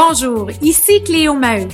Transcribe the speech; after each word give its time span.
Bonjour, 0.00 0.48
ici 0.62 1.02
Cléo 1.02 1.34
Maheu. 1.34 1.66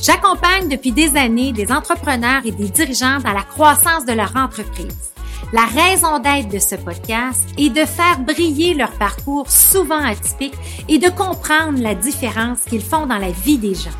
J'accompagne 0.00 0.68
depuis 0.68 0.92
des 0.92 1.16
années 1.16 1.52
des 1.52 1.72
entrepreneurs 1.72 2.42
et 2.44 2.52
des 2.52 2.68
dirigeants 2.68 3.18
dans 3.18 3.32
la 3.32 3.42
croissance 3.42 4.06
de 4.06 4.12
leur 4.12 4.36
entreprise. 4.36 5.10
La 5.52 5.64
raison 5.64 6.20
d'être 6.20 6.48
de 6.48 6.60
ce 6.60 6.76
podcast 6.76 7.48
est 7.58 7.70
de 7.70 7.84
faire 7.84 8.20
briller 8.20 8.74
leur 8.74 8.92
parcours 8.92 9.50
souvent 9.50 9.98
atypique 9.98 10.54
et 10.88 11.00
de 11.00 11.08
comprendre 11.08 11.82
la 11.82 11.96
différence 11.96 12.60
qu'ils 12.60 12.84
font 12.84 13.06
dans 13.06 13.18
la 13.18 13.32
vie 13.32 13.58
des 13.58 13.74
gens. 13.74 13.98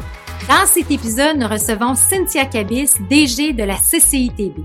Dans 0.48 0.64
cet 0.66 0.88
épisode, 0.92 1.38
nous 1.38 1.48
recevons 1.48 1.96
Cynthia 1.96 2.44
Cabis, 2.44 2.92
DG 3.10 3.52
de 3.52 3.64
la 3.64 3.76
CCITB. 3.76 4.60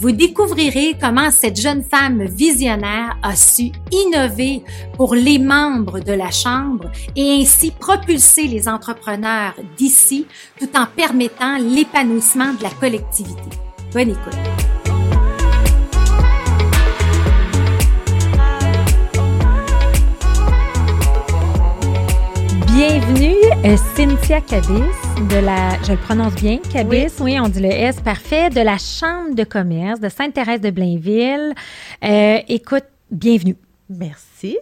Vous 0.00 0.12
découvrirez 0.12 0.96
comment 1.00 1.32
cette 1.32 1.60
jeune 1.60 1.82
femme 1.82 2.22
visionnaire 2.22 3.18
a 3.20 3.34
su 3.34 3.72
innover 3.90 4.62
pour 4.94 5.16
les 5.16 5.40
membres 5.40 5.98
de 5.98 6.12
la 6.12 6.30
Chambre 6.30 6.92
et 7.16 7.40
ainsi 7.40 7.72
propulser 7.72 8.44
les 8.46 8.68
entrepreneurs 8.68 9.56
d'ici 9.76 10.26
tout 10.56 10.68
en 10.76 10.86
permettant 10.86 11.58
l'épanouissement 11.58 12.54
de 12.54 12.62
la 12.62 12.70
collectivité. 12.70 13.42
Bonne 13.92 14.10
écoute. 14.10 14.36
Bienvenue, 22.68 23.34
euh, 23.64 23.76
Cynthia 23.96 24.40
Cabis 24.42 25.07
de 25.26 25.44
la, 25.44 25.82
je 25.82 25.92
le 25.92 25.98
prononce 25.98 26.34
bien, 26.34 26.58
Cabis, 26.72 27.20
oui. 27.20 27.40
on 27.40 27.48
dit 27.48 27.60
le 27.60 27.70
S, 27.70 28.00
parfait, 28.00 28.50
de 28.50 28.60
la 28.60 28.78
Chambre 28.78 29.34
de 29.34 29.42
commerce 29.42 29.98
de 29.98 30.08
Sainte-Thérèse 30.08 30.60
de 30.60 30.70
Blainville. 30.70 31.54
Euh, 32.04 32.38
écoute, 32.46 32.84
bienvenue. 33.10 33.56
Merci 33.88 34.58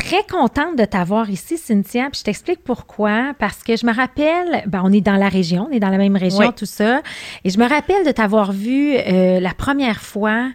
très 0.00 0.24
contente 0.24 0.76
de 0.76 0.84
t'avoir 0.84 1.30
ici, 1.30 1.58
Cynthia. 1.58 2.08
Puis 2.10 2.20
je 2.20 2.24
t'explique 2.24 2.64
pourquoi. 2.64 3.34
Parce 3.38 3.62
que 3.62 3.76
je 3.76 3.86
me 3.86 3.94
rappelle, 3.94 4.64
ben, 4.66 4.80
on 4.84 4.92
est 4.92 5.00
dans 5.00 5.16
la 5.16 5.28
région, 5.28 5.68
on 5.70 5.72
est 5.72 5.80
dans 5.80 5.90
la 5.90 5.98
même 5.98 6.16
région, 6.16 6.52
tout 6.52 6.66
ça. 6.66 7.02
Et 7.44 7.50
je 7.50 7.58
me 7.58 7.68
rappelle 7.68 8.04
de 8.06 8.10
t'avoir 8.10 8.52
vu 8.52 8.94
euh, 8.96 9.40
la 9.40 9.52
première 9.54 10.00
fois, 10.00 10.48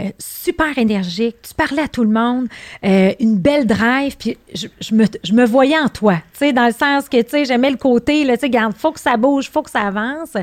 euh, 0.00 0.04
super 0.18 0.78
énergique. 0.78 1.36
Tu 1.42 1.54
parlais 1.54 1.82
à 1.82 1.88
tout 1.88 2.04
le 2.04 2.10
monde, 2.10 2.46
euh, 2.84 3.12
une 3.18 3.36
belle 3.36 3.66
drive. 3.66 4.16
Puis 4.16 4.36
je, 4.54 4.68
je, 4.80 4.94
me, 4.94 5.04
je, 5.24 5.32
me, 5.32 5.44
voyais 5.44 5.78
en 5.78 5.88
toi, 5.88 6.14
tu 6.32 6.38
sais, 6.38 6.52
dans 6.52 6.66
le 6.66 6.72
sens 6.72 7.08
que, 7.08 7.20
tu 7.20 7.30
sais, 7.30 7.44
j'aimais 7.44 7.70
le 7.70 7.76
côté, 7.76 8.24
tu 8.26 8.36
sais, 8.38 8.50
garde, 8.50 8.74
faut 8.74 8.92
que 8.92 9.00
ça 9.00 9.16
bouge, 9.16 9.50
faut 9.50 9.62
que 9.62 9.70
ça 9.70 9.82
avance. 9.82 10.36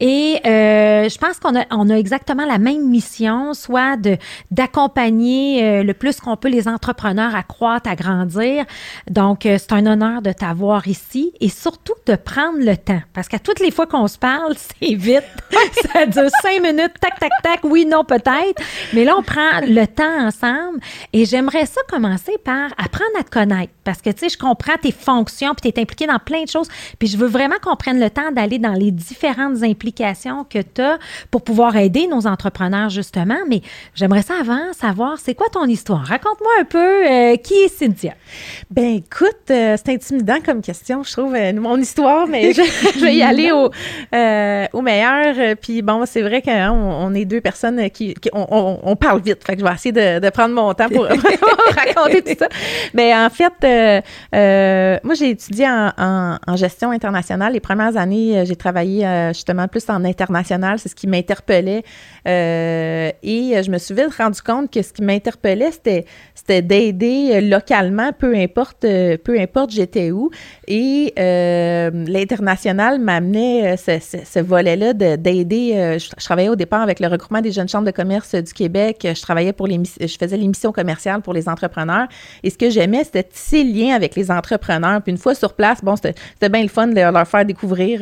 Et 0.00 0.40
je 0.44 1.18
pense 1.18 1.38
qu'on 1.40 1.58
a, 1.58 1.64
on 1.70 1.90
a 1.90 1.96
exactement 1.96 2.46
la 2.46 2.58
même 2.58 2.88
mission, 2.88 3.52
soit 3.54 3.98
d'accompagner 4.50 5.82
le 5.82 5.94
plus 5.94 6.20
qu'on 6.20 6.36
peut 6.36 6.48
les 6.48 6.68
entrepreneurs 6.68 7.34
à 7.34 7.42
croître 7.42 7.90
à 7.90 7.95
grandir. 7.96 8.64
Donc, 9.10 9.46
euh, 9.46 9.56
c'est 9.58 9.72
un 9.72 9.86
honneur 9.86 10.22
de 10.22 10.32
t'avoir 10.32 10.86
ici 10.86 11.32
et 11.40 11.48
surtout 11.48 11.94
de 12.06 12.14
prendre 12.14 12.58
le 12.58 12.76
temps. 12.76 13.02
Parce 13.12 13.28
qu'à 13.28 13.38
toutes 13.38 13.60
les 13.60 13.70
fois 13.70 13.86
qu'on 13.86 14.06
se 14.08 14.18
parle, 14.18 14.54
c'est 14.80 14.94
vite. 14.94 15.24
ça 15.92 16.06
dure 16.06 16.30
cinq 16.42 16.62
minutes, 16.62 16.92
tac, 17.00 17.18
tac, 17.18 17.32
tac, 17.42 17.60
oui, 17.64 17.86
non, 17.86 18.04
peut-être. 18.04 18.62
Mais 18.92 19.04
là, 19.04 19.16
on 19.18 19.22
prend 19.22 19.60
le 19.62 19.84
temps 19.86 20.26
ensemble 20.26 20.80
et 21.12 21.24
j'aimerais 21.24 21.66
ça 21.66 21.80
commencer 21.88 22.36
par 22.44 22.70
apprendre 22.78 23.18
à 23.18 23.24
te 23.24 23.30
connaître. 23.30 23.72
Parce 23.84 24.02
que, 24.02 24.10
tu 24.10 24.20
sais, 24.20 24.28
je 24.28 24.38
comprends 24.38 24.76
tes 24.80 24.92
fonctions 24.92 25.54
puis 25.54 25.72
tu 25.72 25.78
es 25.78 25.82
impliqué 25.82 26.06
dans 26.06 26.18
plein 26.18 26.42
de 26.42 26.48
choses. 26.48 26.68
Puis 26.98 27.08
je 27.08 27.16
veux 27.16 27.26
vraiment 27.26 27.56
qu'on 27.62 27.76
prenne 27.76 28.00
le 28.00 28.10
temps 28.10 28.32
d'aller 28.32 28.58
dans 28.58 28.72
les 28.72 28.90
différentes 28.90 29.62
implications 29.62 30.44
que 30.44 30.58
tu 30.58 30.80
as 30.82 30.98
pour 31.30 31.42
pouvoir 31.42 31.76
aider 31.76 32.06
nos 32.06 32.26
entrepreneurs, 32.26 32.90
justement. 32.90 33.38
Mais 33.48 33.62
j'aimerais 33.94 34.22
ça 34.22 34.34
avant 34.40 34.72
savoir, 34.72 35.18
c'est 35.18 35.34
quoi 35.34 35.48
ton 35.50 35.66
histoire? 35.66 36.04
Raconte-moi 36.04 36.52
un 36.60 36.64
peu 36.64 36.78
euh, 36.78 37.36
qui 37.36 37.54
est 37.54 37.68
Cynthia? 37.86 38.14
Ben 38.70 38.96
écoute, 38.96 39.50
euh, 39.50 39.76
c'est 39.76 39.92
intimidant 39.92 40.38
comme 40.44 40.60
question, 40.60 41.04
je 41.04 41.12
trouve, 41.12 41.34
euh, 41.34 41.52
mon 41.52 41.76
histoire, 41.76 42.26
mais 42.26 42.52
je, 42.52 42.62
vais 43.00 43.14
y 43.14 43.22
aller 43.22 43.52
au, 43.52 43.70
euh, 44.14 44.66
au 44.72 44.82
meilleur. 44.82 45.56
Puis 45.60 45.82
bon, 45.82 46.04
c'est 46.04 46.22
vrai 46.22 46.42
qu'on 46.42 46.50
hein, 46.50 46.72
on 46.72 47.14
est 47.14 47.24
deux 47.24 47.40
personnes 47.40 47.88
qui, 47.90 48.14
on, 48.32 48.78
on, 48.82 48.96
parle 48.96 49.20
vite, 49.20 49.44
fait 49.44 49.54
que 49.54 49.60
je 49.60 49.64
vais 49.64 49.72
essayer 49.72 49.92
de, 49.92 50.18
de 50.18 50.30
prendre 50.30 50.54
mon 50.54 50.74
temps 50.74 50.88
pour 50.88 51.04
raconter 51.76 52.22
tout 52.22 52.36
ça. 52.38 52.48
Mais 52.92 53.14
en 53.14 53.30
fait, 53.30 55.00
moi 55.04 55.14
j'ai 55.14 55.30
étudié 55.30 55.68
en, 55.68 55.92
en, 55.96 56.38
en, 56.46 56.56
gestion 56.56 56.90
internationale. 56.90 57.52
Les 57.52 57.60
premières 57.60 57.96
années, 57.96 58.44
j'ai 58.46 58.56
travaillé 58.56 59.06
justement 59.32 59.68
plus 59.68 59.88
en 59.88 60.04
international, 60.04 60.78
c'est 60.78 60.88
ce 60.88 60.94
qui 60.94 61.06
m'interpellait. 61.06 61.84
et 62.24 63.62
je 63.62 63.70
me 63.70 63.78
suis 63.78 63.94
vite 63.94 64.14
rendu 64.18 64.42
compte 64.42 64.72
que 64.72 64.82
ce 64.82 64.92
qui 64.92 65.02
m'interpellait, 65.02 65.70
c'était, 65.70 66.04
c'était 66.34 66.62
d'aider 66.62 67.40
localement 67.40 67.75
peu 68.18 68.34
importe, 68.34 68.84
euh, 68.84 69.16
peu 69.22 69.38
importe 69.38 69.70
j'étais 69.70 70.10
où. 70.10 70.30
Et 70.68 71.12
euh, 71.18 71.90
l'international 72.06 73.00
m'amenait 73.00 73.74
euh, 73.74 73.76
ce, 73.76 74.40
volet-là 74.40 74.92
d'aider. 74.92 75.98
Je, 75.98 76.24
travaillais 76.24 76.48
au 76.48 76.56
départ 76.56 76.82
avec 76.82 77.00
le 77.00 77.08
regroupement 77.08 77.40
des 77.40 77.52
jeunes 77.52 77.68
chambres 77.68 77.86
de 77.86 77.90
commerce 77.90 78.34
du 78.34 78.52
Québec. 78.52 79.06
Je 79.14 79.20
travaillais 79.20 79.52
pour 79.52 79.66
les, 79.66 79.80
je 80.00 80.16
faisais 80.18 80.36
l'émission 80.36 80.72
commerciale 80.72 81.22
pour 81.22 81.32
les 81.32 81.48
entrepreneurs. 81.48 82.08
Et 82.42 82.50
ce 82.50 82.58
que 82.58 82.70
j'aimais, 82.70 83.04
c'était 83.04 83.22
tisser 83.22 83.64
le 83.64 83.72
lien 83.72 83.94
avec 83.94 84.16
les 84.16 84.30
entrepreneurs. 84.30 85.02
Puis 85.02 85.12
une 85.12 85.18
fois 85.18 85.34
sur 85.34 85.54
place, 85.54 85.82
bon, 85.82 85.96
c'était 85.96 86.48
bien 86.48 86.62
le 86.62 86.68
fun 86.68 86.88
de 86.88 87.00
leur 87.00 87.28
faire 87.28 87.44
découvrir 87.44 88.00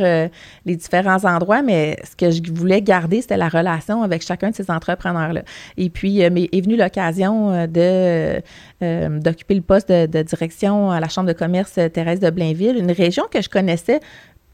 les 0.64 0.76
différents 0.76 1.24
endroits, 1.24 1.62
mais 1.62 1.96
ce 2.04 2.16
que 2.16 2.30
je 2.30 2.40
voulais 2.52 2.82
garder, 2.82 3.20
c'était 3.20 3.36
la 3.36 3.48
relation 3.48 4.02
avec 4.02 4.22
chacun 4.22 4.50
de 4.50 4.54
ces 4.54 4.70
entrepreneurs-là. 4.70 5.42
Et 5.76 5.90
puis, 5.90 6.18
m'est 6.30 6.48
est 6.52 6.60
venue 6.60 6.76
l'occasion 6.76 7.66
de 7.66 8.40
d'occuper 8.80 9.54
le 9.54 9.62
poste 9.64 9.90
de, 9.90 10.22
direction 10.22 10.90
à 10.90 11.00
la 11.00 11.08
Chambre 11.08 11.28
de 11.28 11.32
commerce 11.32 11.78
euh, 11.78 11.88
Thérèse 11.88 12.20
de 12.20 12.30
Blainville, 12.30 12.76
une 12.76 12.92
région 12.92 13.24
que 13.30 13.42
je 13.42 13.48
connaissais 13.48 14.00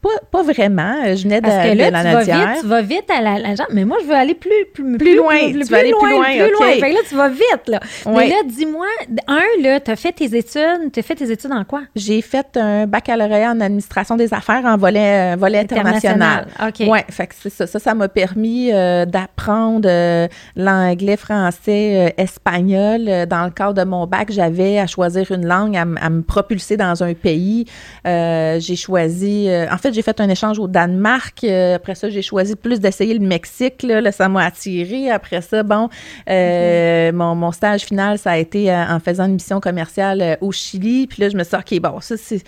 pas, 0.01 0.09
pas, 0.31 0.41
vraiment. 0.41 1.15
Je 1.15 1.23
venais 1.23 1.41
de, 1.41 1.45
Parce 1.45 1.67
que 1.67 1.75
là, 1.75 1.91
la 1.91 2.03
tu 2.03 2.11
vas 2.11 2.23
vite, 2.23 2.61
tu 2.61 2.67
vas 2.67 2.81
vite 2.81 3.11
à 3.15 3.21
la, 3.21 3.39
la 3.39 3.53
mais 3.71 3.85
moi, 3.85 3.97
je 4.01 4.07
veux 4.07 4.15
aller 4.15 4.33
plus, 4.33 4.65
plus, 4.73 4.97
plus, 4.97 5.15
loin. 5.15 5.51
Plus, 5.51 5.65
tu 5.65 5.71
vas 5.71 5.77
aller 5.77 5.93
plus 5.99 6.09
loin. 6.09 6.25
Plus 6.25 6.51
loin. 6.51 6.71
Fait 6.71 6.89
que 6.89 6.95
là, 6.95 6.99
tu 7.07 7.15
vas 7.15 7.29
vite, 7.29 7.67
là. 7.67 7.79
Mais 8.07 8.27
là, 8.27 8.35
dis-moi, 8.45 8.87
un, 9.27 9.61
là, 9.61 9.79
tu 9.79 9.91
as 9.91 9.95
fait 9.95 10.11
tes 10.11 10.35
études. 10.35 10.91
Tu 10.91 10.99
as 10.99 11.03
fait 11.03 11.15
tes 11.15 11.31
études 11.31 11.51
en 11.51 11.63
quoi? 11.63 11.81
J'ai 11.95 12.21
fait 12.21 12.57
un 12.57 12.87
baccalauréat 12.87 13.51
en 13.51 13.61
administration 13.61 14.15
des 14.15 14.33
affaires 14.33 14.65
en 14.65 14.75
volet, 14.75 15.33
euh, 15.33 15.35
volet 15.37 15.59
international. 15.59 16.47
OK. 16.59 16.87
Ouais, 16.87 17.05
fait 17.09 17.27
que 17.27 17.35
ça. 17.49 17.67
Ça, 17.67 17.79
ça 17.79 17.93
m'a 17.93 18.09
permis 18.09 18.71
euh, 18.71 19.05
d'apprendre 19.05 19.87
euh, 19.87 20.27
l'anglais, 20.55 21.17
français, 21.17 22.13
espagnol. 22.17 23.27
Dans 23.27 23.45
le 23.45 23.51
cadre 23.51 23.73
de 23.73 23.83
mon 23.83 24.07
bac, 24.07 24.31
j'avais 24.31 24.79
à 24.79 24.87
choisir 24.87 25.31
une 25.31 25.45
langue, 25.45 25.77
à, 25.77 25.81
à 25.81 26.09
me 26.09 26.21
propulser 26.23 26.75
dans 26.75 27.03
un 27.03 27.13
pays. 27.13 27.65
j'ai 28.03 28.75
choisi, 28.75 29.47
en 29.71 29.77
fait, 29.77 29.90
j'ai 29.93 30.01
fait 30.01 30.19
un 30.19 30.29
échange 30.29 30.59
au 30.59 30.67
Danemark. 30.67 31.43
Euh, 31.43 31.75
après 31.75 31.95
ça, 31.95 32.09
j'ai 32.09 32.21
choisi 32.21 32.55
plus 32.55 32.79
d'essayer 32.79 33.13
le 33.13 33.25
Mexique. 33.25 33.83
Là, 33.83 34.11
ça 34.11 34.29
m'a 34.29 34.45
attiré. 34.45 35.09
Après 35.09 35.41
ça, 35.41 35.63
bon, 35.63 35.89
euh, 36.29 37.11
mon, 37.11 37.35
mon, 37.35 37.51
stage 37.51 37.81
final, 37.81 38.17
ça 38.17 38.31
a 38.31 38.37
été 38.37 38.71
euh, 38.71 38.85
en 38.87 38.99
faisant 38.99 39.25
une 39.25 39.33
mission 39.33 39.59
commerciale 39.59 40.37
au 40.41 40.51
Chili. 40.51 41.07
Puis 41.07 41.21
là, 41.21 41.29
je 41.29 41.37
me 41.37 41.43
suis 41.43 41.57
dit, 41.57 41.79
OK, 41.79 41.81
bon, 41.81 41.99
ça, 42.01 42.15
c'est, 42.17 42.41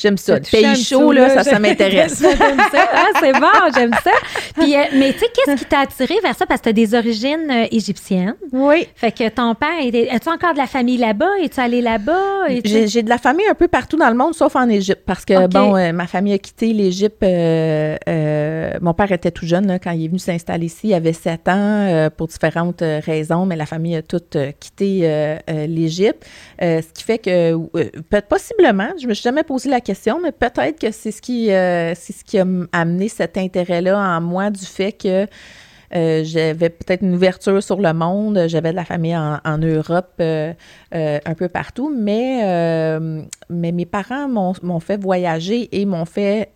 j'aime 0.00 0.16
ça. 0.16 0.36
Le 0.36 0.40
pays 0.40 0.82
chaud, 0.82 1.12
là, 1.12 1.30
ça, 1.30 1.44
ça 1.44 1.58
m'intéresse. 1.58 2.24
ah, 2.40 3.06
c'est 3.20 3.32
bon, 3.32 3.72
j'aime 3.74 3.94
ça. 4.04 4.10
Puis, 4.54 4.74
mais 4.94 5.12
tu 5.12 5.20
sais, 5.20 5.26
qu'est-ce 5.34 5.56
qui 5.56 5.64
t'a 5.64 5.80
attiré 5.80 6.14
vers 6.22 6.34
ça? 6.34 6.46
Parce 6.46 6.60
que 6.60 6.64
tu 6.64 6.70
as 6.70 6.72
des 6.72 6.94
origines 6.94 7.50
égyptiennes. 7.70 8.34
Oui. 8.52 8.86
Fait 8.94 9.12
que 9.12 9.28
ton 9.28 9.54
père, 9.54 9.68
as-tu 10.12 10.28
encore 10.28 10.52
de 10.52 10.58
la 10.58 10.66
famille 10.66 10.98
là-bas? 10.98 11.30
Es-tu 11.42 11.60
allé 11.60 11.80
là-bas? 11.80 12.48
J'ai, 12.64 13.02
de 13.02 13.08
la 13.08 13.18
famille 13.18 13.46
un 13.48 13.54
peu 13.54 13.68
partout 13.68 13.96
dans 13.96 14.08
le 14.08 14.16
monde, 14.16 14.34
sauf 14.34 14.56
en 14.56 14.68
Égypte. 14.68 15.02
Parce 15.06 15.24
que, 15.24 15.46
bon, 15.46 15.92
ma 15.92 16.06
famille 16.06 16.34
a 16.34 16.38
quitté 16.38 16.72
l'Égypte 16.90 17.22
euh, 17.22 17.96
euh, 18.08 18.72
mon 18.80 18.94
père 18.94 19.12
était 19.12 19.30
tout 19.30 19.46
jeune 19.46 19.78
quand 19.82 19.92
il 19.92 20.04
est 20.04 20.08
venu 20.08 20.18
s'installer 20.18 20.66
ici. 20.66 20.88
Il 20.88 20.94
avait 20.94 21.12
sept 21.12 21.48
ans 21.48 21.54
euh, 21.56 22.10
pour 22.10 22.26
différentes 22.26 22.82
raisons, 22.82 23.46
mais 23.46 23.54
la 23.54 23.66
famille 23.66 23.94
a 23.94 24.02
toute 24.02 24.36
quitté 24.58 25.38
l'Égypte. 25.68 26.26
ce 26.60 26.92
qui 26.92 27.04
fait 27.04 27.18
que, 27.18 27.56
peut 28.10 28.22
possiblement, 28.28 28.90
je 29.00 29.06
me 29.06 29.14
suis 29.14 29.22
jamais 29.22 29.44
posé 29.44 29.70
la 29.70 29.80
question, 29.80 30.20
mais 30.20 30.32
peut-être 30.32 30.80
que 30.80 30.90
c'est 30.90 31.12
ce 31.12 31.20
c'est 31.20 32.12
ce 32.12 32.24
qui 32.24 32.38
a 32.38 32.46
amené 32.72 33.08
cet 33.08 33.38
intérêt-là 33.38 33.96
en 33.96 34.20
moi 34.20 34.50
du 34.50 34.64
fait 34.64 34.92
que 34.92 35.26
euh, 35.94 36.22
j'avais 36.24 36.70
peut-être 36.70 37.02
une 37.02 37.14
ouverture 37.14 37.62
sur 37.62 37.80
le 37.80 37.92
monde. 37.92 38.44
J'avais 38.46 38.70
de 38.70 38.76
la 38.76 38.84
famille 38.84 39.16
en, 39.16 39.58
Europe, 39.58 40.12
euh, 40.20 40.52
euh, 40.94 41.18
un 41.24 41.34
peu 41.34 41.48
partout, 41.48 41.94
mais, 41.94 42.98
mais 43.48 43.72
mes 43.72 43.86
parents 43.86 44.28
m'ont 44.28 44.80
fait 44.80 45.00
voyager 45.00 45.68
et 45.72 45.84
m'ont 45.84 46.04
fait. 46.04 46.50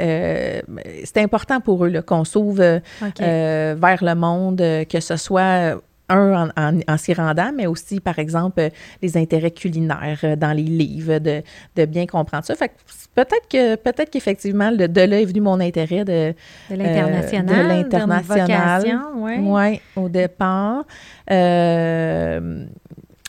C'était 1.05 1.23
important 1.23 1.61
pour 1.61 1.85
eux 1.85 1.93
qu'on 2.03 2.25
s'ouvre 2.25 2.81
vers 3.19 4.05
le 4.05 4.15
monde, 4.15 4.59
que 4.89 5.01
ce 5.01 5.17
soit 5.17 5.81
un, 6.09 6.51
en, 6.57 6.97
s'y 6.99 7.15
rendant, 7.15 7.51
mais 7.55 7.67
aussi, 7.67 8.01
par 8.01 8.19
exemple, 8.19 8.69
les 9.01 9.17
intérêts 9.17 9.51
culinaires 9.51 10.37
dans 10.37 10.53
les 10.53 10.63
livres, 10.63 11.19
de, 11.19 11.43
de 11.77 11.85
bien 11.85 12.07
comprendre 12.07 12.45
ça. 12.45 12.55
Fait 12.55 12.73
peut-être 13.15 13.49
que 13.51 13.77
peut-être 13.77 14.11
qu'effectivement, 14.11 14.71
de, 14.71 15.01
là 15.01 15.21
est 15.21 15.25
venu 15.25 15.41
mon 15.41 15.61
intérêt 15.61 16.05
de, 16.05 16.35
de 16.71 16.77
l'international. 16.77 17.49
Euh, 17.49 17.63
de 17.63 17.69
l'international. 17.69 18.85
Oui, 19.17 19.39
ouais, 19.39 19.81
au 19.97 20.09
départ. 20.09 20.85
Euh, 21.31 22.65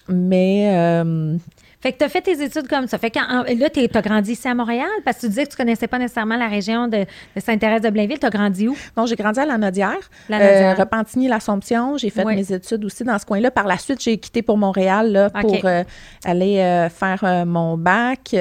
mais. 0.10 0.69
Euh, 0.74 1.38
Fait 1.85 1.93
que 1.93 1.99
tu 1.99 2.03
as 2.03 2.09
fait 2.09 2.21
tes 2.21 2.43
études 2.43 2.67
comme 2.67 2.87
ça. 2.87 2.97
Fait 2.97 3.11
que 3.11 3.19
là, 3.19 3.69
tu 3.69 3.79
as 3.79 4.01
grandi 4.01 4.31
ici 4.31 4.47
à 4.47 4.55
Montréal? 4.55 4.89
Parce 5.03 5.17
que 5.17 5.21
tu 5.21 5.27
disais 5.27 5.45
que 5.45 5.51
tu 5.51 5.55
connaissais 5.55 5.85
pas 5.85 5.99
nécessairement 5.99 6.35
la 6.35 6.47
région 6.47 6.87
de, 6.87 7.05
Sainte-Thérèse 7.37 7.83
de 7.83 7.91
Blainville. 7.91 8.17
Tu 8.17 8.25
as 8.25 8.31
grandi 8.31 8.67
où? 8.67 8.75
Non, 8.97 9.05
j'ai 9.05 9.15
grandi 9.15 9.39
à 9.39 9.45
la 9.45 9.59
Nodière, 9.59 9.99
euh, 10.31 10.73
Repentigny-l'Assomption. 10.73 11.97
J'ai 11.97 12.09
fait 12.09 12.25
mes 12.25 12.51
études 12.51 12.83
aussi 12.85 13.03
dans 13.03 13.19
ce 13.19 13.25
coin-là. 13.27 13.51
Par 13.51 13.67
la 13.67 13.77
suite, 13.77 14.01
j'ai 14.01 14.17
quitté 14.17 14.41
pour 14.41 14.57
Montréal 14.57 15.11
là, 15.11 15.29
pour 15.29 15.63
euh, 15.63 15.83
aller 16.23 16.57
euh, 16.57 16.89
faire 16.89 17.45
mon 17.45 17.77
bac. 17.77 18.35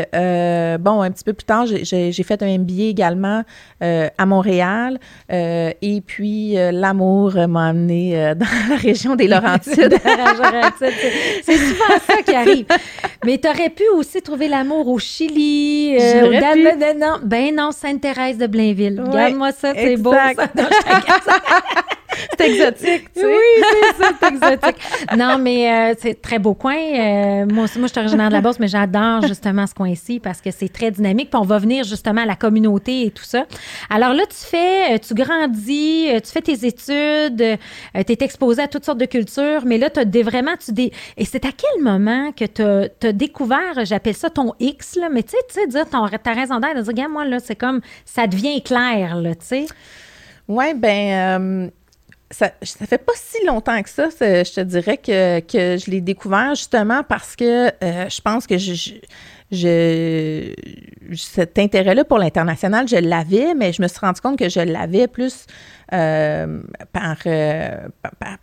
bon, 0.81 1.02
un 1.02 1.11
petit 1.11 1.25
peu 1.25 1.35
plus 1.35 1.44
tard, 1.44 1.67
j'ai 1.67 2.12
fait 2.23 2.43
un 2.43 2.58
MBA 2.58 2.85
également 2.85 3.43
à 3.82 4.25
Montréal. 4.25 4.99
et 5.29 6.02
puis, 6.06 6.55
l'amour 6.55 7.35
m'a 7.46 7.67
amené 7.69 8.35
dans 8.37 8.70
la 8.70 8.76
région 8.76 9.17
des 9.17 9.29
Laurentides. 9.29 9.99
C'est 11.44 11.58
souvent 11.58 11.99
ça 12.06 12.23
qui 12.23 12.35
arrive. 12.35 12.67
Mais 13.23 13.34
tu 13.39 13.49
aurais 13.49 13.71
pu 13.71 13.85
aussi 13.95 14.23
trouver 14.23 14.49
l'amour 14.49 14.89
au 14.89 14.99
Chili. 14.99 15.97
Euh, 16.01 16.31
pu. 16.31 16.99
non, 16.99 17.19
ben 17.23 17.55
non, 17.55 17.73
Sainte-Thérèse 17.73 18.39
de 18.39 18.47
Blainville. 18.47 19.01
Regarde-moi 19.01 19.53
ça, 19.53 19.73
c'est 19.75 19.97
beau. 19.97 20.13
Ça. 20.13 20.47
c'est 22.39 22.51
exotique, 22.51 23.13
tu 23.13 23.21
sais. 23.21 23.27
Oui, 23.27 23.65
c'est 23.73 24.03
ça, 24.03 24.13
c'est 24.21 24.29
exotique. 24.29 24.77
Non, 25.17 25.39
mais 25.39 25.71
euh, 25.71 25.95
c'est 25.99 26.21
très 26.21 26.39
beau 26.39 26.55
coin. 26.55 26.77
Euh, 26.77 27.47
moi, 27.47 27.67
moi, 27.77 27.87
je 27.87 27.87
suis 27.87 27.99
originaire 27.99 28.29
de 28.29 28.35
la 28.35 28.41
Beauce, 28.41 28.59
mais 28.59 28.69
j'adore 28.69 29.27
justement 29.27 29.67
ce 29.67 29.75
coin-ci 29.75 30.21
parce 30.21 30.41
que 30.41 30.51
c'est 30.51 30.69
très 30.69 30.91
dynamique. 30.91 31.31
Puis 31.31 31.41
on 31.41 31.45
va 31.45 31.59
venir 31.59 31.85
justement 31.85 32.23
à 32.23 32.27
la 32.27 32.37
communauté 32.37 33.07
et 33.07 33.11
tout 33.11 33.25
ça. 33.25 33.47
Alors 33.91 34.13
là, 34.15 34.25
tu 34.27 34.37
fais, 34.37 34.95
euh, 34.95 34.99
tu 34.99 35.15
grandis, 35.15 36.09
tu 36.25 36.31
fais 36.31 36.43
tes 36.43 36.67
études, 36.67 37.37
tu 37.37 38.13
es 38.13 38.19
exposé 38.21 38.63
à 38.63 38.69
toutes 38.69 38.85
sortes 38.85 38.99
de 38.99 39.07
cultures, 39.07 39.65
mais 39.65 39.79
là, 39.79 39.91
tu 39.91 40.01
as 40.01 40.23
vraiment, 40.23 40.57
tu 40.57 40.73
dé... 40.73 40.93
Et 41.17 41.25
c'est 41.25 41.45
à 41.45 41.51
quel 41.53 41.83
moment 41.83 42.33
que 42.33 42.45
tu 42.45 42.63
as, 42.63 43.13
découvert, 43.13 43.85
j'appelle 43.85 44.15
ça 44.15 44.31
ton 44.31 44.53
X, 44.61 44.97
là, 44.97 45.09
mais 45.11 45.23
tu 45.23 45.31
sais, 45.31 45.39
tu 45.49 45.55
sais, 45.55 45.67
dire 45.67 45.89
ton, 45.89 46.07
ta 46.09 46.33
raison 46.33 46.59
d'être, 46.61 46.77
de 46.77 46.83
dire, 46.83 46.89
regarde, 46.89 47.13
moi, 47.13 47.25
là, 47.25 47.39
c'est 47.41 47.57
comme, 47.57 47.81
ça 48.05 48.27
devient 48.27 48.63
clair, 48.63 49.17
là, 49.17 49.35
tu 49.35 49.47
sais. 49.47 49.67
Oui, 50.49 50.75
ben 50.75 51.71
ça, 52.35 52.51
ça 52.63 52.87
fait 52.87 52.99
pas 52.99 53.13
si 53.15 53.45
longtemps 53.47 53.81
que 53.83 53.89
ça, 53.89 54.09
je 54.11 54.55
te 54.55 54.61
dirais 54.61 54.97
que, 54.97 55.41
que 55.41 55.77
je 55.79 55.91
l'ai 55.91 56.01
découvert 56.01 56.55
justement 56.55 57.03
parce 57.05 57.37
que 57.37 57.69
euh, 57.69 58.09
je 58.09 58.21
pense 58.21 58.47
que 58.47 58.59
je, 58.59 58.95
cet 61.15 61.59
intérêt-là 61.59 62.05
pour 62.05 62.19
l'international, 62.19 62.89
je 62.89 62.97
l'avais, 62.97 63.55
mais 63.55 63.73
je 63.73 63.83
me 63.83 63.89
suis 63.89 64.01
rendu 64.01 64.21
compte 64.21 64.37
que 64.37 64.49
je 64.49 64.61
l'avais 64.61 65.07
plus 65.07 65.47
euh, 65.93 65.95
euh, 65.97 66.61
par, 66.93 67.19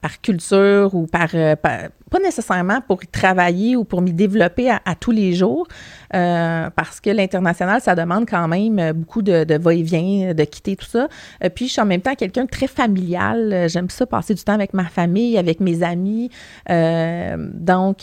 par, 0.02 0.22
culture 0.22 0.96
ou 0.96 1.08
par, 1.08 1.30
pas 1.32 2.20
nécessairement 2.24 2.80
pour 2.82 3.04
y 3.04 3.08
travailler 3.08 3.76
ou 3.76 3.84
pour 3.84 4.02
m'y 4.02 4.14
développer 4.14 4.70
à, 4.70 4.96
tous 4.98 5.12
les 5.12 5.34
jours, 5.34 5.68
euh, 6.14 6.70
parce 6.76 7.00
que 7.00 7.10
l'international, 7.10 7.82
ça 7.82 7.96
demande 7.96 8.28
quand 8.28 8.48
même 8.48 8.94
beaucoup 8.94 9.22
de, 9.22 9.58
va-et-vient, 9.58 10.34
de 10.34 10.44
quitter 10.44 10.76
tout 10.76 10.86
ça. 10.86 11.08
Euh, 11.44 11.50
puis, 11.50 11.68
je 11.68 11.74
suis 11.74 11.82
en 11.82 11.86
même 11.86 12.02
temps 12.02 12.16
quelqu'un 12.16 12.46
de 12.46 12.50
très 12.50 12.68
familial. 12.68 13.68
J'aime 13.70 13.90
ça, 13.90 14.06
passer 14.06 14.34
du 14.34 14.44
temps 14.44 14.54
avec 14.54 14.74
ma 14.74 14.86
famille, 14.86 15.38
avec 15.38 15.60
mes 15.60 15.84
amis. 15.84 16.30
Euh, 16.70 17.36
donc, 17.54 18.02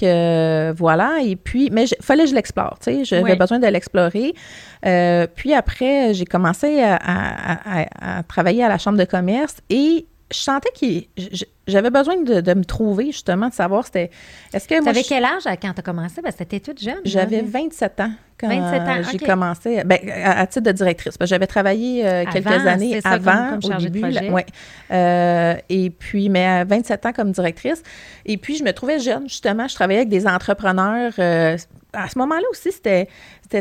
voilà. 0.78 1.18
Et 1.22 1.36
puis, 1.36 1.70
mais 1.70 1.84
il 1.84 1.96
fallait 2.02 2.24
que 2.24 2.30
je 2.30 2.34
l'explore, 2.34 2.78
tu 2.82 3.04
sais. 3.04 3.04
J'avais 3.04 3.36
besoin 3.36 3.58
de 3.58 3.66
l'explorer. 3.66 4.34
puis 4.82 5.54
après, 5.54 6.14
j'ai 6.14 6.24
commencé 6.24 6.82
à, 6.82 6.98
à, 7.00 8.22
travailler 8.22 8.64
à 8.64 8.68
la 8.68 8.78
Chambre 8.78 8.98
de 8.98 9.04
commerce 9.04 9.56
et 9.70 10.06
je 10.30 10.38
sentais 10.38 10.70
que 10.78 11.26
j'avais 11.66 11.90
besoin 11.90 12.20
de, 12.22 12.54
me 12.54 12.64
trouver, 12.64 13.06
justement, 13.06 13.48
de 13.48 13.54
savoir 13.54 13.84
c'était. 13.84 14.10
Est-ce 14.52 14.68
que. 14.68 14.82
Tu 14.82 14.88
avais 14.88 15.02
quel 15.02 15.24
âge 15.24 15.44
quand 15.44 15.72
tu 15.72 15.80
as 15.80 15.82
commencé? 15.82 16.20
Ben, 16.22 16.32
c'était 16.36 16.60
toute 16.60 16.82
jeune. 16.82 17.00
J'avais 17.04 17.42
27 17.42 18.00
ans 18.00 18.12
quand 18.38 19.02
j'ai 19.10 19.18
commencé. 19.18 19.82
Ben, 19.84 19.98
à, 20.24 20.46
titre 20.46 20.66
de 20.66 20.72
directrice. 20.72 21.14
J'avais 21.22 21.46
travaillé 21.46 22.06
euh, 22.06 22.24
quelques 22.30 22.66
années 22.66 23.00
avant, 23.04 23.58
au 23.62 23.74
début. 23.80 24.02
ouais. 24.02 24.46
Euh, 24.90 25.54
et 25.68 25.90
puis, 25.90 26.28
mais 26.28 26.46
à 26.46 26.64
27 26.64 27.06
ans 27.06 27.12
comme 27.12 27.32
directrice. 27.32 27.82
Et 28.26 28.36
puis, 28.36 28.56
je 28.56 28.64
me 28.64 28.72
trouvais 28.72 28.98
jeune, 28.98 29.28
justement. 29.28 29.66
Je 29.66 29.74
travaillais 29.74 30.00
avec 30.00 30.10
des 30.10 30.26
entrepreneurs. 30.26 31.12
Euh, 31.18 31.56
à 32.02 32.08
ce 32.08 32.18
moment-là 32.18 32.44
aussi, 32.50 32.72
c'était 32.72 33.08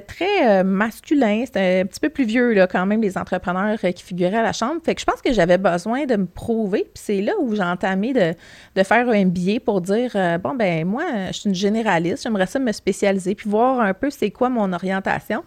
très 0.02 0.48
euh, 0.48 0.64
masculin, 0.64 1.44
c'était 1.46 1.82
un 1.84 1.86
petit 1.86 2.00
peu 2.00 2.10
plus 2.10 2.26
vieux 2.26 2.56
quand 2.70 2.86
même, 2.86 3.02
les 3.02 3.18
entrepreneurs 3.18 3.78
euh, 3.84 3.92
qui 3.92 4.04
figuraient 4.04 4.38
à 4.38 4.44
la 4.44 4.54
chambre. 4.54 4.82
Fait 4.84 4.96
que 4.96 5.02
je 5.02 5.06
pense 5.06 5.22
que 5.22 5.34
j'avais 5.34 5.58
besoin 5.58 6.06
de 6.06 6.16
me 6.16 6.26
prouver. 6.26 6.84
Puis 6.94 7.04
c'est 7.04 7.22
là 7.22 7.34
où 7.40 7.56
j'ai 7.56 7.64
entamé 7.64 8.14
de, 8.14 8.34
de, 8.76 8.84
faire 8.84 9.10
un 9.10 9.26
billet 9.26 9.60
pour 9.60 9.82
dire 9.82 10.12
euh, 10.16 10.38
bon, 10.38 10.56
ben 10.56 10.86
moi, 10.86 11.04
je 11.28 11.40
suis 11.40 11.50
une 11.50 11.56
généraliste, 11.56 12.24
j'aimerais 12.24 12.48
ça 12.48 12.60
me 12.60 12.72
spécialiser, 12.72 13.36
puis 13.36 13.50
voir 13.50 13.80
un 13.80 13.94
peu 13.94 14.10
c'est 14.10 14.32
quoi 14.32 14.50
mon 14.50 14.72
orientation. 14.74 15.44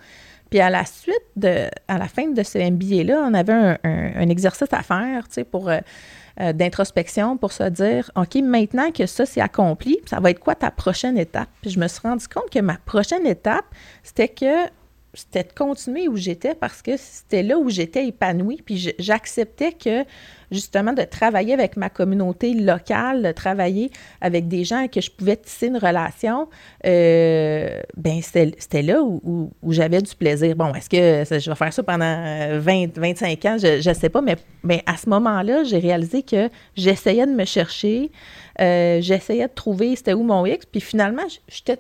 Puis 0.51 0.61
à 0.61 0.69
la 0.69 0.85
suite, 0.85 1.23
de, 1.37 1.69
à 1.89 1.99
la 1.99 2.09
fin 2.09 2.29
de 2.29 2.43
ce 2.43 2.59
MBA-là, 2.59 3.25
on 3.27 3.35
avait 3.35 3.79
un, 3.85 4.29
exercice 4.29 4.73
à 4.73 4.83
faire, 4.83 5.29
tu 5.29 5.35
sais, 5.35 5.45
pour 5.45 5.71
euh, 5.71 6.53
d'introspection 6.53 7.37
pour 7.37 7.53
se 7.53 7.65
dire, 7.65 8.11
OK, 8.17 8.37
maintenant 8.37 8.91
que 8.91 9.07
ça 9.07 9.27
c'est 9.27 9.41
accompli, 9.41 9.99
ça 10.07 10.21
va 10.21 10.31
être 10.31 10.41
quoi 10.41 10.55
ta 10.55 10.71
prochaine 10.71 11.19
étape? 11.19 11.49
Puis 11.63 11.71
je 11.71 11.79
me 11.79 11.87
suis 11.89 12.01
rendu 12.03 12.27
compte 12.29 12.51
que 12.51 12.61
ma 12.61 12.77
prochaine 12.77 13.27
étape, 13.27 13.65
c'était 14.03 14.29
que 14.29 14.67
c'était 15.15 15.43
de 15.43 15.53
continuer 15.53 16.07
où 16.09 16.17
j'étais 16.17 16.55
parce 16.55 16.83
que 16.83 16.97
c'était 16.97 17.43
là 17.43 17.59
où 17.59 17.69
j'étais 17.69 18.07
épanouie. 18.07 18.63
Puis 18.65 18.93
j'acceptais 18.99 19.73
que, 19.73 20.05
justement, 20.53 20.93
de 20.93 21.03
travailler 21.03 21.53
avec 21.53 21.77
ma 21.77 21.91
communauté 21.91 22.55
locale, 22.55 23.23
de 23.23 23.33
travailler 23.33 23.91
avec 24.21 24.47
des 24.47 24.65
gens 24.65 24.87
qui 24.87 25.01
je 25.01 25.11
pouvais 25.11 25.37
tisser 25.37 25.67
une 25.67 25.79
relation, 25.79 26.49
euh, 26.87 27.81
ben 27.97 28.21
c'était 28.23 28.83
là 28.83 29.03
où, 29.03 29.51
j'avais 29.69 30.01
du 30.01 30.15
plaisir. 30.15 30.55
Bon, 30.55 30.73
est-ce 30.75 30.89
que 30.89 31.39
je 31.39 31.51
vais 31.51 31.57
faire 31.57 31.73
ça 31.73 31.83
pendant 31.83 32.59
20, 32.59 32.97
25 32.97 33.45
ans? 33.47 33.57
Je 33.59 33.89
ne 33.89 33.95
sais 33.95 34.09
pas, 34.09 34.21
mais, 34.21 34.37
mais 34.63 34.83
à 34.87 34.97
ce 34.97 35.09
moment-là, 35.09 35.65
j'ai 35.65 35.79
réalisé 35.79 36.23
que 36.23 36.49
j'essayais 36.77 37.27
de 37.27 37.33
me 37.33 37.45
chercher, 37.45 38.13
euh, 38.61 39.01
j'essayais 39.01 39.49
de 39.49 39.55
trouver 39.55 39.97
c'était 39.97 40.13
où 40.13 40.23
mon 40.23 40.47
X, 40.47 40.67
puis 40.67 40.81
finalement, 40.81 41.25
j'étais 41.49 41.79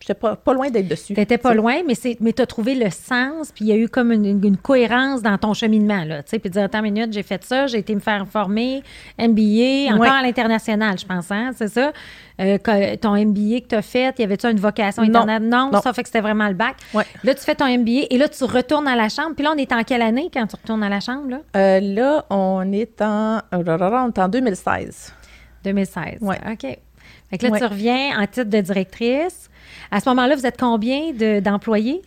J'étais 0.00 0.14
pas, 0.14 0.34
pas 0.34 0.54
loin 0.54 0.70
d'être 0.70 0.88
dessus. 0.88 1.14
T'étais 1.14 1.38
pas 1.38 1.54
loin, 1.54 1.82
mais, 1.86 1.94
mais 2.20 2.32
tu 2.32 2.42
as 2.42 2.46
trouvé 2.46 2.74
le 2.74 2.90
sens, 2.90 3.52
puis 3.52 3.66
il 3.66 3.68
y 3.68 3.72
a 3.72 3.76
eu 3.76 3.88
comme 3.88 4.12
une, 4.12 4.56
cohérence 4.56 5.22
dans 5.22 5.36
ton 5.38 5.54
cheminement, 5.54 6.04
là, 6.04 6.22
tu 6.22 6.30
sais, 6.30 6.38
puis 6.38 6.50
dire, 6.50 6.64
attends 6.64 6.82
une 6.82 6.92
minute, 6.92 7.12
j'ai 7.12 7.22
fait 7.22 7.44
ça, 7.44 7.66
j'ai 7.66 7.78
été 7.78 7.94
me 7.94 8.00
faire 8.00 8.26
former, 8.26 8.82
MBA, 9.18 9.94
encore 9.94 10.12
à 10.12 10.22
l'international, 10.22 10.98
je 10.98 11.06
pense, 11.06 11.30
hein, 11.30 11.50
c'est 11.54 11.68
ça? 11.68 11.92
Euh, 12.40 12.56
ton 12.96 13.16
MBA 13.16 13.60
que 13.60 13.66
tu 13.68 13.74
as 13.74 13.82
fait, 13.82 14.18
y 14.18 14.22
avait-tu 14.22 14.46
une 14.46 14.58
vocation 14.58 15.02
internet? 15.02 15.42
Non, 15.42 15.70
ça 15.82 15.92
fait 15.92 16.02
que 16.02 16.08
c'était 16.08 16.22
vraiment 16.22 16.48
le 16.48 16.54
bac. 16.54 16.76
Là, 16.94 17.34
tu 17.34 17.42
fais 17.42 17.54
ton 17.54 17.66
MBA 17.66 18.06
et 18.08 18.18
là, 18.18 18.28
tu 18.28 18.44
retournes 18.44 18.88
à 18.88 18.96
la 18.96 19.08
chambre. 19.08 19.34
Puis 19.34 19.44
là, 19.44 19.52
on 19.54 19.58
est 19.58 19.72
en 19.72 19.82
quelle 19.82 20.02
année 20.02 20.30
quand 20.32 20.46
tu 20.46 20.56
retournes 20.56 20.82
à 20.82 20.88
la 20.88 21.00
chambre, 21.00 21.28
là? 21.28 21.40
Euh, 21.56 21.80
là, 21.80 22.24
on 22.30 22.72
est 22.72 23.02
en, 23.02 23.40
on 23.52 23.62
est 23.62 24.18
en 24.18 24.28
2016. 24.28 25.12
2016, 25.64 26.18
oui. 26.22 26.36
OK. 26.50 26.78
Fait 27.30 27.38
que 27.38 27.46
là, 27.46 27.58
tu 27.58 27.64
reviens 27.64 28.20
en 28.20 28.26
titre 28.26 28.50
de 28.50 28.60
directrice. 28.60 29.49
À 29.90 30.00
ce 30.00 30.08
moment-là, 30.08 30.36
vous 30.36 30.46
êtes 30.46 30.58
combien 30.58 31.12
d'employés? 31.40 32.02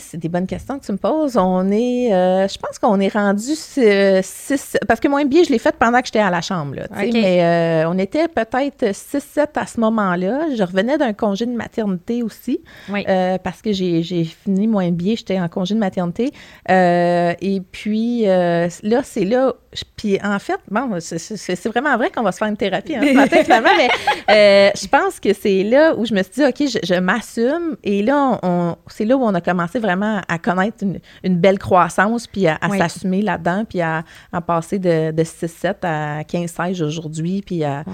c'est 0.00 0.18
des 0.18 0.28
bonnes 0.28 0.46
questions 0.46 0.78
que 0.78 0.84
tu 0.84 0.92
me 0.92 0.98
poses. 0.98 1.36
On 1.36 1.70
est, 1.70 2.12
euh, 2.12 2.48
je 2.48 2.58
pense 2.58 2.78
qu'on 2.78 2.98
est 3.00 3.12
rendu 3.12 3.54
six, 3.54 4.76
parce 4.86 5.00
que 5.00 5.08
mon 5.08 5.18
MBA, 5.18 5.44
je 5.44 5.50
l'ai 5.50 5.58
fait 5.58 5.74
pendant 5.78 6.00
que 6.00 6.06
j'étais 6.06 6.18
à 6.18 6.30
la 6.30 6.40
chambre, 6.40 6.76
là, 6.76 6.86
mais 6.90 7.42
euh, 7.44 7.88
on 7.88 7.98
était 7.98 8.28
peut-être 8.28 8.84
6-7 8.84 9.46
à 9.56 9.66
ce 9.66 9.80
moment-là. 9.80 10.46
Je 10.56 10.62
revenais 10.62 10.98
d'un 10.98 11.12
congé 11.12 11.46
de 11.46 11.52
maternité 11.52 12.22
aussi, 12.22 12.60
euh, 12.90 13.38
parce 13.38 13.62
que 13.62 13.72
j'ai 13.72 14.24
fini 14.24 14.66
mon 14.66 14.80
MBA, 14.80 15.16
j'étais 15.16 15.40
en 15.40 15.48
congé 15.48 15.74
de 15.74 15.80
maternité. 15.80 16.32
et 16.68 17.62
puis 17.72 18.22
là, 18.24 19.02
c'est 19.02 19.24
là, 19.24 19.54
puis 19.96 20.18
en 20.22 20.38
fait, 20.38 20.58
bon, 20.70 20.98
c'est 21.00 21.68
vraiment 21.68 21.96
vrai 21.96 22.10
qu'on 22.10 22.22
va 22.22 22.32
se 22.32 22.38
faire 22.38 22.48
une 22.48 22.56
thérapie 22.56 22.96
hein, 22.96 23.02
ce 23.02 23.12
matin, 23.14 23.42
finalement, 23.42 23.70
mais 23.76 24.72
je 24.74 24.86
pense 24.88 25.20
que 25.20 25.32
c'est 25.32 25.64
là 25.64 25.94
où 25.96 26.04
je 26.04 26.14
me 26.14 26.22
suis 26.22 26.32
dit, 26.36 26.44
OK, 26.44 26.56
je, 26.60 26.78
je 26.82 26.94
m'assume, 27.00 27.76
et 27.82 28.02
là, 28.02 28.38
on, 28.42 28.76
c'est 28.86 29.04
là 29.04 29.16
où 29.16 29.22
on 29.22 29.34
a 29.34 29.40
commencé 29.40 29.78
vraiment 29.78 30.20
à 30.28 30.38
connaître 30.38 30.84
une, 31.22 31.36
belle 31.36 31.58
croissance, 31.58 32.26
puis 32.26 32.46
à, 32.46 32.58
s'assumer 32.76 33.22
là-dedans, 33.22 33.64
puis 33.64 33.80
à, 33.80 34.04
passer 34.46 34.78
de, 34.78 35.12
6-7 35.12 35.74
à 35.82 36.22
15-16 36.22 36.82
aujourd'hui, 36.82 37.42
puis 37.42 37.64
à, 37.64 37.84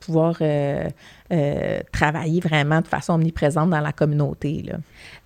pouvoir 0.00 0.36
euh, 0.40 0.88
euh, 1.32 1.80
travailler 1.92 2.40
vraiment 2.40 2.80
de 2.80 2.86
façon 2.86 3.14
omniprésente 3.14 3.70
dans 3.70 3.80
la 3.80 3.92
communauté. 3.92 4.62
Là. 4.66 4.74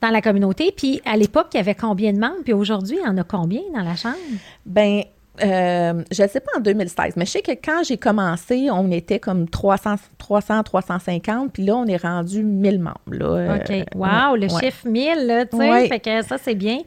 Dans 0.01 0.11
la 0.11 0.23
communauté, 0.23 0.73
puis 0.77 1.01
à 1.05 1.17
l'époque, 1.17 1.49
il 1.55 1.59
y 1.59 1.61
avait 1.61 1.75
combien 1.75 2.13
de 2.13 2.19
membres, 2.19 2.43
puis 2.45 2.53
aujourd'hui, 2.53 2.99
il 3.01 3.07
y 3.07 3.09
en 3.09 3.17
a 3.19 3.25
combien 3.25 3.63
dans 3.75 3.83
la 3.83 3.97
Chambre? 3.97 4.17
Bien, 4.65 5.03
euh, 5.43 6.03
je 6.11 6.23
ne 6.23 6.29
sais 6.29 6.41
pas 6.41 6.53
en 6.57 6.61
2016, 6.61 7.15
mais 7.17 7.27
je 7.27 7.31
sais 7.31 7.43
que 7.43 7.53
quand 7.53 7.83
j'ai 7.85 7.97
commencé, 7.97 8.69
on 8.71 8.91
était 8.91 9.19
comme 9.19 9.49
300, 9.49 9.97
300 10.19 10.63
350, 10.63 11.53
puis 11.53 11.65
là, 11.65 11.77
on 11.77 11.87
est 11.87 11.97
rendu 11.97 12.43
1000 12.43 12.79
membres. 12.81 12.97
Là, 13.11 13.57
OK. 13.57 13.85
Wow, 13.95 14.37
le 14.37 14.49
chiffre 14.49 14.87
1000, 14.87 15.27
là, 15.27 15.47
tu 15.47 15.57
sais, 15.57 15.89
fait 15.89 16.01
que 16.01 16.23
ça, 16.23 16.39
c'est 16.39 16.55
bien. 16.55 16.79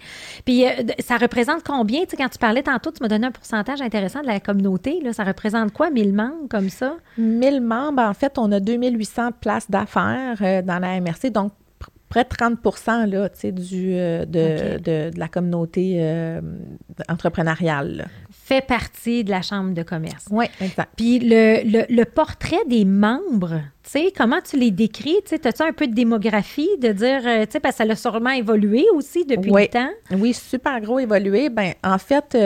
Puis 0.46 0.66
ça 1.00 1.18
représente 1.18 1.64
combien? 1.64 2.02
Tu 2.02 2.12
sais, 2.12 2.18
quand 2.18 2.30
tu 2.30 2.38
parlais 2.38 2.64
tantôt, 2.64 2.92
tu 2.92 3.02
m'as 3.02 3.10
donné 3.10 3.28
un 3.28 3.32
pourcentage 3.32 3.82
intéressant 3.82 4.22
de 4.22 4.28
la 4.28 4.40
communauté, 4.40 5.00
là. 5.04 5.14
Ça 5.14 5.24
représente 5.24 5.72
quoi, 5.74 5.90
1000 5.90 6.14
membres 6.14 6.48
comme 6.50 6.70
ça? 6.70 6.96
1000 7.18 7.62
membres, 7.62 8.02
en 8.02 8.14
fait, 8.14 8.38
on 8.38 8.52
a 8.52 8.60
2800 8.60 9.32
places 9.40 9.70
d'affaires 9.70 10.64
dans 10.64 10.80
la 10.80 11.00
MRC, 11.00 11.30
donc 11.32 11.52
près 12.12 12.26
de 12.26 12.30
30 12.30 13.08
là, 13.08 13.30
du, 13.52 13.94
euh, 13.94 14.26
de, 14.26 14.78
de, 14.78 15.10
de, 15.10 15.20
la 15.20 15.28
communauté 15.30 15.98
euh, 16.00 16.42
entrepreneuriale. 17.08 18.08
Fait 18.52 18.60
partie 18.60 19.24
de 19.24 19.30
la 19.30 19.42
Chambre 19.42 19.74
de 19.74 19.82
commerce. 19.82 20.26
Oui, 20.30 20.44
exact. 20.60 20.90
Puis 20.98 21.20
le, 21.20 21.62
le, 21.64 21.86
le, 21.88 22.04
portrait 22.04 22.66
des 22.68 22.84
membres, 22.84 23.62
tu 23.82 23.92
sais, 23.92 24.14
comment 24.14 24.42
tu 24.42 24.58
les 24.58 24.72
décris? 24.72 25.16
Tu 25.24 25.38
sais, 25.38 25.48
as-tu 25.48 25.64
un 25.64 25.72
peu 25.72 25.88
de 25.88 25.94
démographie, 25.94 26.68
de 26.82 26.90
dire, 26.90 27.22
euh, 27.26 27.46
tu 27.46 27.54
sais, 27.54 27.60
parce 27.62 27.78
que 27.78 27.86
ça 27.86 27.90
a 27.90 27.96
sûrement 27.96 28.32
évolué 28.32 28.86
aussi 28.94 29.24
depuis 29.24 29.52
oui. 29.52 29.62
le 29.62 29.68
temps? 29.70 29.90
Oui, 30.18 30.34
super 30.34 30.82
gros 30.82 31.00
évolué. 31.00 31.48
Ben 31.48 31.76
en 31.82 31.98
fait, 31.98 32.38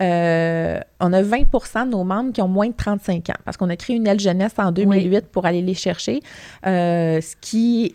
on 0.00 1.12
a 1.12 1.22
20% 1.22 1.84
de 1.84 1.90
nos 1.90 2.02
membres 2.02 2.32
qui 2.32 2.42
ont 2.42 2.48
moins 2.48 2.66
de 2.66 2.76
35 2.76 3.30
ans 3.30 3.38
parce 3.44 3.56
qu'on 3.56 3.70
a 3.70 3.76
créé 3.76 3.94
une 3.94 4.08
aile 4.08 4.18
jeunesse 4.18 4.54
en 4.58 4.72
2008 4.72 5.26
pour 5.26 5.46
aller 5.46 5.62
les 5.62 5.74
chercher, 5.74 6.22
ce 6.64 7.36
qui 7.40 7.94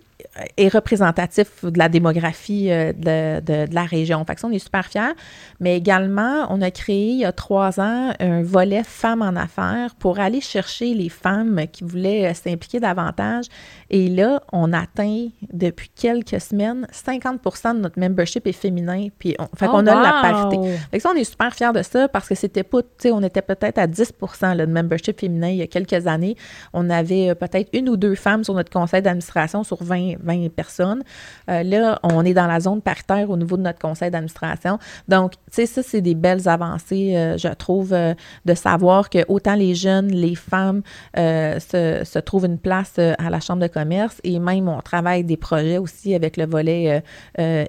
est 0.57 0.73
représentatif 0.73 1.65
de 1.65 1.77
la 1.77 1.89
démographie 1.89 2.71
euh, 2.71 2.93
de, 2.93 3.41
de, 3.41 3.65
de, 3.67 3.75
la 3.75 3.83
région. 3.83 4.23
Fait 4.25 4.35
que 4.35 4.41
ça, 4.41 4.47
on 4.47 4.51
est 4.51 4.59
super 4.59 4.85
fiers. 4.85 5.13
Mais 5.59 5.75
également, 5.75 6.47
on 6.49 6.61
a 6.61 6.71
créé 6.71 7.09
il 7.09 7.19
y 7.19 7.25
a 7.25 7.33
trois 7.33 7.79
ans 7.79 8.13
un 8.19 8.41
volet 8.41 8.83
femmes 8.83 9.21
en 9.21 9.35
affaires 9.35 9.93
pour 9.95 10.19
aller 10.19 10.39
chercher 10.39 10.93
les 10.93 11.09
femmes 11.09 11.61
qui 11.71 11.83
voulaient 11.83 12.31
euh, 12.31 12.33
s'impliquer 12.33 12.79
davantage. 12.79 13.45
Et 13.89 14.07
là, 14.07 14.41
on 14.53 14.71
atteint 14.71 15.27
depuis 15.51 15.89
quelques 15.89 16.39
semaines 16.39 16.87
50% 16.93 17.75
de 17.75 17.79
notre 17.81 17.99
membership 17.99 18.47
est 18.47 18.53
féminin. 18.53 19.07
Puis 19.19 19.35
on, 19.37 19.47
fait 19.57 19.67
qu'on 19.67 19.85
oh, 19.85 19.89
a 19.89 19.95
wow. 19.95 20.01
la 20.01 20.21
parité. 20.21 20.77
Fait 20.91 20.97
que 20.97 21.03
ça, 21.03 21.11
on 21.13 21.17
est 21.17 21.25
super 21.25 21.53
fiers 21.53 21.73
de 21.73 21.81
ça 21.81 22.07
parce 22.07 22.29
que 22.29 22.35
c'était 22.35 22.63
pas, 22.63 22.81
tu 22.81 22.87
sais, 22.99 23.11
on 23.11 23.21
était 23.21 23.41
peut-être 23.41 23.77
à 23.77 23.87
10 23.87 24.13
là, 24.41 24.65
de 24.65 24.71
membership 24.71 25.19
féminin 25.19 25.49
il 25.49 25.57
y 25.57 25.61
a 25.61 25.67
quelques 25.67 26.07
années. 26.07 26.37
On 26.71 26.89
avait 26.89 27.31
euh, 27.31 27.35
peut-être 27.35 27.69
une 27.73 27.89
ou 27.89 27.97
deux 27.97 28.15
femmes 28.15 28.45
sur 28.45 28.53
notre 28.53 28.71
conseil 28.71 29.01
d'administration 29.01 29.65
sur 29.65 29.83
20 29.83 30.20
20 30.23 30.49
personnes. 30.49 31.03
Euh, 31.49 31.63
là, 31.63 31.99
on 32.03 32.23
est 32.25 32.33
dans 32.33 32.47
la 32.47 32.59
zone 32.59 32.81
paritaire 32.81 33.29
au 33.29 33.37
niveau 33.37 33.57
de 33.57 33.61
notre 33.61 33.79
conseil 33.79 34.11
d'administration. 34.11 34.79
Donc, 35.07 35.33
tu 35.33 35.37
sais, 35.51 35.65
ça, 35.65 35.83
c'est 35.83 36.01
des 36.01 36.15
belles 36.15 36.47
avancées, 36.47 37.15
euh, 37.15 37.37
je 37.37 37.49
trouve, 37.49 37.93
euh, 37.93 38.13
de 38.45 38.53
savoir 38.53 39.09
que 39.09 39.19
autant 39.27 39.55
les 39.55 39.75
jeunes, 39.75 40.07
les 40.07 40.35
femmes 40.35 40.81
se, 41.15 42.19
trouvent 42.19 42.45
une 42.45 42.59
place 42.59 42.99
à 42.99 43.29
la 43.29 43.39
Chambre 43.39 43.61
de 43.61 43.67
commerce 43.67 44.19
et 44.23 44.39
même 44.39 44.67
on 44.67 44.79
travaille 44.81 45.23
des 45.23 45.37
projets 45.37 45.77
aussi 45.77 46.13
avec 46.13 46.37
le 46.37 46.45
volet 46.45 47.03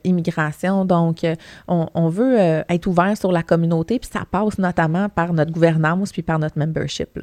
immigration. 0.04 0.84
Donc, 0.84 1.26
on, 1.68 2.08
veut 2.08 2.38
être 2.68 2.86
ouvert 2.86 3.16
sur 3.16 3.32
la 3.32 3.42
communauté, 3.42 3.98
puis 3.98 4.10
ça 4.12 4.24
passe 4.30 4.58
notamment 4.58 5.08
par 5.08 5.32
notre 5.32 5.52
gouvernance 5.52 6.12
puis 6.12 6.22
par 6.22 6.38
notre 6.38 6.58
membership. 6.58 7.18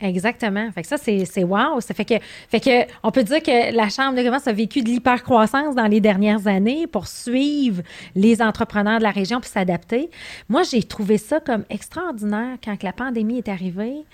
Exactement. 0.00 0.70
Fait 0.70 0.82
que 0.82 0.88
ça, 0.88 0.96
c'est 0.96 1.42
wow. 1.42 1.80
Ça 1.80 1.92
fait 1.92 2.04
que, 2.04 2.14
fait 2.48 2.60
que 2.60 2.92
on 3.02 3.10
peut 3.10 3.24
dire 3.24 3.42
que 3.42 3.74
la 3.74 3.88
Chambre 3.88 4.16
de 4.16 4.22
commerce 4.22 4.46
a 4.46 4.52
vécu 4.52 4.82
de 4.82 4.88
l'hypercroissance 4.88 5.74
dans 5.74 5.86
les 5.86 6.00
dernières 6.00 6.46
années 6.46 6.86
pour 6.86 7.08
suivre 7.08 7.82
les 8.14 8.40
entrepreneurs 8.40 8.98
de 8.98 9.02
la 9.02 9.10
région 9.10 9.40
puis 9.40 9.50
s'adapter. 9.50 10.10
Moi, 10.48 10.62
j'ai 10.62 10.84
trouvé 10.84 11.18
ça 11.18 11.40
comme 11.40 11.64
extraordinaire 11.68 12.58
quand 12.62 12.80
la 12.82 12.92
pandémie 12.92 13.38
est 13.38 13.48
arrivée. 13.48 14.04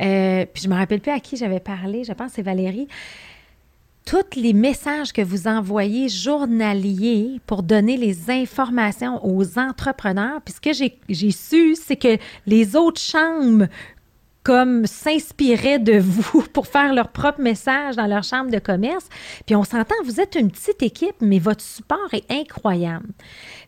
Euh, 0.00 0.44
puis 0.52 0.62
je 0.64 0.68
me 0.68 0.74
rappelle 0.74 1.00
plus 1.00 1.12
à 1.12 1.20
qui 1.20 1.36
j'avais 1.36 1.60
parlé. 1.60 2.04
Je 2.04 2.12
pense 2.12 2.28
que 2.28 2.34
c'est 2.36 2.42
Valérie 2.42 2.88
tous 4.06 4.40
les 4.40 4.54
messages 4.54 5.12
que 5.12 5.22
vous 5.22 5.46
envoyez 5.46 6.08
journaliers 6.08 7.40
pour 7.46 7.62
donner 7.62 7.96
les 7.96 8.30
informations 8.30 9.24
aux 9.24 9.58
entrepreneurs. 9.58 10.40
Puis 10.44 10.54
ce 10.54 10.60
que 10.60 10.90
j'ai 11.08 11.30
su, 11.30 11.76
c'est 11.76 11.96
que 11.96 12.16
les 12.46 12.74
autres 12.74 13.00
chambres 13.00 13.66
comme 14.42 14.86
s'inspiraient 14.86 15.78
de 15.78 15.98
vous 15.98 16.42
pour 16.52 16.66
faire 16.66 16.94
leur 16.94 17.08
propre 17.08 17.40
message 17.40 17.96
dans 17.96 18.06
leur 18.06 18.24
chambre 18.24 18.50
de 18.50 18.58
commerce. 18.58 19.08
Puis 19.46 19.54
on 19.56 19.64
s'entend, 19.64 19.94
vous 20.04 20.20
êtes 20.20 20.34
une 20.34 20.50
petite 20.50 20.82
équipe, 20.82 21.16
mais 21.20 21.38
votre 21.38 21.62
support 21.62 22.12
est 22.12 22.30
incroyable. 22.30 23.06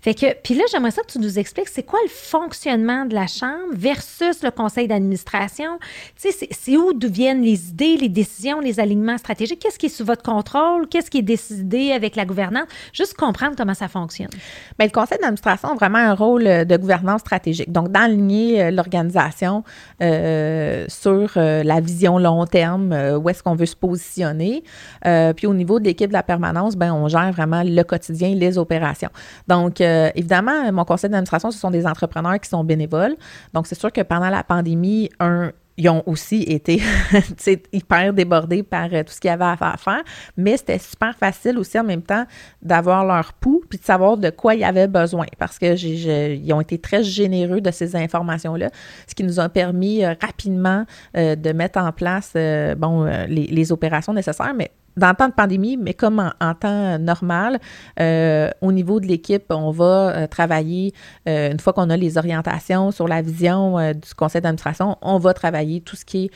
Fait 0.03 0.15
que, 0.15 0.35
puis 0.43 0.55
là, 0.55 0.65
j'aimerais 0.71 0.91
ça 0.91 1.03
que 1.03 1.13
tu 1.13 1.21
nous 1.21 1.39
expliques, 1.39 1.69
c'est 1.69 1.85
quoi 1.85 2.01
le 2.03 2.11
fonctionnement 2.11 3.07
de 3.07 3.15
la 3.15 3.29
chambre 3.29 3.73
versus 3.73 4.43
le 4.43 4.51
conseil 4.51 4.89
d'administration? 4.89 5.79
Tu 6.21 6.33
sais, 6.33 6.49
c'est 6.51 6.77
où 6.77 6.93
viennent 7.01 7.43
les 7.43 7.69
idées, 7.69 7.97
les 7.97 8.09
décisions, 8.09 8.61
les 8.61 8.81
alignements 8.81 9.19
stratégiques? 9.19 9.61
Qu'est-ce 9.61 9.79
qui 9.79 9.87
est 9.87 9.97
sous 9.97 10.05
votre 10.05 10.23
contrôle? 10.23 10.89
Qu'est-ce 10.89 11.11
qui 11.11 11.19
est 11.19 11.23
décidé 11.23 11.93
avec 11.93 12.17
la 12.17 12.25
gouvernance? 12.25 12.67
Juste 12.93 13.15
comprendre 13.15 13.55
comment 13.57 13.75
ça 13.75 13.89
fonctionne. 13.89 14.31
Bien, 14.79 14.87
le 14.87 14.93
conseil 14.93 15.19
d'administration 15.19 15.71
a 15.71 15.75
vraiment 15.75 15.99
un 15.99 16.15
rôle 16.15 16.45
de 16.45 16.77
gouvernance 16.77 17.21
stratégique. 17.21 17.71
Donc, 17.71 17.91
d'aligner 17.91 18.71
l'organisation 18.71 19.63
euh, 20.03 20.85
sur 20.89 21.33
euh, 21.37 21.63
la 21.63 21.81
vision 21.81 22.19
long 22.19 22.45
terme, 22.47 22.93
euh, 22.93 23.19
où 23.19 23.29
est-ce 23.29 23.43
qu'on 23.43 23.55
veut 23.55 23.67
se 23.67 23.77
positionner. 23.77 24.65
Euh, 25.07 25.33
puis 25.33 25.47
au 25.47 25.55
niveau 25.55 25.79
de 25.79 25.85
l'équipe 25.85 26.09
de 26.09 26.13
la 26.13 26.23
permanence, 26.23 26.77
ben 26.77 26.93
on 26.93 27.09
gère 27.09 27.31
vraiment 27.33 27.63
le 27.65 27.83
quotidien, 27.83 28.35
les 28.35 28.59
opérations. 28.59 29.11
Donc, 29.49 29.81
évidemment, 30.15 30.73
mon 30.73 30.85
conseil 30.85 31.11
d'administration, 31.11 31.51
ce 31.51 31.59
sont 31.59 31.71
des 31.71 31.87
entrepreneurs 31.87 32.39
qui 32.41 32.49
sont 32.49 32.65
bénévoles. 32.65 33.17
Donc, 33.53 33.67
c'est 33.67 33.79
sûr 33.79 33.93
que 33.93 34.01
pendant 34.01 34.31
la 34.31 34.45
pandémie, 34.45 35.11
un, 35.21 35.53
ils 35.77 35.89
ont 35.89 36.03
aussi 36.07 36.43
été 36.43 36.83
hyper 37.73 38.13
débordés 38.13 38.63
par 38.63 38.89
euh, 38.93 39.03
tout 39.03 39.13
ce 39.13 39.21
qu'il 39.21 39.29
y 39.29 39.33
avait 39.33 39.45
à 39.45 39.77
faire, 39.79 40.03
mais 40.37 40.57
c'était 40.57 40.79
super 40.79 41.17
facile 41.17 41.59
aussi 41.59 41.79
en 41.79 41.85
même 41.85 42.03
temps 42.03 42.25
d'avoir 42.61 43.05
leur 43.05 43.33
pouls 43.35 43.63
puis 43.69 43.79
de 43.79 43.85
savoir 43.85 44.17
de 44.17 44.31
quoi 44.31 44.55
ils 44.55 44.65
avaient 44.65 44.89
besoin. 44.89 45.27
Parce 45.39 45.59
que 45.59 46.53
ont 46.53 46.61
été 46.61 46.79
très 46.79 47.03
généreux 47.03 47.61
de 47.61 47.71
ces 47.71 47.97
informations-là, 47.97 48.71
ce 49.07 49.15
qui 49.15 49.25
nous 49.25 49.41
a 49.41 49.49
permis 49.49 50.05
euh, 50.05 50.15
rapidement 50.21 50.85
euh, 51.17 51.37
de 51.37 51.53
mettre 51.53 51.79
en 51.79 51.93
place 51.93 52.33
euh, 52.37 52.75
bon, 52.75 53.05
les, 53.05 53.47
les 53.47 53.73
opérations 53.73 54.13
nécessaires, 54.13 54.55
mais 54.55 54.71
dans 54.97 55.11
le 55.11 55.15
temps 55.15 55.29
de 55.29 55.35
pandémie, 55.35 55.77
mais 55.77 55.95
comme 55.95 56.33
en, 56.41 56.55
temps 56.55 56.99
normal, 56.99 57.59
euh, 58.01 58.51
au 58.61 58.73
niveau 58.73 59.01
de 59.01 59.07
l'équipe, 59.07 59.45
on 59.51 59.71
va 59.71 59.85
euh, 59.85 60.27
travailler, 60.27 60.93
euh, 61.29 61.51
une 61.51 61.61
fois 61.61 61.73
qu'on 61.73 61.91
a 61.91 61.97
les 61.97 62.19
orientations 62.19 62.91
sur 62.91 63.09
la 63.09 63.23
vision 63.23 63.93
du 63.93 64.15
conseil 64.17 64.41
d'administration, 64.41 64.97
on 65.03 65.19
va 65.19 65.35
travailler 65.35 65.81
tout 65.81 65.97
ce 65.97 66.05
qui 66.05 66.25
est 66.27 66.31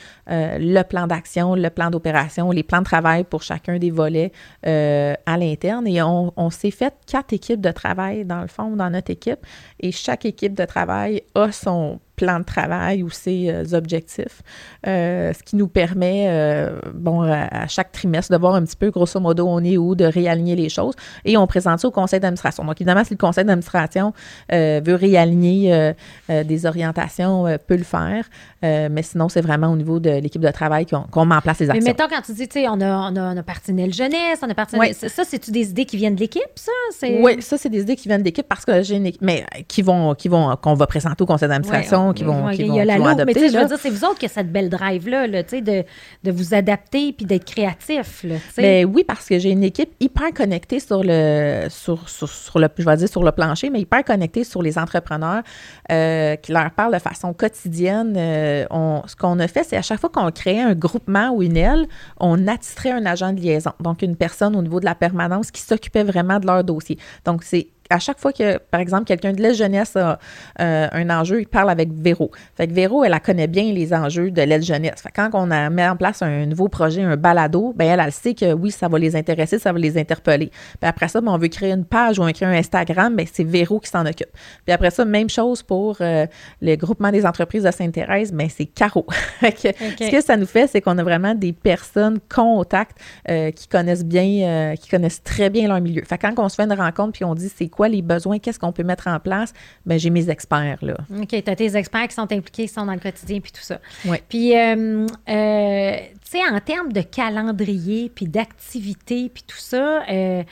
le 0.59 0.81
plan 0.83 1.07
d'action, 1.07 1.55
le 1.55 1.69
plan 1.69 1.89
d'opération, 1.89 2.51
les 2.51 2.63
plans 2.63 2.79
de 2.79 2.85
travail 2.85 3.23
pour 3.23 3.43
chacun 3.43 3.77
des 3.77 3.91
volets 3.91 4.31
à 4.63 5.37
l'interne. 5.37 5.87
Et 5.87 6.01
on, 6.01 6.33
on 6.35 6.49
s'est 6.49 6.71
fait 6.71 6.93
quatre 7.05 7.33
équipes 7.33 7.61
de 7.61 7.71
travail, 7.71 8.25
dans 8.25 8.41
le 8.41 8.47
fond, 8.47 8.75
dans 8.75 8.89
notre 8.89 9.11
équipe. 9.11 9.39
Et 9.79 9.91
chaque 9.91 10.25
équipe 10.25 10.53
de 10.53 10.65
travail 10.65 11.21
a 11.35 11.51
son 11.51 11.99
plan 12.17 12.39
de 12.39 12.43
travail 12.43 13.03
ou 13.03 13.09
ses 13.09 13.49
euh, 13.49 13.63
objectifs, 13.77 14.41
euh, 14.87 15.31
ce 15.33 15.43
qui 15.43 15.55
nous 15.55 15.67
permet, 15.67 16.25
euh, 16.27 16.79
bon, 16.93 17.21
à, 17.21 17.47
à, 17.63 17.67
chaque 17.67 17.91
trimestre 17.91 18.33
de 18.33 18.37
voir 18.37 18.55
un 18.55 18.63
petit 18.63 18.75
peu, 18.75 18.89
grosso 18.89 19.19
modo, 19.19 19.47
on 19.47 19.63
est 19.63 19.77
où, 19.77 19.93
de 19.95 20.03
réaligner 20.03 20.55
les 20.55 20.67
choses. 20.67 20.95
Et 21.23 21.37
on 21.37 21.45
présente 21.45 21.79
ça 21.79 21.87
au 21.87 21.91
conseil 21.91 22.19
d'administration. 22.19 22.65
Donc, 22.65 22.81
évidemment, 22.81 23.03
si 23.03 23.13
le 23.13 23.17
conseil 23.17 23.45
d'administration 23.45 24.13
veut 24.51 24.95
réaligner 24.95 25.93
des 26.27 26.65
orientations, 26.65 27.45
peut 27.67 27.75
le 27.75 27.83
faire. 27.83 28.25
mais 28.63 29.03
sinon, 29.03 29.29
c'est 29.29 29.41
vraiment 29.41 29.67
au 29.67 29.75
niveau 29.75 29.99
de 29.99 30.09
l'équipe 30.09 30.41
de 30.41 30.49
travail 30.49 30.87
qu'on 30.87 31.03
qu 31.03 31.27
met 31.27 31.35
en 31.35 31.41
place 31.41 31.59
les 31.59 31.69
actions. 31.69 31.83
Mais 31.83 31.91
mettons, 31.91 32.07
quand 32.09 32.21
tu 32.23 32.33
dis, 32.33 32.47
tu 32.47 32.61
sais, 32.61 32.67
on 32.67 32.81
a, 32.81 33.11
on, 33.11 33.15
a, 33.15 33.35
on 33.35 33.37
a 33.37 33.89
jeunesse, 33.91 34.39
on 34.41 34.49
a 34.49 34.55
partinel... 34.55 34.95
Oui. 35.01 35.09
Ça, 35.09 35.23
c'est-tu 35.23 35.51
des 35.51 35.69
idées 35.69 35.85
qui 35.85 35.97
viennent 35.97 36.15
de 36.15 36.19
l'équipe, 36.21 36.41
ça? 36.55 36.71
Oui, 37.03 37.41
ça, 37.41 37.57
c'est 37.57 37.69
des 37.69 37.81
idées 37.81 37.95
qui 37.95 38.07
viennent 38.07 38.21
de 38.21 38.25
l'équipe 38.25 38.47
parce 38.47 38.65
que 38.65 38.81
j'ai 38.81 38.95
une 38.95 39.05
équipe, 39.05 39.21
mais 39.21 39.45
qui 39.67 39.83
vont, 39.83 40.15
qui 40.15 40.27
vont, 40.27 40.55
qu'on 40.55 40.73
va 40.73 40.87
présenter 40.87 41.21
au 41.21 41.27
conseil 41.27 41.47
d'administration. 41.47 42.06
Qui 42.13 42.23
vont, 42.23 42.49
qui 42.49 42.63
vont, 42.63 42.73
qui 42.73 42.97
vont 42.97 43.05
adopter. 43.05 43.33
mais 43.39 43.49
je 43.49 43.57
veux 43.57 43.65
dire, 43.65 43.77
c'est 43.79 43.89
vous 43.89 44.03
autres 44.05 44.17
qui 44.17 44.25
avez 44.25 44.33
cette 44.33 44.51
belle 44.51 44.69
drive-là, 44.69 45.27
là, 45.27 45.43
de, 45.43 45.83
de 46.23 46.31
vous 46.31 46.53
adapter 46.53 47.13
puis 47.13 47.25
d'être 47.25 47.45
créatif. 47.45 48.23
Là, 48.23 48.35
mais 48.57 48.85
oui, 48.85 49.03
parce 49.03 49.27
que 49.27 49.39
j'ai 49.39 49.51
une 49.51 49.63
équipe 49.63 49.91
hyper 49.99 50.33
connectée 50.33 50.79
sur 50.79 51.03
le, 51.03 51.67
sur, 51.69 52.09
sur, 52.09 52.29
sur, 52.29 52.59
le, 52.59 52.67
je 52.77 52.83
vais 52.83 52.97
dire 52.97 53.09
sur 53.09 53.23
le 53.23 53.31
plancher, 53.31 53.69
mais 53.69 53.81
hyper 53.81 54.03
connectée 54.03 54.43
sur 54.43 54.61
les 54.61 54.77
entrepreneurs 54.77 55.43
euh, 55.91 56.35
qui 56.35 56.51
leur 56.51 56.71
parlent 56.71 56.93
de 56.93 56.99
façon 56.99 57.33
quotidienne. 57.33 58.15
Euh, 58.17 58.65
on, 58.71 59.01
ce 59.07 59.15
qu'on 59.15 59.39
a 59.39 59.47
fait, 59.47 59.63
c'est 59.63 59.77
à 59.77 59.81
chaque 59.81 59.99
fois 59.99 60.09
qu'on 60.09 60.29
créait 60.31 60.61
un 60.61 60.75
groupement 60.75 61.31
ou 61.31 61.43
une 61.43 61.57
aile, 61.57 61.87
on 62.19 62.47
attitrait 62.47 62.91
un 62.91 63.05
agent 63.05 63.33
de 63.33 63.41
liaison, 63.41 63.71
donc 63.79 64.01
une 64.01 64.15
personne 64.15 64.55
au 64.55 64.61
niveau 64.61 64.79
de 64.79 64.85
la 64.85 64.95
permanence 64.95 65.51
qui 65.51 65.61
s'occupait 65.61 66.03
vraiment 66.03 66.39
de 66.39 66.45
leur 66.45 66.63
dossier. 66.63 66.97
Donc, 67.25 67.43
c'est 67.43 67.67
à 67.89 67.99
chaque 67.99 68.19
fois 68.19 68.33
que, 68.33 68.57
par 68.57 68.79
exemple, 68.79 69.05
quelqu'un 69.05 69.31
de 69.31 69.41
l'aide 69.41 69.55
jeunesse 69.55 69.95
a 69.95 70.19
euh, 70.59 70.87
un 70.91 71.09
enjeu, 71.09 71.41
il 71.41 71.47
parle 71.47 71.69
avec 71.69 71.91
Véro. 71.91 72.31
Fait 72.55 72.67
que 72.67 72.73
Véro, 72.73 73.03
elle, 73.03 73.13
elle 73.13 73.19
connaît 73.19 73.47
bien 73.47 73.71
les 73.71 73.93
enjeux 73.93 74.31
de 74.31 74.41
l'aide 74.41 74.63
jeunesse. 74.63 75.01
Fait 75.01 75.09
que 75.09 75.15
quand 75.15 75.29
on 75.33 75.51
a, 75.51 75.69
met 75.69 75.87
en 75.87 75.95
place 75.95 76.21
un 76.21 76.45
nouveau 76.45 76.67
projet, 76.67 77.01
un 77.01 77.17
balado, 77.17 77.73
ben 77.75 77.85
elle, 77.85 77.99
elle 77.99 78.11
sait 78.11 78.33
que 78.33 78.53
oui, 78.53 78.71
ça 78.71 78.87
va 78.87 78.99
les 78.99 79.15
intéresser, 79.15 79.59
ça 79.59 79.71
va 79.71 79.79
les 79.79 79.97
interpeller. 79.97 80.47
Puis 80.47 80.89
après 80.89 81.07
ça, 81.07 81.21
ben, 81.21 81.31
on 81.31 81.37
veut 81.37 81.47
créer 81.47 81.71
une 81.71 81.85
page 81.85 82.19
ou 82.19 82.23
on 82.23 82.31
crée 82.31 82.45
un 82.45 82.53
Instagram, 82.53 83.15
ben 83.15 83.25
c'est 83.31 83.43
Véro 83.43 83.79
qui 83.79 83.89
s'en 83.89 84.05
occupe. 84.05 84.29
Puis 84.65 84.73
après 84.73 84.91
ça, 84.91 85.05
même 85.05 85.29
chose 85.29 85.63
pour 85.63 85.97
euh, 86.01 86.25
le 86.61 86.75
groupement 86.75 87.11
des 87.11 87.25
entreprises 87.25 87.63
de 87.63 87.71
Sainte-Thérèse, 87.71 88.33
ben 88.33 88.47
c'est 88.49 88.65
Caro. 88.65 89.05
Ce 89.41 90.11
que 90.11 90.21
ça 90.21 90.37
nous 90.37 90.45
fait, 90.45 90.67
c'est 90.67 90.81
qu'on 90.81 90.97
a 90.97 91.03
vraiment 91.03 91.35
des 91.35 91.53
personnes 91.53 92.19
contact 92.33 92.97
euh, 93.29 93.51
qui 93.51 93.67
connaissent 93.67 94.05
bien, 94.05 94.75
qui 94.79 94.89
connaissent 94.89 95.23
très 95.23 95.49
bien 95.49 95.67
leur 95.67 95.81
milieu. 95.81 96.03
Fait 96.03 96.17
que 96.17 96.27
quand 96.27 96.43
on 96.43 96.49
se 96.49 96.55
fait 96.55 96.63
une 96.63 96.73
rencontre 96.73 97.13
puis 97.13 97.25
on 97.25 97.35
dit 97.35 97.49
c'est 97.49 97.69
quoi 97.77 97.87
les 97.87 98.01
besoins, 98.01 98.39
qu'est-ce 98.39 98.57
qu'on 98.57 98.71
peut 98.71 98.83
mettre 98.83 99.07
en 99.07 99.19
place, 99.19 99.53
ben 99.85 99.99
j'ai 99.99 100.09
mes 100.09 100.29
experts 100.29 100.79
là. 100.81 100.95
OK, 101.15 101.27
tu 101.29 101.37
as 101.37 101.55
tes 101.55 101.77
experts 101.77 102.07
qui 102.07 102.15
sont 102.15 102.23
impliqués, 102.23 102.67
qui 102.67 102.73
sont 102.73 102.85
dans 102.85 102.93
le 102.93 102.99
quotidien 102.99 103.39
puis 103.39 103.51
tout 103.51 103.61
ça. 103.61 103.79
Oui. 104.05 104.17
Puis, 104.27 104.57
euh, 104.57 105.05
euh, 105.29 105.97
tu 106.23 106.31
sais, 106.31 106.39
en 106.51 106.59
termes 106.59 106.91
de 106.91 107.01
calendrier 107.01 108.11
puis 108.13 108.25
d'activité 108.25 109.29
puis 109.29 109.43
tout 109.45 109.59
ça, 109.59 110.03
euh, 110.09 110.43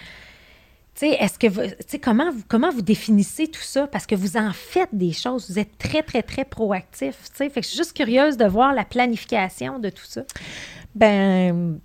tu 0.94 1.08
sais, 1.08 1.10
est-ce 1.20 1.39
que 1.39 1.48
vous, 1.48 1.62
comment 2.01 2.32
vous, 2.32 2.44
comment 2.48 2.70
vous 2.70 2.84
définissez 2.84 3.48
tout 3.48 3.60
ça? 3.60 3.88
Parce 3.88 4.05
que 4.05 4.15
vous 4.15 4.38
en 4.38 4.53
faites 4.53 4.94
des 4.94 5.12
choses, 5.12 5.50
vous 5.50 5.60
êtes 5.60 5.77
très, 5.79 6.03
très, 6.03 6.22
très 6.22 6.46
proactif, 6.46 7.15
tu 7.32 7.38
sais. 7.38 7.50
Fait 7.50 7.62
que 7.62 7.65
je 7.65 7.72
suis 7.72 7.77
juste 7.77 7.94
curieuse 7.94 8.38
de 8.38 8.46
voir 8.46 8.72
la 8.74 8.86
planification 8.86 9.79
de 9.79 9.89
tout 9.89 10.05
ça. 10.05 10.22
Ben, 10.94 11.79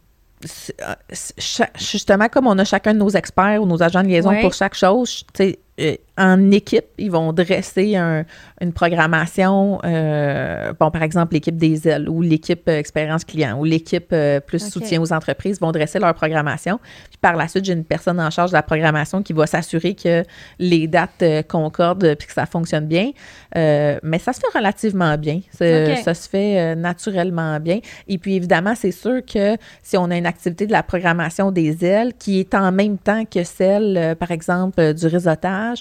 justement, 1.76 2.28
comme 2.28 2.46
on 2.46 2.58
a 2.58 2.64
chacun 2.64 2.94
de 2.94 2.98
nos 2.98 3.10
experts 3.10 3.62
ou 3.62 3.66
nos 3.66 3.82
agents 3.82 4.02
de 4.02 4.08
liaison 4.08 4.40
pour 4.40 4.54
chaque 4.54 4.74
chose, 4.74 5.24
tu 5.34 5.44
sais, 5.44 5.58
euh, 5.80 5.96
en 6.20 6.50
équipe, 6.50 6.84
ils 6.98 7.10
vont 7.10 7.32
dresser 7.32 7.96
une 7.96 8.72
programmation, 8.74 9.80
euh, 9.84 10.74
bon, 10.78 10.90
par 10.90 11.02
exemple, 11.02 11.32
l'équipe 11.32 11.56
des 11.56 11.88
ailes 11.88 12.10
ou 12.10 12.20
l'équipe 12.20 12.68
euh, 12.68 12.78
expérience 12.78 13.24
client 13.24 13.58
ou 13.58 13.64
l'équipe 13.64 14.14
plus 14.46 14.70
soutien 14.70 15.00
aux 15.00 15.12
entreprises 15.14 15.58
vont 15.60 15.72
dresser 15.72 15.98
leur 15.98 16.12
programmation. 16.14 16.78
Puis 17.08 17.18
par 17.22 17.36
la 17.36 17.48
suite, 17.48 17.64
j'ai 17.64 17.72
une 17.72 17.84
personne 17.84 18.20
en 18.20 18.30
charge 18.30 18.50
de 18.50 18.56
la 18.56 18.62
programmation 18.62 19.22
qui 19.22 19.32
va 19.32 19.46
s'assurer 19.46 19.94
que 19.94 20.22
les 20.58 20.86
dates 20.86 21.24
concordent 21.48 22.14
puis 22.16 22.28
que 22.28 22.34
ça 22.34 22.44
fonctionne 22.44 22.86
bien. 22.86 23.12
mais 23.54 24.18
ça 24.18 24.34
se 24.34 24.40
fait 24.40 24.58
relativement 24.58 25.16
bien. 25.16 25.40
Ça 25.52 26.14
se 26.14 26.28
fait 26.28 26.76
naturellement 26.76 27.58
bien. 27.60 27.80
Et 28.08 28.18
puis, 28.18 28.34
évidemment, 28.34 28.74
c'est 28.74 28.92
sûr 28.92 29.22
que 29.24 29.56
si 29.82 29.96
on 29.96 30.10
a 30.10 30.16
une 30.16 30.26
activité 30.26 30.66
de 30.66 30.72
la 30.72 30.82
programmation 30.82 31.50
des 31.50 31.82
ailes 31.84 32.12
qui 32.18 32.40
est 32.40 32.54
en 32.54 32.72
même 32.72 32.98
temps 32.98 33.24
que 33.24 33.42
celle, 33.42 34.16
par 34.18 34.30
exemple, 34.30 34.92
du 34.92 35.06
réseautage, 35.06 35.80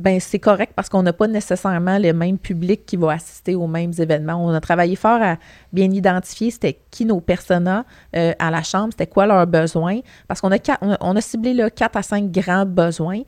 ben 0.00 0.18
c'est 0.18 0.38
correct 0.38 0.72
parce 0.74 0.88
qu'on 0.88 1.02
n'a 1.02 1.12
pas 1.12 1.28
nécessairement 1.28 1.98
le 1.98 2.12
même 2.12 2.38
public 2.38 2.86
qui 2.86 2.96
va 2.96 3.12
assister 3.12 3.54
aux 3.54 3.66
mêmes 3.66 3.92
événements. 3.98 4.44
On 4.44 4.50
a 4.50 4.60
travaillé 4.60 4.96
fort 4.96 5.20
à 5.22 5.36
bien 5.72 5.90
identifier 5.90 6.50
c'était 6.50 6.78
qui 6.90 7.04
nos 7.04 7.20
personas 7.20 7.84
euh, 8.16 8.32
à 8.38 8.50
la 8.50 8.62
chambre, 8.62 8.88
c'était 8.92 9.06
quoi 9.06 9.26
leurs 9.26 9.46
besoins, 9.46 10.00
parce 10.26 10.40
qu'on 10.40 10.50
a, 10.50 11.20
ciblé 11.20 11.54
là, 11.54 11.70
4 11.70 11.96
à 11.96 12.02
5 12.02 12.30
grands 12.30 12.66
besoins. 12.66 13.20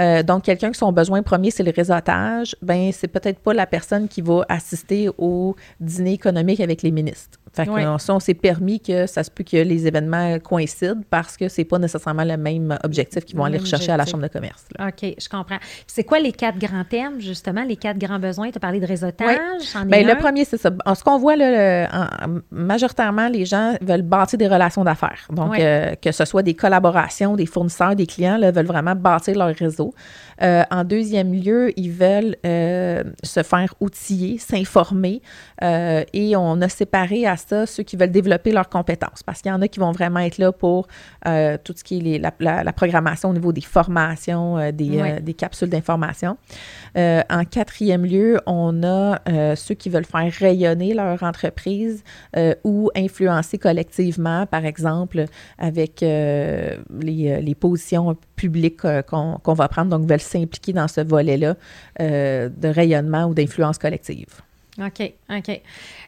Euh, 0.00 0.22
donc, 0.22 0.44
quelqu'un 0.44 0.70
qui 0.70 0.78
son 0.78 0.92
besoin 0.92 1.22
premier, 1.22 1.50
c'est 1.50 1.62
le 1.62 1.72
réseautage, 1.74 2.56
ben 2.62 2.90
c'est 2.92 3.08
peut-être 3.08 3.40
pas 3.40 3.52
la 3.52 3.66
personne 3.66 4.08
qui 4.08 4.22
va 4.22 4.44
assister 4.48 5.08
au 5.18 5.56
dîner 5.80 6.12
économique 6.12 6.60
avec 6.60 6.82
les 6.82 6.90
ministres. 6.90 7.38
Fait 7.52 7.66
que 7.66 8.10
on 8.10 8.20
s'est 8.20 8.34
permis 8.34 8.80
que 8.80 9.06
ça 9.06 9.24
se 9.24 9.30
peut 9.30 9.44
que 9.44 9.56
les 9.56 9.86
événements 9.86 10.38
coïncident 10.38 11.00
parce 11.10 11.36
que 11.36 11.48
c'est 11.48 11.64
pas 11.64 11.78
nécessairement 11.78 12.24
le 12.24 12.36
même 12.36 12.78
objectif 12.84 13.24
qu'ils 13.24 13.36
vont 13.36 13.44
aller 13.44 13.58
rechercher 13.58 13.92
à 13.92 13.96
la 13.96 14.06
Chambre 14.06 14.22
de 14.22 14.28
commerce. 14.28 14.66
OK, 14.78 15.14
je 15.18 15.28
comprends. 15.28 15.58
C'est 15.86 16.04
quoi 16.04 16.20
les 16.20 16.32
quatre 16.32 16.58
grands 16.58 16.84
thèmes, 16.84 17.20
justement, 17.20 17.62
les 17.64 17.76
quatre 17.76 17.98
grands 17.98 18.18
besoins? 18.18 18.50
Tu 18.50 18.56
as 18.56 18.60
parlé 18.60 18.80
de 18.80 18.86
réseautage. 18.86 19.38
Bien, 19.86 20.02
le 20.02 20.18
premier, 20.18 20.44
c'est 20.44 20.58
ça. 20.58 20.70
ce 20.94 21.04
qu'on 21.04 21.18
voit, 21.18 21.36
là, 21.36 21.88
majoritairement, 22.50 23.28
les 23.28 23.44
gens 23.44 23.74
veulent 23.80 24.02
bâtir 24.02 24.38
des 24.38 24.48
relations 24.48 24.84
d'affaires. 24.84 25.26
Donc, 25.30 25.58
euh, 25.58 25.94
que 25.96 26.12
ce 26.12 26.24
soit 26.24 26.42
des 26.42 26.54
collaborations, 26.54 27.36
des 27.36 27.46
fournisseurs, 27.46 27.96
des 27.96 28.06
clients, 28.06 28.36
là, 28.36 28.50
veulent 28.50 28.66
vraiment 28.66 28.94
bâtir 28.94 29.36
leur 29.36 29.54
réseau. 29.54 29.94
Euh, 30.42 30.62
en 30.70 30.84
deuxième 30.84 31.32
lieu, 31.32 31.72
ils 31.76 31.90
veulent 31.90 32.36
euh, 32.46 33.04
se 33.22 33.42
faire 33.42 33.74
outiller, 33.80 34.38
s'informer. 34.38 35.22
et 35.62 36.36
on 36.36 36.60
a 36.60 36.68
séparé 36.68 37.26
à 37.26 37.36
ça 37.36 37.66
ceux 37.66 37.82
qui 37.82 37.96
veulent 37.96 38.10
développer 38.10 38.52
leurs 38.52 38.68
compétences 38.68 39.22
parce 39.22 39.42
qu'il 39.42 39.50
y 39.50 39.54
en 39.54 39.62
a 39.62 39.68
qui 39.68 39.80
vont 39.80 39.92
vraiment 39.92 40.20
être 40.20 40.38
là 40.38 40.52
pour 40.52 40.86
euh, 41.26 41.58
tout 41.62 41.74
ce 41.76 41.84
qui 41.84 42.14
est 42.14 42.18
la, 42.18 42.72
programmation 42.72 43.30
au 43.30 43.32
niveau 43.32 43.52
des 43.52 43.60
formations, 43.60 44.56
euh, 44.58 44.70
euh, 44.70 45.20
des, 45.20 45.34
capsules 45.34 45.68
d'information. 45.68 46.36
en 46.96 47.44
quatrième 47.44 48.04
lieu, 48.04 48.40
on 48.46 48.82
a 48.82 49.20
ceux 49.56 49.74
qui 49.74 49.90
veulent 49.90 50.04
faire 50.04 50.32
rayonner 50.32 50.94
leur 50.94 51.22
entreprise 51.22 52.02
ou 52.64 52.90
influencer 52.96 53.58
collectivement, 53.58 54.46
par 54.46 54.64
exemple, 54.64 55.24
avec 55.58 56.00
les, 56.00 57.56
positions 57.60 58.16
publiques 58.36 58.80
qu'on 59.06 59.54
va 59.54 59.68
prendre, 59.68 59.90
donc 59.90 60.08
veulent 60.08 60.20
s'impliquer 60.30 60.72
dans 60.72 60.88
ce 60.88 61.00
volet-là 61.00 61.54
de 61.98 62.68
rayonnement 62.68 63.26
ou 63.26 63.34
d'influence 63.34 63.78
collective. 63.78 64.40
OK, 64.78 65.12
OK. 65.30 65.60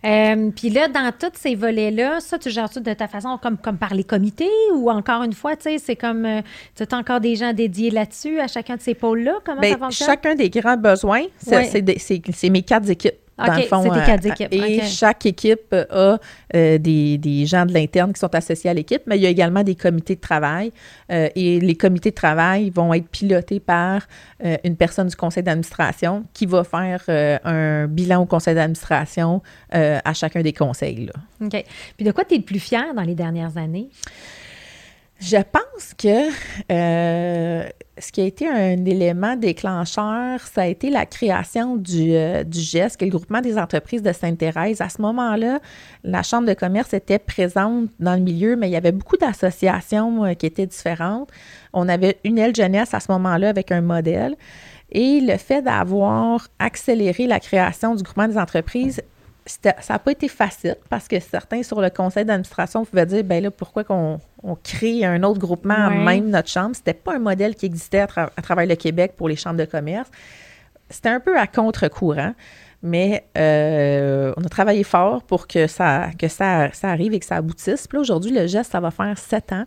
Euh, 0.04 0.50
puis 0.54 0.70
là, 0.70 0.88
dans 0.88 1.12
tous 1.12 1.38
ces 1.38 1.54
volets-là, 1.54 2.20
ça, 2.20 2.38
tu 2.38 2.50
gères 2.50 2.70
tout 2.70 2.80
de 2.80 2.92
ta 2.92 3.08
façon, 3.08 3.38
comme, 3.40 3.56
comme 3.58 3.76
par 3.76 3.94
les 3.94 4.04
comités 4.04 4.48
ou 4.74 4.90
encore 4.90 5.22
une 5.22 5.32
fois, 5.32 5.56
tu 5.56 5.64
sais, 5.64 5.78
c'est 5.78 5.96
comme, 5.96 6.24
euh, 6.24 6.40
tu 6.74 6.82
as 6.82 6.96
encore 6.96 7.20
des 7.20 7.36
gens 7.36 7.52
dédiés 7.52 7.90
là-dessus 7.90 8.40
à 8.40 8.48
chacun 8.48 8.76
de 8.76 8.80
ces 8.80 8.94
pôles-là? 8.94 9.38
Comment 9.44 9.60
Bien, 9.60 9.72
ça 9.72 9.78
fonctionne? 9.78 10.08
Chacun 10.08 10.34
des 10.34 10.50
grands 10.50 10.76
besoins, 10.76 11.24
c'est 11.38 12.50
mes 12.50 12.62
quatre 12.62 12.88
équipes. 12.90 13.14
Dans 13.46 13.54
le 13.54 13.62
fond, 13.62 13.92
euh, 13.92 14.48
et 14.50 14.82
chaque 14.82 15.26
équipe 15.26 15.72
a 15.72 16.18
euh, 16.54 16.78
des, 16.78 17.18
des, 17.18 17.46
gens 17.46 17.66
de 17.66 17.72
l'interne 17.72 18.12
qui 18.12 18.20
sont 18.20 18.34
associés 18.34 18.70
à 18.70 18.74
l'équipe, 18.74 19.02
mais 19.06 19.16
il 19.16 19.22
y 19.22 19.26
a 19.26 19.28
également 19.28 19.62
des 19.62 19.74
comités 19.74 20.16
de 20.16 20.20
travail. 20.20 20.72
Euh, 21.10 21.28
et 21.34 21.60
les 21.60 21.74
comités 21.74 22.10
de 22.10 22.14
travail 22.14 22.70
vont 22.70 22.92
être 22.94 23.08
pilotés 23.08 23.60
par 23.60 24.02
une 24.64 24.76
personne 24.76 25.06
du 25.06 25.14
conseil 25.14 25.42
d'administration 25.42 26.24
qui 26.32 26.46
va 26.46 26.64
faire 26.64 27.02
un 27.44 27.86
bilan 27.86 28.22
au 28.22 28.26
conseil 28.26 28.54
d'administration 28.54 29.40
à 29.70 30.12
chacun 30.14 30.42
des 30.42 30.52
conseils. 30.52 31.06
Là. 31.06 31.46
OK. 31.46 31.64
Puis 31.96 32.06
de 32.06 32.10
quoi 32.10 32.24
tu 32.24 32.34
es 32.34 32.38
le 32.38 32.44
plus 32.44 32.58
fier 32.58 32.92
dans 32.94 33.02
les 33.02 33.14
dernières 33.14 33.56
années? 33.56 33.88
Je 35.24 35.36
pense 35.36 35.94
que 35.96 36.32
euh, 36.72 37.68
ce 37.96 38.10
qui 38.10 38.20
a 38.22 38.24
été 38.24 38.48
un 38.48 38.84
élément 38.84 39.36
déclencheur, 39.36 40.40
ça 40.40 40.62
a 40.62 40.66
été 40.66 40.90
la 40.90 41.06
création 41.06 41.76
du, 41.76 42.16
euh, 42.16 42.42
du 42.42 42.58
est 42.58 43.00
le 43.00 43.08
groupement 43.08 43.40
des 43.40 43.56
entreprises 43.56 44.02
de 44.02 44.12
Sainte-Thérèse. 44.12 44.80
À 44.80 44.88
ce 44.88 45.00
moment-là, 45.00 45.60
la 46.02 46.24
Chambre 46.24 46.48
de 46.48 46.54
commerce 46.54 46.92
était 46.92 47.20
présente 47.20 47.88
dans 48.00 48.14
le 48.14 48.20
milieu, 48.20 48.56
mais 48.56 48.68
il 48.68 48.72
y 48.72 48.76
avait 48.76 48.90
beaucoup 48.90 49.16
d'associations 49.16 50.24
euh, 50.24 50.34
qui 50.34 50.46
étaient 50.46 50.66
différentes. 50.66 51.30
On 51.72 51.88
avait 51.88 52.18
une 52.24 52.36
aile 52.36 52.56
jeunesse 52.56 52.92
à 52.92 52.98
ce 52.98 53.12
moment-là 53.12 53.48
avec 53.48 53.70
un 53.70 53.80
modèle. 53.80 54.34
Et 54.90 55.20
le 55.20 55.36
fait 55.36 55.62
d'avoir 55.62 56.48
accéléré 56.58 57.28
la 57.28 57.38
création 57.38 57.94
du 57.94 58.02
groupement 58.02 58.26
des 58.26 58.38
entreprises 58.38 59.00
ça 59.44 59.74
n'a 59.90 59.98
pas 59.98 60.12
été 60.12 60.28
facile 60.28 60.76
parce 60.88 61.08
que 61.08 61.18
certains 61.18 61.64
sur 61.64 61.80
le 61.80 61.90
conseil 61.90 62.24
d'administration 62.24 62.84
pouvaient 62.84 63.06
dire 63.06 63.24
ben 63.24 63.42
là, 63.42 63.50
pourquoi 63.50 63.82
qu'on 63.82 64.20
on 64.42 64.56
crée 64.56 65.04
un 65.04 65.22
autre 65.22 65.38
groupement, 65.38 65.90
même 65.90 66.30
notre 66.30 66.48
chambre? 66.48 66.74
C'était 66.74 66.94
pas 66.94 67.14
un 67.14 67.18
modèle 67.18 67.54
qui 67.54 67.66
existait 67.66 68.00
à, 68.00 68.42
travers 68.42 68.66
le 68.66 68.74
Québec 68.74 69.14
pour 69.16 69.28
les 69.28 69.36
chambres 69.36 69.58
de 69.58 69.64
commerce. 69.64 70.10
C'était 70.90 71.08
un 71.08 71.20
peu 71.20 71.38
à 71.38 71.46
contre-courant, 71.46 72.34
mais 72.82 73.24
euh, 73.38 74.32
on 74.36 74.44
a 74.44 74.48
travaillé 74.48 74.84
fort 74.84 75.22
pour 75.22 75.46
que 75.46 75.66
ça, 75.66 76.10
que 76.18 76.28
ça, 76.28 76.72
ça 76.72 76.90
arrive 76.90 77.14
et 77.14 77.20
que 77.20 77.26
ça 77.26 77.36
aboutisse. 77.36 77.86
Puis 77.86 77.98
aujourd'hui, 77.98 78.32
le 78.32 78.46
geste, 78.46 78.72
ça 78.72 78.80
va 78.80 78.90
faire 78.90 79.16
sept 79.16 79.52
ans. 79.52 79.64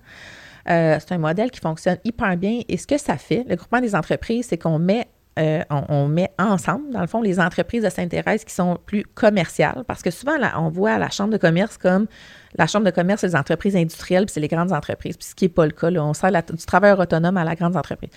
Euh, 0.70 0.98
c'est 1.00 1.14
un 1.14 1.20
modèle 1.20 1.52
qui 1.52 1.60
fonctionne 1.60 1.98
hyper 2.04 2.38
bien. 2.38 2.62
Et 2.68 2.78
ce 2.78 2.88
que 2.88 2.98
ça 2.98 3.18
fait, 3.18 3.46
le 3.48 3.56
groupement 3.56 3.82
des 3.82 3.96
entreprises, 3.96 4.48
c'est 4.50 4.58
qu'on 4.58 4.80
met 4.80 5.08
euh, 5.38 5.64
on, 5.70 6.08
met 6.08 6.32
ensemble, 6.40 6.92
dans 6.92 7.02
le 7.02 7.08
fond, 7.08 7.22
les 7.22 7.42
entreprises 7.42 7.84
de 7.84 7.90
Sainte-Thérèse 7.90 8.46
qui 8.46 8.54
sont 8.54 8.78
plus 8.86 9.04
commerciales, 9.04 9.84
parce 9.86 10.02
que 10.02 10.10
souvent, 10.10 10.36
on 10.58 10.70
voit 10.70 10.98
la 10.98 11.10
chambre 11.10 11.32
de 11.32 11.38
commerce 11.38 11.78
comme 11.78 12.08
la 12.58 12.68
chambre 12.68 12.86
de 12.86 12.92
commerce, 12.92 13.22
c'est 13.22 13.28
les 13.28 13.36
entreprises 13.36 13.76
industrielles, 13.76 14.26
puis 14.26 14.34
c'est 14.34 14.40
les 14.40 14.48
grandes 14.48 14.72
entreprises, 14.72 15.18
puis 15.18 15.28
ce 15.28 15.36
qui 15.36 15.46
n'est 15.46 15.50
pas 15.50 15.66
le 15.66 15.74
cas. 15.74 15.90
On 15.92 16.14
sert 16.14 16.32
du 16.32 16.66
travailleur 16.66 17.00
autonome 17.00 17.36
à 17.36 17.44
la 17.44 17.56
grande 17.56 17.76
entreprise. 17.76 18.10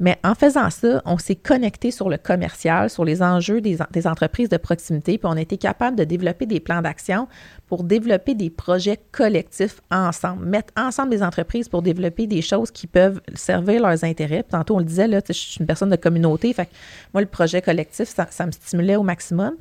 Mais 0.00 0.18
en 0.24 0.34
faisant 0.34 0.70
ça, 0.70 1.02
on 1.04 1.18
s'est 1.18 1.36
connecté 1.36 1.90
sur 1.90 2.08
le 2.08 2.16
commercial, 2.16 2.90
sur 2.90 3.04
les 3.04 3.22
enjeux 3.22 3.60
des, 3.60 3.78
entreprises 4.06 4.48
de 4.48 4.56
proximité, 4.56 5.18
puis 5.18 5.28
on 5.30 5.36
a 5.36 5.40
été 5.40 5.56
capable 5.56 5.96
de 5.96 6.04
développer 6.04 6.46
des 6.46 6.58
plans 6.58 6.82
d'action 6.82 7.28
pour 7.68 7.84
développer 7.84 8.34
des 8.34 8.50
projets 8.50 8.98
collectifs 9.12 9.80
ensemble, 9.90 10.46
mettre 10.46 10.72
ensemble 10.76 11.10
des 11.10 11.22
entreprises 11.22 11.68
pour 11.68 11.82
développer 11.82 12.26
des 12.26 12.42
choses 12.42 12.70
qui 12.70 12.86
peuvent 12.86 13.20
servir 13.34 13.82
leurs 13.82 14.04
intérêts. 14.04 14.42
Tantôt, 14.42 14.76
on 14.76 14.78
le 14.78 14.84
disait, 14.84 15.06
là, 15.06 15.20
je 15.26 15.32
suis 15.32 15.60
une 15.60 15.66
personne 15.66 15.90
de 15.90 15.96
communauté, 15.96 16.52
fait 16.52 16.66
que 16.66 16.72
moi, 17.12 17.20
le 17.20 17.28
projet 17.28 17.62
collectif, 17.62 18.08
ça, 18.08 18.26
ça 18.30 18.46
me 18.46 18.52
stimulait 18.52 18.96
au 18.96 19.02
maximum. 19.02 19.54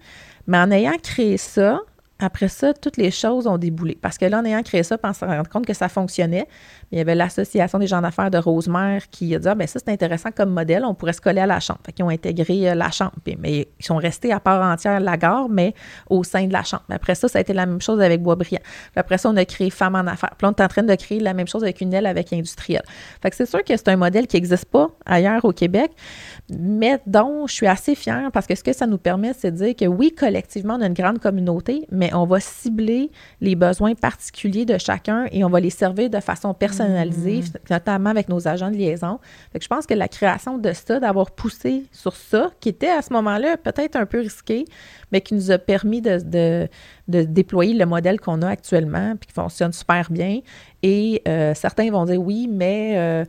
Mais 0.48 0.58
en 0.58 0.72
ayant 0.72 0.98
créé 1.02 1.38
ça, 1.38 1.80
après 2.20 2.48
ça, 2.48 2.74
toutes 2.74 2.98
les 2.98 3.12
choses 3.12 3.48
ont 3.48 3.58
déboulé. 3.58 3.98
Parce 4.02 4.18
que 4.18 4.26
là, 4.26 4.40
en 4.40 4.46
ayant 4.46 4.64
créé 4.64 4.84
ça, 4.84 4.98
on 5.04 5.14
s'est 5.14 5.26
rendu 5.26 5.50
compte 5.50 5.66
que 5.66 5.74
ça 5.74 5.90
fonctionnait. 5.90 6.48
Il 6.94 6.98
y 6.98 7.02
avait 7.02 7.16
l'Association 7.16 7.80
des 7.80 7.88
gens 7.88 8.02
d'affaires 8.02 8.30
de 8.30 8.38
Rosemère 8.38 9.10
qui 9.10 9.34
a 9.34 9.40
dit 9.40 9.48
Ah, 9.48 9.56
ben 9.56 9.68
ça, 9.68 9.80
c'est 9.84 9.92
intéressant 9.92 10.30
comme 10.30 10.52
modèle, 10.52 10.86
on 10.86 10.94
pourrait 10.94 11.14
se 11.14 11.22
coller 11.22 11.42
à 11.42 11.48
la 11.48 11.60
chambre. 11.60 11.80
Fait 11.84 11.92
qu'ils 11.92 12.06
ont 12.06 12.10
intégré 12.10 12.70
euh, 12.70 12.76
la 12.76 12.92
chambre. 12.92 13.14
mais 13.40 13.68
ils 13.80 13.86
sont 13.86 13.96
restés 13.96 14.32
à 14.32 14.40
part 14.40 14.62
entière 14.62 15.00
la 15.00 15.18
gare, 15.18 15.50
mais 15.50 15.74
au 16.12 16.24
sein 16.24 16.46
de 16.46 16.54
la 16.54 16.62
chambre. 16.62 16.84
Après 16.92 17.16
ça, 17.16 17.28
ça 17.28 17.40
a 17.40 17.42
été 17.42 17.52
la 17.52 17.66
même 17.66 17.82
chose 17.82 18.00
avec 18.00 18.22
Boisbriand. 18.22 18.62
Puis 18.62 18.92
après 18.96 19.18
ça, 19.18 19.32
on 19.32 19.38
a 19.38 19.44
créé 19.44 19.72
Femmes 19.72 19.96
en 19.96 20.06
affaires. 20.06 20.36
Puis 20.38 20.46
là, 20.46 20.54
on 20.56 20.62
est 20.62 20.64
en 20.64 20.68
train 20.68 20.84
de 20.84 20.94
créer 20.94 21.20
la 21.20 21.34
même 21.34 21.48
chose 21.48 21.64
avec 21.64 21.82
une 21.82 21.96
aile 21.96 22.06
avec 22.06 22.32
industriel. 22.32 22.84
Fait 23.24 23.32
que 23.32 23.36
c'est 23.36 23.50
sûr 23.50 23.64
que 23.64 23.76
c'est 23.76 23.88
un 23.88 23.96
modèle 23.96 24.28
qui 24.28 24.36
n'existe 24.36 24.66
pas 24.66 24.92
ailleurs 25.08 25.44
au 25.46 25.52
Québec, 25.52 25.90
mais 26.56 27.00
dont 27.08 27.48
je 27.48 27.54
suis 27.54 27.68
assez 27.68 27.96
fière 27.96 28.30
parce 28.32 28.46
que 28.46 28.54
ce 28.54 28.64
que 28.64 28.72
ça 28.72 28.86
nous 28.86 29.00
permet, 29.00 29.34
c'est 29.34 29.50
de 29.50 29.58
dire 29.58 29.76
que 29.76 29.86
oui, 29.86 30.14
collectivement, 30.14 30.76
on 30.76 30.82
a 30.82 30.86
une 30.86 30.94
grande 30.94 31.18
communauté, 31.18 31.88
mais 31.92 32.14
on 32.14 32.28
va 32.28 32.40
cibler 32.40 33.10
les 33.42 33.56
besoins 33.56 33.96
particuliers 33.96 34.66
de 34.66 34.78
chacun 34.78 35.26
et 35.32 35.44
on 35.44 35.50
va 35.50 35.60
les 35.60 35.72
servir 35.72 36.12
de 36.12 36.20
façon 36.20 36.54
personnalisée, 36.54 36.83
mm. 36.84 37.44
notamment 37.70 38.10
avec 38.10 38.30
nos 38.30 38.48
agents 38.48 38.72
de 38.72 38.76
liaison. 38.76 39.20
Fait 39.52 39.60
que 39.60 39.64
je 39.64 39.70
pense 39.70 39.86
que 39.86 39.94
la 39.94 40.08
création 40.08 40.58
de 40.58 40.74
ça, 40.74 41.00
d'avoir 41.00 41.32
poussé 41.32 41.86
sur 41.92 42.16
ça, 42.16 42.52
qui 42.60 42.70
était 42.70 42.90
à 42.90 43.02
ce 43.02 43.14
moment-là 43.14 43.58
peut-être 43.58 43.96
un 43.96 44.06
peu 44.06 44.20
risqué, 44.20 44.66
mais 45.12 45.22
qui 45.22 45.36
nous 45.36 45.52
a 45.52 45.58
permis 45.58 46.02
de, 46.02 46.68
de, 47.08 47.24
déployer 47.24 47.74
le 47.74 47.86
modèle 47.86 48.20
qu'on 48.20 48.42
a 48.42 48.50
actuellement, 48.50 49.16
puis 49.20 49.28
qui 49.28 49.34
fonctionne 49.34 49.72
super 49.74 50.12
bien. 50.12 50.40
Et 50.82 51.22
euh, 51.28 51.54
certains 51.54 51.90
vont 51.92 52.06
dire 52.06 52.22
oui, 52.22 52.50
mais 52.52 52.94
euh, 52.98 53.26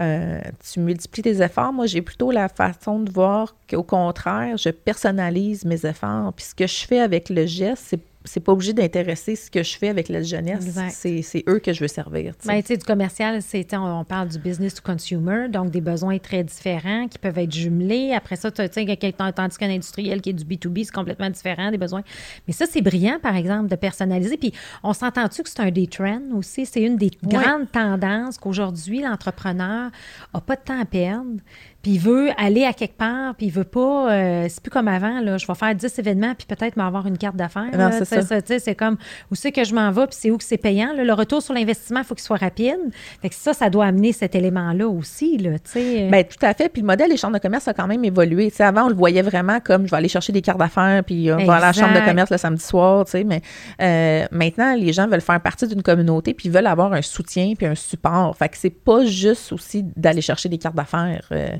euh, 0.00 0.40
tu 0.70 0.80
multiplies 0.80 1.22
tes 1.22 1.42
efforts. 1.42 1.72
Moi, 1.72 1.86
j'ai 1.86 2.02
plutôt 2.02 2.30
la 2.30 2.48
façon 2.48 3.00
de 3.00 3.10
voir 3.10 3.56
qu'au 3.68 3.82
contraire, 3.82 4.56
je 4.56 4.70
personnalise 4.70 5.64
mes 5.64 5.86
efforts. 5.86 6.32
Puis 6.34 6.46
ce 6.46 6.54
que 6.54 6.66
je 6.66 6.86
fais 6.86 7.00
avec 7.00 7.30
le 7.30 7.46
geste, 7.46 7.84
c'est 7.86 8.00
c'est 8.24 8.40
pas 8.40 8.52
obligé 8.52 8.72
d'intéresser 8.72 9.36
ce 9.36 9.50
que 9.50 9.62
je 9.62 9.76
fais 9.76 9.88
avec 9.88 10.08
la 10.08 10.22
jeunesse. 10.22 10.78
C'est 10.90 11.44
eux 11.48 11.58
que 11.58 11.72
je 11.72 11.80
veux 11.80 11.88
servir. 11.88 12.34
Ben, 12.44 12.60
tu 12.60 12.68
sais, 12.68 12.76
du 12.76 12.84
commercial, 12.84 13.40
c'est 13.42 13.66
on, 13.74 14.04
parle 14.04 14.28
du 14.28 14.38
business 14.38 14.74
to 14.74 14.82
consumer, 14.82 15.48
donc 15.48 15.70
des 15.70 15.80
besoins 15.80 16.18
très 16.18 16.44
différents 16.44 17.08
qui 17.08 17.18
peuvent 17.18 17.38
être 17.38 17.52
jumelés. 17.52 18.12
Après 18.12 18.36
ça, 18.36 18.50
tu 18.50 18.62
sais, 18.62 19.12
tandis 19.34 19.56
qu'un 19.56 19.70
industriel 19.70 20.20
qui 20.20 20.30
est 20.30 20.32
du 20.32 20.44
B2B, 20.44 20.84
c'est 20.84 20.94
complètement 20.94 21.30
différent 21.30 21.70
des 21.70 21.78
besoins. 21.78 22.02
Mais 22.46 22.52
ça, 22.52 22.66
c'est 22.66 22.82
brillant, 22.82 23.18
par 23.22 23.36
exemple, 23.36 23.68
de 23.68 23.76
personnaliser. 23.76 24.36
Puis 24.36 24.52
on 24.82 24.92
s'entend-tu 24.92 25.42
que 25.42 25.48
c'est 25.48 25.60
un 25.60 25.70
des 25.70 25.86
trends 25.86 26.20
aussi? 26.34 26.66
C'est 26.66 26.82
une 26.82 26.96
des 26.96 27.10
grandes 27.22 27.70
tendances 27.70 28.38
qu'aujourd'hui, 28.38 29.02
l'entrepreneur 29.02 29.90
n'a 30.34 30.40
pas 30.40 30.56
de 30.56 30.62
temps 30.62 30.80
à 30.80 30.84
perdre 30.84 31.40
puis 31.82 31.92
il 31.92 32.00
veut 32.00 32.30
aller 32.36 32.64
à 32.64 32.72
quelque 32.72 32.96
part, 32.96 33.36
puis 33.36 33.46
il 33.46 33.52
veut 33.52 33.62
pas, 33.62 34.12
euh, 34.12 34.46
c'est 34.48 34.60
plus 34.60 34.70
comme 34.70 34.88
avant, 34.88 35.20
là, 35.20 35.38
je 35.38 35.46
vais 35.46 35.54
faire 35.54 35.74
10 35.74 35.98
événements, 36.00 36.34
puis 36.34 36.46
peut-être 36.46 36.76
m'avoir 36.76 37.06
une 37.06 37.16
carte 37.16 37.36
d'affaires. 37.36 37.70
c'est 37.92 38.22
ça. 38.22 38.40
C'est 38.58 38.74
comme, 38.74 38.96
où 39.30 39.36
c'est 39.36 39.52
que 39.52 39.62
je 39.62 39.72
m'en 39.74 39.92
vais, 39.92 40.06
puis 40.06 40.16
c'est 40.18 40.30
où 40.32 40.38
que 40.38 40.44
c'est 40.44 40.58
payant. 40.58 40.92
Le 40.96 41.12
retour 41.12 41.40
sur 41.40 41.54
l'investissement, 41.54 42.00
il 42.00 42.04
faut 42.04 42.16
qu'il 42.16 42.24
soit 42.24 42.36
rapide. 42.36 42.78
Fait 43.22 43.28
que 43.28 43.34
ça, 43.34 43.52
ça 43.52 43.70
doit 43.70 43.86
amener 43.86 44.12
cet 44.12 44.34
élément-là 44.34 44.88
aussi, 44.88 45.38
là, 45.38 45.58
tu 45.58 45.70
sais. 45.70 46.08
Bien, 46.10 46.24
tout 46.24 46.44
à 46.44 46.52
fait. 46.52 46.68
Puis 46.68 46.82
le 46.82 46.86
modèle 46.86 47.10
des 47.10 47.16
chambres 47.16 47.34
de 47.34 47.40
commerce 47.40 47.68
a 47.68 47.74
quand 47.74 47.86
même 47.86 48.04
évolué. 48.04 48.52
avant, 48.58 48.86
on 48.86 48.88
le 48.88 48.94
voyait 48.94 49.22
vraiment 49.22 49.60
comme, 49.60 49.86
je 49.86 49.90
vais 49.92 49.96
aller 49.98 50.08
chercher 50.08 50.32
des 50.32 50.42
cartes 50.42 50.58
d'affaires, 50.58 51.04
puis 51.04 51.30
on 51.32 51.44
va 51.44 51.56
à 51.56 51.60
la 51.60 51.72
chambre 51.72 51.94
de 51.94 52.04
commerce 52.04 52.30
le 52.30 52.38
samedi 52.38 52.64
soir, 52.64 53.04
tu 53.04 53.12
sais. 53.12 53.24
Mais 53.24 53.40
euh, 53.80 54.26
maintenant, 54.32 54.74
les 54.74 54.92
gens 54.92 55.06
veulent 55.06 55.20
faire 55.20 55.40
partie 55.40 55.68
d'une 55.68 55.82
communauté, 55.82 56.34
puis 56.34 56.48
ils 56.48 56.52
veulent 56.52 56.66
avoir 56.66 56.92
un 56.92 57.02
soutien, 57.02 57.52
puis 57.56 57.66
un 57.66 57.76
support. 57.76 58.36
Fait 58.36 58.48
que 58.48 58.56
c'est 58.56 58.70
pas 58.70 59.04
juste 59.04 59.52
aussi 59.52 59.84
d'aller 59.96 60.22
chercher 60.22 60.48
des 60.48 60.58
cartes 60.58 60.74
d'affaires. 60.76 61.26
Euh, 61.30 61.50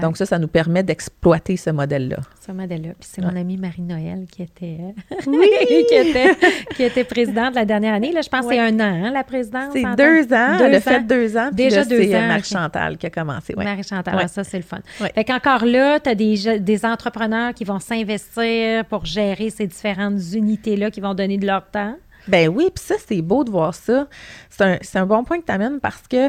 donc, 0.00 0.16
ça, 0.16 0.26
ça 0.26 0.38
nous 0.38 0.48
permet 0.48 0.82
d'exploiter 0.82 1.56
ce 1.56 1.70
modèle-là. 1.70 2.18
Ce 2.44 2.52
modèle-là. 2.52 2.90
Puis 2.98 3.08
c'est 3.12 3.22
mon 3.22 3.34
amie 3.34 3.56
Marie-Noël 3.56 4.26
qui 4.30 4.42
était, 4.42 4.78
oui! 5.26 5.50
qui, 5.88 5.94
était, 5.94 6.36
qui 6.74 6.82
était 6.82 7.04
présidente 7.04 7.54
la 7.54 7.64
dernière 7.64 7.94
année. 7.94 8.12
Là, 8.12 8.20
je 8.22 8.28
pense 8.28 8.46
que 8.46 8.52
c'est 8.52 8.58
un 8.58 8.74
an, 8.80 9.06
hein, 9.06 9.10
la 9.10 9.24
présidence. 9.24 9.72
C'est 9.72 9.82
deux 9.82 10.32
ans. 10.32 10.58
Deux 10.58 10.64
elle 10.64 10.74
a 10.74 10.80
fait 10.80 11.06
deux 11.06 11.36
ans. 11.36 11.50
Déjà 11.52 11.84
deux 11.84 12.00
ans. 12.00 12.08
C'est 12.10 12.28
Marie-Chantal 12.28 12.96
qui 12.98 13.06
a 13.06 13.10
commencé. 13.10 13.54
Marie-Chantal, 13.56 14.28
ça, 14.28 14.44
c'est 14.44 14.58
le 14.58 14.62
fun. 14.62 14.80
Fait 15.14 15.24
qu'encore 15.24 15.64
là, 15.64 16.00
tu 16.00 16.10
as 16.10 16.14
des, 16.14 16.60
des 16.60 16.84
entrepreneurs 16.84 17.54
qui 17.54 17.64
vont 17.64 17.80
s'investir 17.80 18.84
pour 18.86 19.04
gérer 19.04 19.50
ces 19.50 19.66
différentes 19.66 20.20
unités-là, 20.32 20.90
qui 20.90 21.00
vont 21.00 21.14
donner 21.14 21.38
de 21.38 21.46
leur 21.46 21.66
temps. 21.70 21.96
Ben 22.28 22.48
oui, 22.48 22.70
puis 22.74 22.84
ça, 22.84 22.94
c'est 23.06 23.22
beau 23.22 23.44
de 23.44 23.50
voir 23.50 23.74
ça. 23.74 24.06
C'est 24.50 24.96
un, 24.96 25.02
un, 25.02 25.06
bon 25.06 25.24
point 25.24 25.40
que 25.40 25.46
tu 25.46 25.52
amènes 25.52 25.80
parce 25.80 26.06
que 26.08 26.28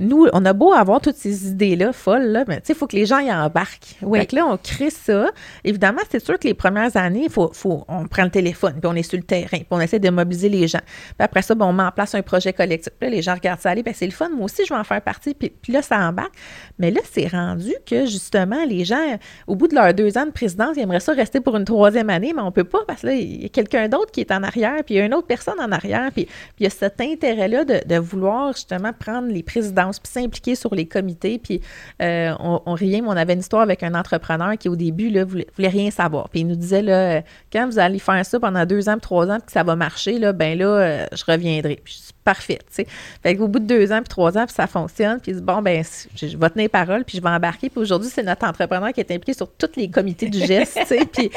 nous, 0.00 0.26
on 0.32 0.44
a 0.44 0.52
beau 0.52 0.72
avoir 0.72 1.00
toutes 1.00 1.16
ces 1.16 1.48
idées-là 1.48 1.92
folles, 1.92 2.26
là, 2.26 2.44
mais 2.48 2.60
tu 2.60 2.66
sais, 2.66 2.72
il 2.72 2.76
faut 2.76 2.86
que 2.86 2.96
les 2.96 3.06
gens 3.06 3.18
y 3.18 3.32
embarquent. 3.32 3.96
Oui. 4.02 4.20
Fait 4.20 4.26
que 4.26 4.36
là, 4.36 4.46
on 4.46 4.56
crée 4.56 4.90
ça. 4.90 5.30
Évidemment, 5.64 6.00
c'est 6.10 6.24
sûr 6.24 6.38
que 6.38 6.46
les 6.46 6.54
premières 6.54 6.96
années, 6.96 7.28
faut, 7.28 7.50
faut, 7.52 7.84
on 7.88 8.06
prend 8.06 8.24
le 8.24 8.30
téléphone, 8.30 8.74
puis 8.80 8.90
on 8.90 8.94
est 8.94 9.02
sur 9.02 9.18
le 9.18 9.24
terrain, 9.24 9.58
puis 9.58 9.66
on 9.70 9.80
essaie 9.80 9.98
de 9.98 10.10
mobiliser 10.10 10.48
les 10.48 10.66
gens. 10.68 10.80
Puis 10.86 11.14
après 11.18 11.42
ça, 11.42 11.54
bon, 11.54 11.66
on 11.66 11.72
met 11.72 11.82
en 11.82 11.92
place 11.92 12.14
un 12.14 12.22
projet 12.22 12.52
collectif. 12.52 12.92
Puis 12.98 13.08
là, 13.08 13.16
les 13.16 13.22
gens 13.22 13.34
regardent 13.34 13.60
ça 13.60 13.70
aller, 13.70 13.82
ben 13.82 13.94
c'est 13.94 14.06
le 14.06 14.12
fun. 14.12 14.28
Moi 14.30 14.44
aussi, 14.44 14.64
je 14.64 14.72
vais 14.72 14.78
en 14.78 14.84
faire 14.84 15.02
partie. 15.02 15.34
Puis, 15.34 15.50
puis 15.50 15.72
là, 15.72 15.82
ça 15.82 15.98
embarque. 15.98 16.34
Mais 16.78 16.90
là, 16.90 17.00
c'est 17.10 17.28
rendu 17.28 17.72
que, 17.86 18.06
justement, 18.06 18.64
les 18.64 18.84
gens, 18.84 19.18
au 19.46 19.56
bout 19.56 19.68
de 19.68 19.74
leurs 19.74 19.94
deux 19.94 20.16
ans 20.18 20.26
de 20.26 20.30
présidence, 20.30 20.76
ils 20.76 20.82
aimeraient 20.82 21.00
ça 21.00 21.12
rester 21.12 21.40
pour 21.40 21.56
une 21.56 21.64
troisième 21.64 22.10
année, 22.10 22.32
mais 22.34 22.42
on 22.42 22.52
peut 22.52 22.64
pas 22.64 22.80
parce 22.86 23.02
que 23.02 23.08
là, 23.08 23.14
il 23.14 23.42
y 23.42 23.46
a 23.46 23.48
quelqu'un 23.48 23.88
d'autre 23.88 24.10
qui 24.10 24.20
est 24.20 24.32
en 24.32 24.42
arrière, 24.42 24.82
puis 24.84 24.94
il 24.94 24.98
y 24.98 25.00
a 25.00 25.04
une 25.04 25.14
autre 25.14 25.26
personne 25.34 25.60
en 25.60 25.72
arrière. 25.72 26.10
Puis, 26.12 26.26
puis 26.26 26.60
il 26.60 26.64
y 26.64 26.66
a 26.66 26.70
cet 26.70 27.00
intérêt-là 27.00 27.64
de, 27.64 27.98
vouloir, 27.98 28.52
justement, 28.52 28.92
prendre 28.92 29.28
les 29.28 29.42
présidences 29.42 29.98
puis 29.98 30.12
s'impliquer 30.12 30.54
sur 30.54 30.74
les 30.74 30.86
comités. 30.86 31.38
Puis 31.38 31.60
euh, 32.00 32.32
on, 32.38 32.74
riait, 32.74 33.00
mais 33.00 33.08
on 33.08 33.16
avait 33.16 33.34
une 33.34 33.40
histoire 33.40 33.62
avec 33.62 33.82
un 33.82 33.94
entrepreneur 33.94 34.56
qui, 34.56 34.68
au 34.68 34.76
début, 34.76 35.10
là, 35.10 35.24
voulait, 35.24 35.46
rien 35.58 35.90
savoir. 35.90 36.28
Puis 36.28 36.40
il 36.40 36.46
nous 36.46 36.56
disait, 36.56 36.82
là, 36.82 37.22
quand 37.52 37.66
vous 37.66 37.78
allez 37.78 37.98
faire 37.98 38.24
ça 38.24 38.38
pendant 38.38 38.64
deux 38.64 38.88
ans, 38.88 38.98
trois 38.98 39.28
ans, 39.28 39.38
puis 39.38 39.46
que 39.46 39.52
ça 39.52 39.64
va 39.64 39.74
marcher, 39.76 40.18
là, 40.18 40.32
ben 40.32 40.56
là, 40.56 40.66
euh, 40.66 41.06
je 41.12 41.24
reviendrai. 41.26 41.80
Puis 41.82 42.13
parfait, 42.24 42.58
tu 42.68 42.74
sais. 42.82 42.86
Fait 43.22 43.36
qu'au 43.36 43.48
bout 43.48 43.58
de 43.58 43.66
deux 43.66 43.92
ans, 43.92 43.98
puis 43.98 44.08
trois 44.08 44.36
ans, 44.38 44.46
puis 44.46 44.54
ça 44.54 44.66
fonctionne, 44.66 45.20
puis 45.20 45.34
bon, 45.34 45.60
ben 45.62 45.84
je 46.16 46.36
vais 46.36 46.50
tenir 46.50 46.70
parole, 46.70 47.04
puis 47.04 47.18
je 47.18 47.22
vais 47.22 47.28
embarquer. 47.28 47.68
Puis 47.68 47.80
aujourd'hui, 47.80 48.10
c'est 48.12 48.22
notre 48.22 48.46
entrepreneur 48.46 48.92
qui 48.92 49.00
est 49.00 49.10
impliqué 49.10 49.34
sur 49.34 49.48
tous 49.52 49.76
les 49.76 49.88
comités 49.90 50.28
du 50.28 50.38
geste, 50.38 50.80
puis 51.12 51.30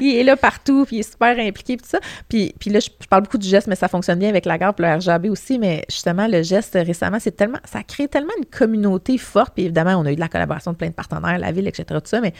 il 0.00 0.16
est 0.16 0.24
là 0.24 0.36
partout, 0.36 0.84
puis 0.84 0.96
il 0.96 1.00
est 1.00 1.10
super 1.10 1.38
impliqué, 1.38 1.76
puis 1.76 1.86
ça. 1.86 2.00
Puis, 2.28 2.52
là, 2.66 2.80
je, 2.80 2.88
parle 3.08 3.22
beaucoup 3.22 3.38
du 3.38 3.48
geste, 3.48 3.68
mais 3.68 3.76
ça 3.76 3.88
fonctionne 3.88 4.18
bien 4.18 4.28
avec 4.28 4.44
la 4.44 4.58
gare, 4.58 4.74
puis 4.74 4.84
le 4.84 4.94
RGB 4.94 5.30
aussi, 5.30 5.58
mais 5.58 5.84
justement, 5.88 6.26
le 6.26 6.42
geste, 6.42 6.74
récemment, 6.74 7.18
c'est 7.20 7.36
tellement, 7.36 7.58
ça 7.64 7.82
crée 7.82 8.08
tellement 8.08 8.32
une 8.38 8.46
communauté 8.46 9.18
forte, 9.18 9.54
puis 9.54 9.64
évidemment, 9.64 9.96
on 9.96 10.06
a 10.06 10.12
eu 10.12 10.16
de 10.16 10.20
la 10.20 10.28
collaboration 10.28 10.72
de 10.72 10.76
plein 10.76 10.88
de 10.88 10.94
partenaires, 10.94 11.38
la 11.38 11.52
ville, 11.52 11.68
etc., 11.68 12.00
ça, 12.04 12.20
mais 12.20 12.32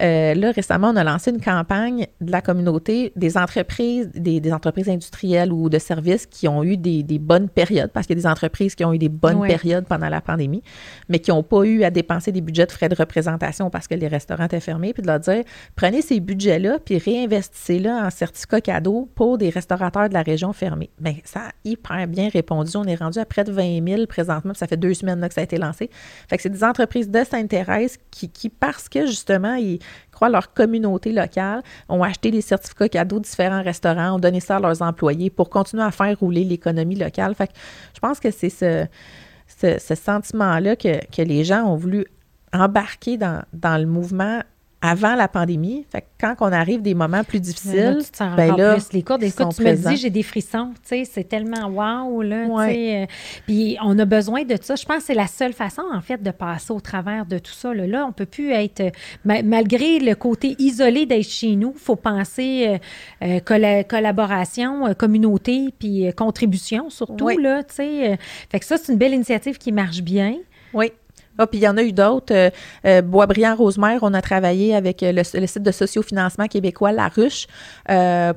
euh, 0.00 0.34
là, 0.34 0.50
récemment, 0.52 0.90
on 0.90 0.96
a 0.96 1.04
lancé 1.04 1.30
une 1.30 1.40
campagne 1.40 2.06
de 2.20 2.32
la 2.32 2.40
communauté 2.40 3.12
des 3.16 3.36
entreprises, 3.36 4.10
des, 4.14 4.52
entreprises 4.52 4.88
industrielles 4.88 5.52
ou 5.52 5.68
de 5.68 5.78
services 5.78 6.26
qui 6.26 6.48
ont 6.48 6.64
eu 6.64 6.76
des, 6.76 7.02
bonnes 7.18 7.48
périodes, 7.48 7.90
parce 7.92 8.06
qu'il 8.06 8.16
y 8.16 8.20
a 8.20 8.22
des 8.22 8.28
entreprises 8.28 8.74
qui 8.74 8.84
ont 8.84 8.92
eu 8.92 8.98
des 8.98 9.08
bonnes 9.08 9.46
périodes 9.46 9.84
pendant 9.86 10.08
la 10.08 10.20
pandémie, 10.20 10.62
mais 11.08 11.18
qui 11.18 11.30
n'ont 11.30 11.42
pas 11.42 11.64
eu 11.64 11.84
à 11.84 11.90
dépenser 11.90 12.32
des 12.32 12.40
budgets 12.40 12.66
de 12.66 12.72
frais 12.72 12.88
de 12.88 12.94
représentation 12.94 13.68
parce 13.68 13.86
que 13.88 13.94
les 13.94 14.08
restaurants 14.08 14.44
étaient 14.44 14.60
fermés, 14.60 14.92
puis 14.92 15.02
de 15.02 15.06
leur 15.06 15.20
dire, 15.20 15.44
prenez 15.76 16.02
ces 16.02 16.20
budgets-là, 16.20 16.78
puis 16.84 16.98
réinvestissez-les 16.98 17.90
en 17.90 18.10
certificats 18.10 18.60
cadeaux 18.60 19.08
pour 19.14 19.38
des 19.38 19.50
restaurateurs 19.50 20.08
de 20.08 20.14
la 20.14 20.22
région 20.22 20.52
fermée. 20.52 20.90
Bien, 20.98 21.16
ça 21.24 21.40
a 21.40 21.50
hyper 21.64 22.06
bien 22.08 22.28
répondu. 22.28 22.76
On 22.76 22.84
est 22.84 22.94
rendu 22.94 23.18
à 23.18 23.26
près 23.26 23.44
de 23.44 23.52
20 23.52 23.86
000 23.86 24.06
présentement, 24.06 24.52
puis 24.52 24.58
ça 24.58 24.66
fait 24.66 24.76
deux 24.76 24.94
semaines 24.94 25.26
que 25.28 25.34
ça 25.34 25.42
a 25.42 25.44
été 25.44 25.58
lancé. 25.58 25.90
Fait 26.28 26.36
que 26.36 26.42
c'est 26.42 26.48
des 26.48 26.64
entreprises 26.64 27.10
de 27.10 27.22
Sainte-Thérèse 27.22 27.98
qui, 28.10 28.28
qui, 28.30 28.48
parce 28.48 28.88
que 28.88 29.06
justement, 29.06 29.54
ils, 29.54 29.78
croient 30.12 30.28
leur 30.28 30.52
communauté 30.52 31.12
locale, 31.12 31.62
ont 31.88 32.02
acheté 32.02 32.30
des 32.30 32.40
certificats 32.40 32.88
cadeaux 32.88 33.18
de 33.18 33.24
différents 33.24 33.62
restaurants, 33.62 34.16
ont 34.16 34.18
donné 34.18 34.40
ça 34.40 34.56
à 34.56 34.60
leurs 34.60 34.82
employés 34.82 35.30
pour 35.30 35.50
continuer 35.50 35.82
à 35.82 35.90
faire 35.90 36.18
rouler 36.18 36.44
l'économie 36.44 36.96
locale. 36.96 37.34
Fait 37.34 37.46
que 37.46 37.52
je 37.94 38.00
pense 38.00 38.20
que 38.20 38.30
c'est 38.30 38.50
ce, 38.50 39.94
sentiment-là 39.94 40.76
que, 40.76 41.22
les 41.22 41.44
gens 41.44 41.64
ont 41.64 41.76
voulu 41.76 42.06
embarquer 42.52 43.16
dans 43.16 43.80
le 43.80 43.86
mouvement 43.86 44.40
avant 44.82 45.14
la 45.14 45.28
pandémie. 45.28 45.84
Fait 45.90 46.00
que 46.00 46.06
quand 46.18 46.34
on 46.40 46.52
arrive 46.52 46.80
des 46.80 46.94
moments 46.94 47.22
plus 47.22 47.40
difficiles, 47.40 48.02
là, 48.18 48.36
ben 48.36 48.56
là, 48.56 48.74
plus. 48.74 48.92
les 48.92 49.02
cours 49.02 49.18
d'écoute, 49.18 49.54
tu 49.54 49.62
me 49.62 49.74
dis, 49.74 49.96
j'ai 49.96 50.10
des 50.10 50.22
frissons, 50.22 50.72
tu 50.82 50.88
sais, 50.88 51.04
c'est 51.04 51.24
tellement 51.24 51.68
wow, 51.68 52.22
là. 52.22 52.46
Euh, 52.48 53.06
puis 53.46 53.76
on 53.82 53.98
a 53.98 54.04
besoin 54.04 54.44
de 54.44 54.56
ça. 54.60 54.76
Je 54.76 54.84
pense 54.86 54.98
que 54.98 55.02
c'est 55.04 55.14
la 55.14 55.26
seule 55.26 55.52
façon, 55.52 55.82
en 55.92 56.00
fait, 56.00 56.22
de 56.22 56.30
passer 56.30 56.72
au 56.72 56.80
travers 56.80 57.26
de 57.26 57.38
tout 57.38 57.52
ça. 57.52 57.74
Là, 57.74 57.86
là 57.86 58.06
on 58.06 58.12
peut 58.12 58.26
plus 58.26 58.52
être, 58.52 58.90
malgré 59.24 59.98
le 59.98 60.14
côté 60.14 60.56
isolé 60.58 61.04
d'être 61.04 61.28
chez 61.28 61.56
nous, 61.56 61.72
il 61.74 61.80
faut 61.80 61.96
penser 61.96 62.78
euh, 63.22 63.40
euh, 63.42 63.82
collaboration, 63.82 64.94
communauté, 64.94 65.74
puis 65.78 66.10
contribution 66.14 66.88
surtout, 66.88 67.28
là, 67.28 67.62
tu 67.64 67.74
sais. 67.74 68.18
fait 68.50 68.60
que 68.60 68.64
ça, 68.64 68.78
c'est 68.78 68.92
une 68.92 68.98
belle 68.98 69.14
initiative 69.14 69.58
qui 69.58 69.72
marche 69.72 70.00
bien. 70.00 70.36
Oui. 70.72 70.92
Ah, 71.38 71.46
puis 71.46 71.60
il 71.60 71.62
y 71.62 71.68
en 71.68 71.76
a 71.76 71.82
eu 71.82 71.92
d'autres. 71.92 72.34
Euh, 72.34 72.50
euh, 72.84 73.02
Boisbriand-Rosemère, 73.02 74.00
on 74.02 74.12
a 74.12 74.20
travaillé 74.20 74.74
avec 74.74 75.02
euh, 75.02 75.12
le, 75.12 75.24
site 75.24 75.62
de 75.62 75.70
sociofinancement 75.70 76.46
québécois 76.48 76.92
La 76.92 77.08
Ruche 77.08 77.46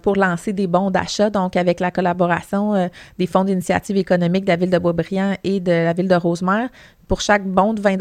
pour 0.02 0.16
lancer 0.16 0.54
des 0.54 0.68
bons 0.68 0.90
d'achat, 0.90 1.30
donc 1.30 1.56
avec 1.56 1.80
la 1.80 1.92
collaboration 1.92 2.90
des 3.20 3.28
fonds 3.28 3.44
d'initiative 3.44 3.98
économique 3.98 4.46
de 4.46 4.50
la 4.50 4.56
ville 4.56 4.70
de 4.70 4.78
Boisbriand 4.78 5.36
et 5.44 5.60
de 5.60 5.72
la 5.72 5.94
ville 5.94 6.08
de 6.08 6.16
Rosemère 6.16 6.70
pour 7.14 7.22
chaque 7.22 7.46
bon 7.46 7.76
de 7.76 7.80
20 7.80 7.96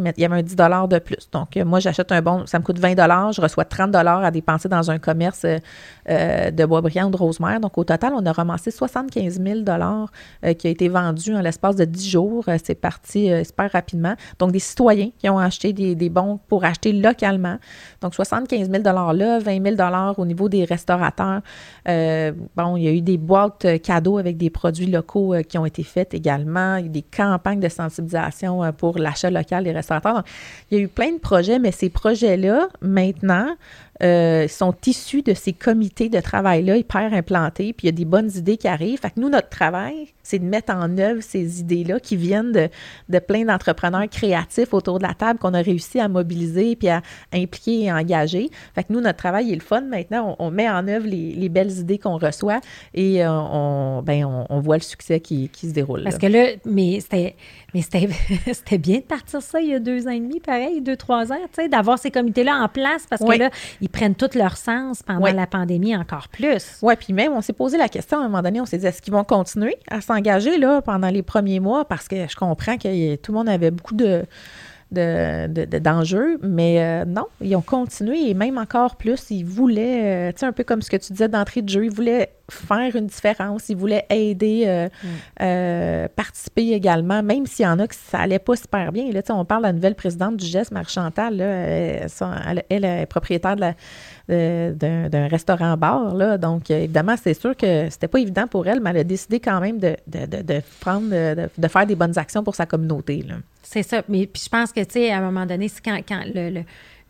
mais 0.00 0.12
il 0.16 0.22
y 0.22 0.24
avait 0.24 0.40
un 0.40 0.42
10 0.42 0.56
de 0.56 0.98
plus. 0.98 1.30
Donc, 1.30 1.54
moi, 1.54 1.78
j'achète 1.78 2.10
un 2.10 2.20
bon, 2.20 2.46
ça 2.46 2.58
me 2.58 2.64
coûte 2.64 2.80
20 2.80 2.96
je 3.30 3.40
reçois 3.40 3.64
30 3.64 3.94
à 3.94 4.30
dépenser 4.32 4.68
dans 4.68 4.90
un 4.90 4.98
commerce 4.98 5.46
de 6.08 6.66
Boisbriand 6.66 7.06
ou 7.06 7.10
de 7.10 7.16
Rosemère. 7.16 7.60
Donc, 7.60 7.78
au 7.78 7.84
total, 7.84 8.12
on 8.16 8.26
a 8.26 8.32
ramassé 8.32 8.72
75 8.72 9.40
000 9.40 9.60
qui 10.58 10.66
a 10.66 10.70
été 10.70 10.88
vendu 10.88 11.32
en 11.32 11.42
l'espace 11.42 11.76
de 11.76 11.84
10 11.84 12.10
jours. 12.10 12.44
C'est 12.64 12.74
parti 12.74 13.30
super 13.44 13.70
rapidement. 13.70 14.16
Donc, 14.40 14.50
des 14.50 14.58
citoyens 14.58 15.10
qui 15.16 15.30
ont 15.30 15.38
acheté 15.38 15.72
des, 15.72 15.94
des 15.94 16.08
bons 16.08 16.40
pour 16.48 16.64
acheter 16.64 16.92
localement. 16.92 17.58
Donc, 18.00 18.16
75 18.16 18.68
000 18.68 18.82
là, 18.82 19.38
20 19.38 19.76
000 19.76 20.14
au 20.16 20.26
niveau 20.26 20.48
des 20.48 20.64
restaurateurs. 20.64 21.40
Euh, 21.88 22.32
bon, 22.56 22.76
il 22.76 22.82
y 22.82 22.88
a 22.88 22.92
eu 22.92 23.00
des 23.00 23.16
boîtes 23.16 23.64
euh, 23.64 23.78
cadeaux 23.78 24.18
avec 24.18 24.36
des 24.36 24.50
produits 24.50 24.86
locaux 24.86 25.34
euh, 25.34 25.42
qui 25.42 25.56
ont 25.56 25.66
été 25.66 25.82
faites 25.82 26.14
également. 26.14 26.76
Il 26.76 26.86
y 26.86 26.88
a 26.88 26.90
des 26.90 27.02
campagnes 27.02 27.60
de 27.60 27.68
sensibilisation 27.68 28.55
pour 28.76 28.98
l'achat 28.98 29.30
local 29.30 29.64
des 29.64 29.72
restaurateurs. 29.72 30.14
Donc, 30.14 30.24
il 30.70 30.78
y 30.78 30.80
a 30.80 30.84
eu 30.84 30.88
plein 30.88 31.12
de 31.12 31.18
projets, 31.18 31.58
mais 31.58 31.72
ces 31.72 31.90
projets-là, 31.90 32.68
maintenant, 32.80 33.56
euh, 34.02 34.46
sont 34.46 34.74
issus 34.86 35.22
de 35.22 35.32
ces 35.32 35.54
comités 35.54 36.10
de 36.10 36.20
travail-là 36.20 36.76
hyper 36.76 37.14
implantés, 37.14 37.72
puis 37.72 37.86
il 37.86 37.90
y 37.90 37.94
a 37.94 37.96
des 37.96 38.04
bonnes 38.04 38.30
idées 38.34 38.58
qui 38.58 38.68
arrivent. 38.68 38.98
Fait 38.98 39.08
que 39.08 39.18
nous, 39.18 39.30
notre 39.30 39.48
travail, 39.48 40.08
c'est 40.22 40.38
de 40.38 40.44
mettre 40.44 40.74
en 40.74 40.98
œuvre 40.98 41.22
ces 41.22 41.60
idées-là 41.60 41.98
qui 41.98 42.16
viennent 42.16 42.52
de, 42.52 42.68
de 43.08 43.18
plein 43.18 43.46
d'entrepreneurs 43.46 44.06
créatifs 44.10 44.74
autour 44.74 44.98
de 44.98 45.04
la 45.04 45.14
table 45.14 45.38
qu'on 45.38 45.54
a 45.54 45.62
réussi 45.62 45.98
à 45.98 46.08
mobiliser 46.08 46.76
puis 46.76 46.88
à, 46.88 47.00
impliquer 47.32 47.84
et 47.84 47.92
engager. 47.92 48.50
Fait 48.74 48.84
que 48.84 48.92
nous, 48.92 49.00
notre 49.00 49.16
travail 49.16 49.50
est 49.50 49.54
le 49.54 49.62
fun. 49.62 49.80
Maintenant, 49.80 50.36
on, 50.38 50.50
met 50.50 50.68
en 50.68 50.86
œuvre 50.88 51.06
les, 51.06 51.32
les 51.32 51.48
belles 51.48 51.72
idées 51.78 51.98
qu'on 51.98 52.18
reçoit 52.18 52.60
et 52.92 53.24
euh, 53.24 53.30
on, 53.30 54.02
ben, 54.02 54.26
on, 54.26 54.46
on, 54.50 54.60
voit 54.60 54.76
le 54.76 54.82
succès 54.82 55.20
qui, 55.20 55.48
qui 55.48 55.68
se 55.68 55.72
déroule. 55.72 56.04
Parce 56.04 56.18
que 56.18 56.26
là, 56.26 56.48
mais 56.66 57.00
c'était 57.00 57.34
mais 57.76 57.82
c'était 58.54 58.78
bien 58.78 58.98
de 58.98 59.02
partir 59.02 59.42
ça 59.42 59.60
il 59.60 59.68
y 59.68 59.74
a 59.74 59.78
deux 59.78 60.06
ans 60.06 60.10
et 60.10 60.20
demi, 60.20 60.40
pareil, 60.40 60.80
deux, 60.80 60.96
trois 60.96 61.32
ans, 61.32 61.38
tu 61.52 61.62
sais, 61.62 61.68
d'avoir 61.68 61.98
ces 61.98 62.10
comités-là 62.10 62.56
en 62.56 62.68
place 62.68 63.06
parce 63.08 63.22
que 63.22 63.38
là, 63.38 63.50
ils 63.80 63.88
prennent 63.88 64.14
tout 64.14 64.30
leur 64.34 64.56
sens 64.56 65.02
pendant 65.02 65.32
la 65.32 65.46
pandémie 65.46 65.96
encore 65.96 66.28
plus. 66.28 66.78
Oui, 66.82 66.94
puis 66.98 67.12
même, 67.12 67.32
on 67.32 67.40
s'est 67.40 67.52
posé 67.52 67.76
la 67.76 67.88
question 67.88 68.18
à 68.18 68.22
un 68.22 68.28
moment 68.28 68.42
donné, 68.42 68.60
on 68.60 68.66
s'est 68.66 68.78
dit, 68.78 68.86
est-ce 68.86 69.02
qu'ils 69.02 69.12
vont 69.12 69.24
continuer 69.24 69.76
à 69.90 70.00
s'engager 70.00 70.58
là 70.58 70.82
pendant 70.82 71.08
les 71.08 71.22
premiers 71.22 71.60
mois? 71.60 71.84
Parce 71.84 72.08
que 72.08 72.28
je 72.28 72.36
comprends 72.36 72.76
que 72.78 73.16
tout 73.16 73.32
le 73.32 73.38
monde 73.38 73.48
avait 73.48 73.70
beaucoup 73.70 73.94
de 73.94 74.24
d'enjeux, 74.92 76.38
de, 76.38 76.46
mais 76.46 76.80
euh, 76.80 77.04
non, 77.04 77.26
ils 77.40 77.56
ont 77.56 77.62
continué 77.62 78.30
et 78.30 78.34
même 78.34 78.56
encore 78.56 78.96
plus, 78.96 79.30
ils 79.30 79.44
voulaient, 79.44 80.28
euh, 80.28 80.32
tu 80.32 80.40
sais, 80.40 80.46
un 80.46 80.52
peu 80.52 80.62
comme 80.62 80.80
ce 80.80 80.90
que 80.90 80.96
tu 80.96 81.12
disais 81.12 81.28
d'entrée 81.28 81.62
de 81.62 81.68
jeu, 81.68 81.84
ils 81.84 81.90
voulaient 81.90 82.32
faire 82.48 82.94
une 82.94 83.06
différence, 83.06 83.68
ils 83.68 83.76
voulaient 83.76 84.06
aider, 84.10 84.88
euh, 85.40 86.04
mm. 86.04 86.08
participer 86.14 86.70
également, 86.72 87.20
même 87.22 87.46
s'il 87.46 87.64
y 87.64 87.68
en 87.68 87.80
a 87.80 87.88
que 87.88 87.96
ça 87.96 88.20
allait 88.20 88.38
pas 88.38 88.54
super 88.54 88.92
bien. 88.92 89.10
Là, 89.10 89.22
on 89.30 89.44
parle 89.44 89.62
de 89.62 89.66
la 89.66 89.72
nouvelle 89.72 89.96
présidente 89.96 90.36
du 90.36 90.46
GES, 90.46 90.70
Marie-Chantal, 90.70 91.40
elle, 91.40 92.62
elle, 92.68 92.84
est 92.84 93.06
propriétaire 93.06 93.56
d'un 94.28 95.28
restaurant-bar, 95.28 96.14
là, 96.14 96.38
donc 96.38 96.70
évidemment, 96.70 97.14
c'est 97.22 97.34
sûr 97.34 97.56
que 97.56 97.88
c'était 97.90 98.08
pas 98.08 98.18
évident 98.18 98.46
pour 98.46 98.66
elle, 98.66 98.80
mais 98.80 98.90
elle 98.90 98.98
a 98.98 99.04
décidé 99.04 99.40
quand 99.40 99.60
même 99.60 99.78
de, 99.78 99.96
de 100.06 100.62
prendre, 100.80 101.08
de, 101.10 101.68
faire 101.68 101.86
des 101.86 101.94
bonnes 101.94 102.18
actions 102.18 102.42
pour 102.42 102.54
sa 102.54 102.66
communauté. 102.66 103.24
Là. 103.26 103.36
C'est 103.62 103.82
ça. 103.82 104.02
Mais 104.08 104.26
puis 104.26 104.42
je 104.44 104.48
pense 104.48 104.72
que, 104.72 104.80
tu 104.80 104.92
sais, 104.92 105.10
à 105.10 105.18
un 105.18 105.20
moment 105.20 105.46
donné, 105.46 105.70
quand, 105.84 105.98
quand 106.06 106.22
le, 106.34 106.62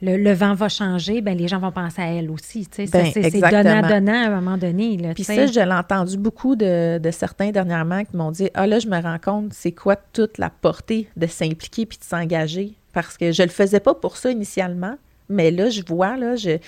le, 0.03 0.33
vent 0.33 0.55
va 0.55 0.69
changer, 0.69 1.21
ben 1.21 1.37
les 1.37 1.49
gens 1.49 1.59
vont 1.59 1.73
penser 1.73 2.03
à 2.03 2.07
elle 2.07 2.31
aussi. 2.31 2.69
Ben, 2.77 3.11
c'est 3.13 3.31
donnant-donnant 3.31 4.25
à 4.25 4.27
un 4.27 4.41
moment 4.41 4.59
donné. 4.59 4.99
Puis 5.15 5.25
ça, 5.25 5.47
je 5.47 5.61
l'ai 5.61 5.73
entendu 5.73 6.19
beaucoup 6.19 6.57
de, 6.57 7.01
certains 7.13 7.51
dernièrement 7.51 8.05
qui 8.05 8.17
m'ont 8.17 8.31
dit 8.31 8.51
Ah 8.55 8.67
là, 8.67 8.79
je 8.79 8.89
me 8.89 9.01
rends 9.01 9.19
compte, 9.19 9.53
c'est 9.53 9.73
quoi 9.73 9.97
toute 9.97 10.39
la 10.39 10.51
portée 10.51 11.09
de 11.17 11.27
s'impliquer 11.27 11.87
puis 11.87 11.99
de 11.99 12.05
s'engager. 12.05 12.75
Parce 12.93 13.17
que 13.17 13.33
je 13.33 13.43
le 13.43 13.51
faisais 13.51 13.81
pas 13.81 13.95
pour 13.95 14.17
ça 14.17 14.31
initialement. 14.31 14.97
Mais 15.29 15.51
là, 15.51 15.71
je 15.71 15.83
vois, 15.87 16.17
là, 16.17 16.37
je, 16.37 16.59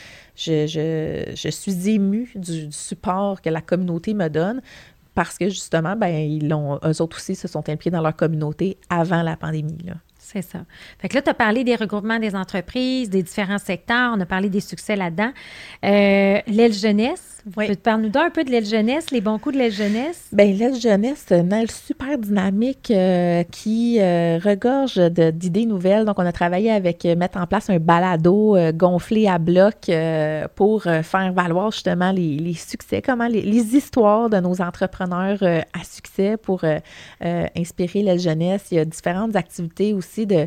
suis 1.51 1.89
émue 1.89 2.31
du, 2.35 2.73
support 2.73 3.41
que 3.41 3.51
la 3.51 3.61
communauté 3.61 4.15
me 4.15 4.29
donne 4.29 4.61
parce 5.15 5.37
que 5.37 5.49
justement, 5.49 5.97
ben, 5.97 6.09
ils 6.09 6.49
l'ont, 6.49 6.79
eux 6.85 7.03
autres 7.03 7.17
aussi 7.17 7.35
se 7.35 7.49
sont 7.49 7.69
impliqués 7.69 7.91
dans 7.91 8.03
leur 8.03 8.15
communauté 8.15 8.77
avant 8.89 9.23
la 9.23 9.37
pandémie. 9.37 9.77
C'est 10.31 10.43
ça. 10.43 10.59
Fait 10.99 11.09
que 11.09 11.15
là, 11.15 11.23
tu 11.23 11.31
as 11.31 11.35
parlé 11.35 11.65
des 11.65 11.75
regroupements 11.75 12.19
des 12.19 12.37
entreprises, 12.37 13.09
des 13.09 13.23
différents 13.23 13.57
secteurs, 13.57 14.13
on 14.15 14.21
a 14.21 14.27
parlé 14.27 14.51
des 14.51 14.61
succès 14.61 14.95
là-dedans. 14.95 15.31
Euh, 15.87 16.41
l'aile 16.47 16.75
jeunesse, 16.75 17.43
oui. 17.57 17.75
Parle-nous 17.77 18.11
un 18.15 18.29
peu 18.29 18.45
de 18.45 18.51
l'aile 18.51 18.67
jeunesse, 18.67 19.11
les 19.11 19.23
bons 19.23 19.39
coups 19.39 19.55
de 19.55 19.61
l'aile 19.61 19.73
jeunesse? 19.73 20.27
Bien, 20.33 20.53
l'aile 20.53 20.79
jeunesse, 20.79 21.25
c'est 21.27 21.41
une 21.41 21.51
aile 21.55 21.71
super 21.71 22.19
dynamique 22.19 22.91
euh, 22.91 23.43
qui 23.45 23.99
euh, 24.01 24.39
regorge 24.45 24.99
d'idées 24.99 25.65
nouvelles. 25.65 26.05
Donc, 26.05 26.19
on 26.19 26.27
a 26.27 26.33
travaillé 26.33 26.71
avec 26.71 27.07
mettre 27.07 27.39
en 27.39 27.47
place 27.47 27.71
un 27.71 27.79
balado 27.79 28.55
gonflé 28.75 29.29
à 29.29 29.39
bloc 29.39 29.91
pour 30.57 30.83
faire 30.83 31.33
valoir 31.33 31.71
justement 31.71 32.13
les, 32.13 32.53
succès, 32.53 33.01
comment 33.01 33.29
les, 33.29 33.77
histoires 33.77 34.29
de 34.29 34.41
nos 34.41 34.61
entrepreneurs 34.61 35.43
à 35.43 35.85
succès 35.85 36.37
pour 36.37 36.65
inspirer 37.23 38.03
l'aile 38.03 38.21
jeunesse. 38.21 38.67
Il 38.73 38.75
y 38.77 38.81
a 38.81 38.85
différentes 38.85 39.35
activités 39.35 39.95
aussi 39.95 40.18
de, 40.27 40.47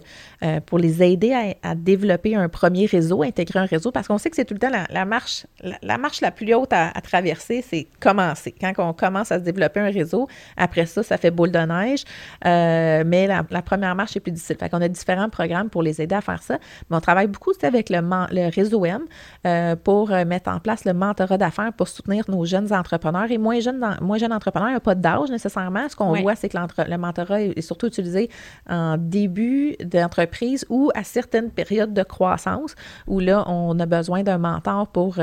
pour 0.66 0.78
les 0.78 1.02
aider 1.04 1.56
à, 1.64 1.76
développer 1.76 2.36
un 2.36 2.50
premier 2.50 2.86
réseau, 2.86 3.24
intégrer 3.24 3.60
un 3.60 3.66
réseau, 3.66 3.92
parce 3.92 4.08
qu'on 4.08 4.18
sait 4.18 4.30
que 4.30 4.36
c'est 4.36 4.46
tout 4.46 4.54
le 4.54 4.60
temps 4.60 4.72
la, 4.90 5.06
marche, 5.06 5.46
la, 5.82 5.98
marche 5.98 6.22
la 6.22 6.32
plus 6.32 6.54
haute 6.54 6.74
à 6.74 6.82
à, 6.94 7.02
traverser, 7.02 7.64
c'est 7.68 7.88
commencer. 8.00 8.54
Quand 8.60 8.74
on 8.78 8.94
commence 8.94 9.32
à 9.32 9.40
se 9.40 9.44
développer 9.44 9.80
un 9.80 9.92
réseau, 9.92 10.28
après 10.58 10.86
ça, 10.86 11.04
ça 11.04 11.18
fait 11.18 11.32
boule 11.32 11.52
de 11.52 11.60
neige. 11.60 12.04
Euh, 12.46 13.04
mais 13.06 13.28
la, 13.28 13.44
première 13.62 13.96
marche 13.96 14.16
est 14.16 14.20
plus 14.20 14.32
difficile. 14.32 14.58
Fait 14.60 14.70
qu'on 14.70 14.82
a 14.82 14.88
différents 14.88 15.30
programmes 15.30 15.70
pour 15.70 15.84
les 15.84 16.02
aider 16.02 16.16
à 16.16 16.22
faire 16.22 16.42
ça. 16.42 16.58
Mais 16.90 16.98
on 16.98 17.02
travaille 17.02 17.28
beaucoup 17.28 17.52
aussi 17.52 17.66
avec 17.66 17.90
le, 17.90 18.00
le 18.00 18.54
réseau 18.54 18.86
M 18.86 19.04
euh, 19.46 19.76
pour 19.76 20.12
euh, 20.12 20.26
mettre 20.26 20.50
en 20.50 20.60
place 20.60 20.86
le 20.86 20.94
mentorat 20.94 21.38
d'affaires 21.38 21.74
pour 21.74 21.88
soutenir 21.88 22.26
nos 22.28 22.46
jeunes 22.46 22.74
entrepreneurs. 22.74 23.30
Et 23.32 23.38
moins 23.38 23.60
jeunes, 23.60 23.98
moins 24.02 24.18
jeunes 24.18 24.34
entrepreneurs, 24.34 24.70
il 24.70 24.74
n'y 24.74 24.78
a 24.78 24.82
pas 24.82 24.96
d'âge 24.96 25.30
nécessairement. 25.30 25.88
Ce 25.90 25.96
qu'on 25.96 26.14
voit, 26.22 26.36
c'est 26.36 26.50
que 26.50 26.58
le 26.58 26.98
mentorat 26.98 27.42
est, 27.42 27.62
surtout 27.62 27.88
utilisé 27.88 28.30
en 28.70 28.98
début 28.98 29.61
d'entreprise 29.84 30.66
ou 30.70 30.92
à 30.96 31.04
certaines 31.04 31.52
périodes 31.52 31.94
de 31.94 32.04
croissance 32.04 32.76
où 33.08 33.20
là, 33.20 33.44
on 33.48 33.80
a 33.80 33.86
besoin 33.86 34.24
d'un 34.24 34.38
mentor 34.38 34.88
pour, 34.88 35.18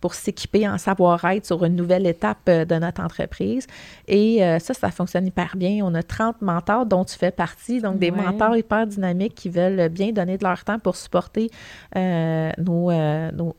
pour 0.00 0.14
s'équiper 0.14 0.68
en 0.68 0.78
savoir 0.78 1.24
être 1.24 1.46
sur 1.46 1.64
une 1.64 1.76
nouvelle 1.76 2.06
étape 2.06 2.38
euh, 2.48 2.64
de 2.64 2.74
notre 2.76 3.02
entreprise. 3.02 3.66
Et 4.06 4.44
euh, 4.44 4.58
ça, 4.58 4.74
ça 4.74 4.90
fonctionne 4.90 5.26
hyper 5.26 5.56
bien. 5.56 5.84
On 5.84 5.94
a 5.94 6.02
30 6.02 6.42
mentors 6.42 6.86
dont 6.86 7.04
tu 7.04 7.16
fais 7.16 7.30
partie, 7.30 7.80
donc 7.80 7.98
des 7.98 8.10
mentors 8.10 8.56
hyper 8.56 8.86
dynamiques 8.86 9.34
qui 9.34 9.48
veulent 9.48 9.88
bien 9.88 10.12
donner 10.12 10.38
de 10.38 10.44
leur 10.44 10.64
temps 10.64 10.78
pour 10.78 10.96
supporter 10.96 11.50
euh, 11.96 12.50
nos, 12.58 12.90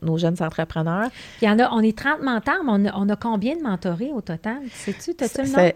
nos, 0.02 0.18
jeunes 0.18 0.36
entrepreneurs. 0.40 1.08
Il 1.40 1.48
y 1.48 1.50
en 1.50 1.58
a, 1.58 1.70
on 1.72 1.80
est 1.80 1.96
30 1.96 2.22
mentors, 2.22 2.64
mais 2.64 2.90
on 2.94 3.08
a, 3.08 3.16
combien 3.16 3.56
de 3.56 3.62
mentorés 3.62 4.10
au 4.12 4.20
total? 4.20 4.58
Sais-tu, 4.72 5.12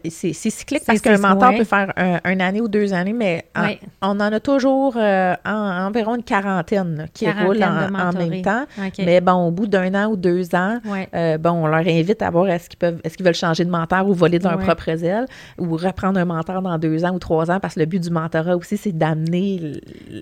C'est 0.09 0.33
cyclique 0.33 0.83
parce 0.87 1.01
qu'un 1.01 1.19
mentor 1.19 1.55
peut 1.57 1.65
faire 1.65 1.93
un, 1.97 2.41
année 2.41 2.61
ou 2.61 2.69
deux 2.69 2.93
années, 2.93 3.13
mais 3.13 3.47
on 4.03 4.21
en 4.21 4.33
a 4.33 4.41
toujours 4.47 4.97
environ 4.97 6.15
une 6.15 6.23
quarantaine 6.23 7.07
qui 7.13 7.29
roulent 7.31 7.63
en, 7.63 8.13
même 8.13 8.43
temps. 8.43 8.65
Mais 8.99 9.21
bon, 9.21 9.49
au 9.49 9.51
bout 9.51 9.67
d'un 9.67 9.93
an 9.95 10.11
ou 10.11 10.17
deux 10.17 10.55
ans, 10.55 10.79
bon, 10.85 11.51
on 11.51 11.67
leur 11.67 11.87
invite 11.87 12.23
à 12.23 12.31
voir 12.31 12.49
est-ce 12.49 12.69
qu'ils 12.69 12.79
peuvent, 12.79 13.01
est-ce 13.05 13.17
qu'ils 13.17 13.27
veulent 13.27 13.35
changer 13.35 13.65
de 13.65 13.71
mentor 13.71 14.09
ou 14.09 14.15
voler 14.15 14.39
de 14.39 14.45
leur 14.45 14.59
propre 14.59 14.89
aile 14.89 15.27
ou 15.59 15.77
reprendre 15.77 16.19
un 16.21 16.25
mentor 16.25 16.63
dans 16.63 16.79
deux 16.79 17.05
ans 17.05 17.15
ou 17.15 17.19
trois 17.19 17.51
ans 17.51 17.61
parce 17.61 17.75
que 17.75 17.81
le 17.81 17.87
but 17.87 18.03
du 18.03 18.11
mentorat 18.11 18.57
aussi, 18.57 18.77
c'est 18.77 18.97
d'amener 18.97 19.73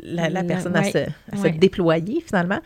la, 0.03 0.43
personne 0.43 0.77
à, 0.77 0.85
se, 0.85 1.49
déployer 1.59 2.23
finalement. 2.27 2.61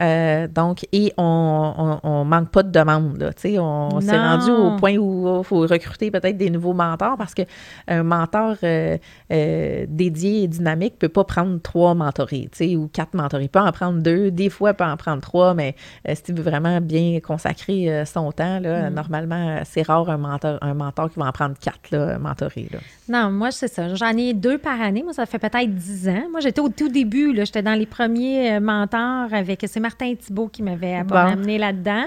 Euh, 0.00 0.46
donc, 0.48 0.86
et 0.92 1.12
on, 1.16 1.98
on, 2.02 2.24
manque 2.24 2.50
pas 2.50 2.62
de 2.62 2.70
demande, 2.70 3.18
là. 3.18 3.32
Tu 3.32 3.42
sais, 3.42 3.58
on 3.58 4.00
s'est 4.00 4.18
rendu 4.18 4.50
au 4.50 4.76
point 4.76 4.96
où 4.96 5.38
il 5.40 5.44
faut 5.44 5.60
recruter 5.60 6.10
peut-être 6.10 6.36
des 6.36 6.50
nouveaux 6.50 6.74
mentors 6.74 7.16
parce 7.16 7.34
qu'un 7.34 8.02
mentor 8.02 8.56
euh, 8.62 8.98
euh, 9.32 9.86
dédié 9.88 10.44
et 10.44 10.48
dynamique 10.48 10.87
ne 10.94 10.98
peut 10.98 11.08
pas 11.08 11.24
prendre 11.24 11.60
trois 11.60 11.94
mentorés, 11.94 12.48
tu 12.52 12.58
sais, 12.58 12.76
ou 12.76 12.88
quatre 12.88 13.14
mentorés. 13.14 13.44
Il 13.44 13.48
peut 13.48 13.60
en 13.60 13.72
prendre 13.72 14.00
deux, 14.00 14.30
des 14.30 14.50
fois, 14.50 14.70
il 14.70 14.74
peut 14.74 14.84
en 14.84 14.96
prendre 14.96 15.22
trois, 15.22 15.54
mais 15.54 15.74
si 16.12 16.22
tu 16.22 16.32
veux 16.32 16.42
vraiment 16.42 16.80
bien 16.80 17.20
consacrer 17.20 18.04
son 18.04 18.32
temps. 18.32 18.58
Là. 18.60 18.90
Mm. 18.90 18.94
Normalement, 18.94 19.60
c'est 19.64 19.82
rare 19.82 20.08
un 20.10 20.16
mentor, 20.16 20.58
un 20.60 20.74
mentor 20.74 21.10
qui 21.10 21.18
va 21.18 21.26
en 21.26 21.32
prendre 21.32 21.56
quatre, 21.58 21.90
là, 21.90 22.18
mentorés. 22.18 22.68
Là. 22.72 22.78
Non, 23.08 23.30
moi, 23.30 23.50
c'est 23.50 23.68
ça. 23.68 23.94
J'en 23.94 24.16
ai 24.16 24.34
deux 24.34 24.58
par 24.58 24.80
année. 24.80 25.02
Moi, 25.02 25.12
ça 25.12 25.24
fait 25.26 25.38
peut-être 25.38 25.74
dix 25.74 26.08
ans. 26.08 26.24
Moi, 26.30 26.40
j'étais 26.40 26.60
au 26.60 26.68
tout 26.68 26.88
début. 26.88 27.32
Là. 27.32 27.44
J'étais 27.44 27.62
dans 27.62 27.74
les 27.74 27.86
premiers 27.86 28.52
euh, 28.52 28.60
mentors 28.60 29.32
avec. 29.32 29.64
C'est 29.66 29.80
Martin 29.80 30.14
Thibault 30.14 30.48
qui 30.48 30.62
m'avait 30.62 30.94
amené 30.94 31.58
là-dedans. 31.58 32.04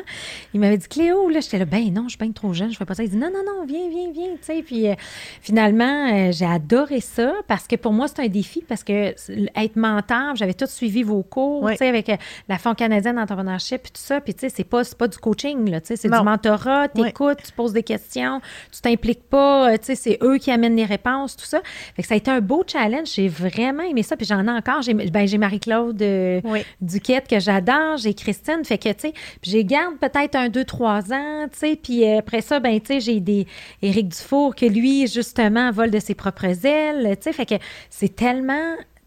Il 0.53 0.59
m'avait 0.59 0.77
dit 0.77 0.87
Cléo, 0.87 1.29
là, 1.29 1.39
j'étais 1.39 1.59
là, 1.59 1.65
ben 1.65 1.91
non, 1.91 2.03
je 2.03 2.09
suis 2.09 2.17
bien 2.17 2.31
trop 2.31 2.53
jeune, 2.53 2.71
je 2.71 2.77
fais 2.77 2.85
pas 2.85 2.93
ça. 2.93 3.03
Il 3.03 3.09
dit 3.09 3.17
non, 3.17 3.29
non, 3.33 3.43
non, 3.45 3.65
viens, 3.65 3.89
viens, 3.89 4.11
viens. 4.11 4.33
Tu 4.33 4.43
sais, 4.43 4.63
puis 4.63 4.89
euh, 4.89 4.93
finalement, 5.41 6.13
euh, 6.13 6.31
j'ai 6.31 6.45
adoré 6.45 6.99
ça 6.99 7.33
parce 7.47 7.67
que 7.67 7.75
pour 7.75 7.93
moi, 7.93 8.07
c'est 8.07 8.21
un 8.21 8.27
défi 8.27 8.61
parce 8.71 8.85
que 8.85 9.13
être 9.61 9.75
mentor, 9.75 10.37
j'avais 10.37 10.53
tout 10.53 10.65
suivi 10.65 11.03
vos 11.03 11.23
cours, 11.23 11.69
tu 11.71 11.75
sais, 11.75 11.89
avec 11.89 12.07
euh, 12.07 12.15
la 12.47 12.57
Fonds 12.57 12.73
canadienne 12.73 13.17
d'entrepreneurship 13.17 13.81
et 13.85 13.89
tout 13.89 14.01
ça. 14.01 14.21
Puis, 14.21 14.33
tu 14.33 14.39
sais, 14.39 14.49
c'est 14.49 14.63
pas, 14.63 14.83
pas 14.97 15.09
du 15.09 15.17
coaching, 15.17 15.69
là, 15.69 15.81
tu 15.81 15.87
sais, 15.87 15.95
c'est 15.97 16.07
du 16.07 16.23
mentorat, 16.23 16.87
tu 16.87 17.05
écoutes, 17.05 17.39
tu 17.43 17.51
poses 17.51 17.73
des 17.73 17.83
questions, 17.83 18.39
tu 18.71 18.79
t'impliques 18.79 19.27
pas, 19.27 19.77
tu 19.77 19.87
sais, 19.87 19.95
c'est 19.95 20.19
eux 20.23 20.37
qui 20.37 20.51
amènent 20.51 20.77
les 20.77 20.85
réponses, 20.85 21.35
tout 21.35 21.43
ça. 21.43 21.59
Fait 21.97 22.01
que 22.01 22.07
ça 22.07 22.13
a 22.13 22.17
été 22.17 22.31
un 22.31 22.39
beau 22.39 22.63
challenge. 22.65 23.09
J'ai 23.13 23.27
vraiment 23.27 23.83
aimé 23.83 24.03
ça. 24.03 24.15
Puis, 24.15 24.25
j'en 24.25 24.47
ai 24.47 24.51
encore. 24.51 24.81
J'ai, 24.83 24.93
ben, 24.93 25.27
j'ai 25.27 25.37
Marie-Claude 25.37 26.01
Duquette 26.79 27.27
que 27.27 27.41
j'adore. 27.41 27.97
J'ai 27.97 28.13
Christine. 28.13 28.63
Fait 28.63 28.77
que, 28.77 28.87
tu 28.87 29.09
sais, 29.09 29.13
j'ai 29.43 29.65
garde 29.65 29.97
peut-être 29.97 30.35
un, 30.35 30.47
deux, 30.47 30.63
trois 30.63 31.11
ans, 31.11 31.47
tu 31.51 31.59
sais. 31.59 31.75
Puis 31.75 32.07
après 32.09 32.39
ça, 32.39 32.61
ben, 32.61 32.79
tu 32.79 32.93
sais, 32.93 32.99
j'ai 33.01 33.19
des 33.19 33.47
Éric 33.81 34.07
Dufour 34.07 34.55
que 34.55 34.65
lui, 34.65 35.07
justement, 35.07 35.71
vole 35.71 35.91
de 35.91 35.99
ses 35.99 36.15
propres 36.15 36.65
ailes, 36.65 37.17
tu 37.17 37.23
sais. 37.23 37.33
Fait 37.33 37.45
que 37.45 37.55
c'est 37.89 38.15
tellement 38.15 38.60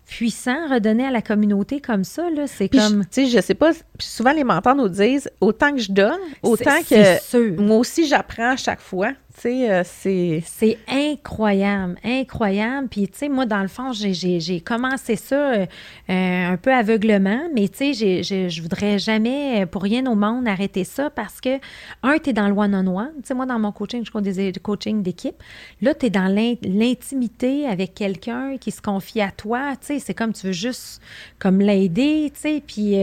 puissant 0.07 0.69
redonner 0.69 1.07
à 1.07 1.11
la 1.11 1.23
communauté 1.23 1.81
comme 1.81 2.05
ça 2.05 2.29
là 2.31 2.47
c'est 2.47 2.69
comme 2.69 3.05
tu 3.07 3.25
sais 3.25 3.27
je 3.27 3.41
sais 3.41 3.55
pas 3.55 3.73
souvent 3.99 4.33
les 4.33 4.45
mentors 4.45 4.75
nous 4.75 4.89
disent 4.89 5.31
autant 5.41 5.73
que 5.73 5.79
je 5.79 5.91
donne 5.91 6.21
autant 6.43 6.83
que 6.83 7.61
moi 7.61 7.79
aussi 7.79 8.07
j'apprends 8.07 8.51
à 8.51 8.57
chaque 8.57 8.81
fois 8.81 9.13
euh, 9.47 9.83
c'est... 9.85 10.43
C'est 10.47 10.79
incroyable, 10.89 11.97
incroyable. 12.05 12.89
Puis, 12.89 13.09
tu 13.09 13.19
sais, 13.19 13.29
moi, 13.29 13.47
dans 13.47 13.61
le 13.61 13.69
fond, 13.69 13.93
j'ai 13.93 14.61
commencé 14.61 15.17
ça 15.17 15.35
euh, 15.35 15.67
euh, 16.09 16.53
un 16.53 16.57
peu 16.57 16.73
aveuglement, 16.73 17.49
mais 17.55 17.69
tu 17.69 17.95
sais, 17.95 18.23
je 18.23 18.63
voudrais 18.63 18.99
jamais, 18.99 19.67
pour 19.67 19.83
rien 19.83 20.07
au 20.07 20.15
monde, 20.15 20.49
arrêter 20.49 20.85
ça 20.85 21.11
parce 21.11 21.41
que, 21.41 21.59
un, 22.03 22.19
tu 22.19 22.31
es 22.31 22.33
dans 22.33 22.49
le 22.49 22.55
one-on-one. 22.55 23.13
Tu 23.17 23.29
sais, 23.29 23.35
moi, 23.35 23.47
dans 23.47 23.59
mon 23.59 23.73
coaching, 23.73 24.05
je 24.05 24.11
fais 24.11 24.23
des 24.23 24.53
coaching 24.61 25.03
d'équipe. 25.03 25.37
Là, 25.83 25.95
tu 25.95 26.07
es 26.07 26.11
dans 26.11 26.29
l'intimité 26.63 27.67
avec 27.67 27.95
quelqu'un 27.95 28.57
qui 28.59 28.71
se 28.71 28.81
confie 28.81 29.21
à 29.21 29.31
toi. 29.31 29.77
Tu 29.81 29.87
sais, 29.87 29.99
c'est 29.99 30.15
comme 30.15 30.33
tu 30.33 30.47
veux 30.47 30.53
juste 30.53 31.03
comme 31.39 31.61
l'aider, 31.61 32.31
tu 32.35 32.41
sais. 32.41 32.63
Puis, 32.67 32.97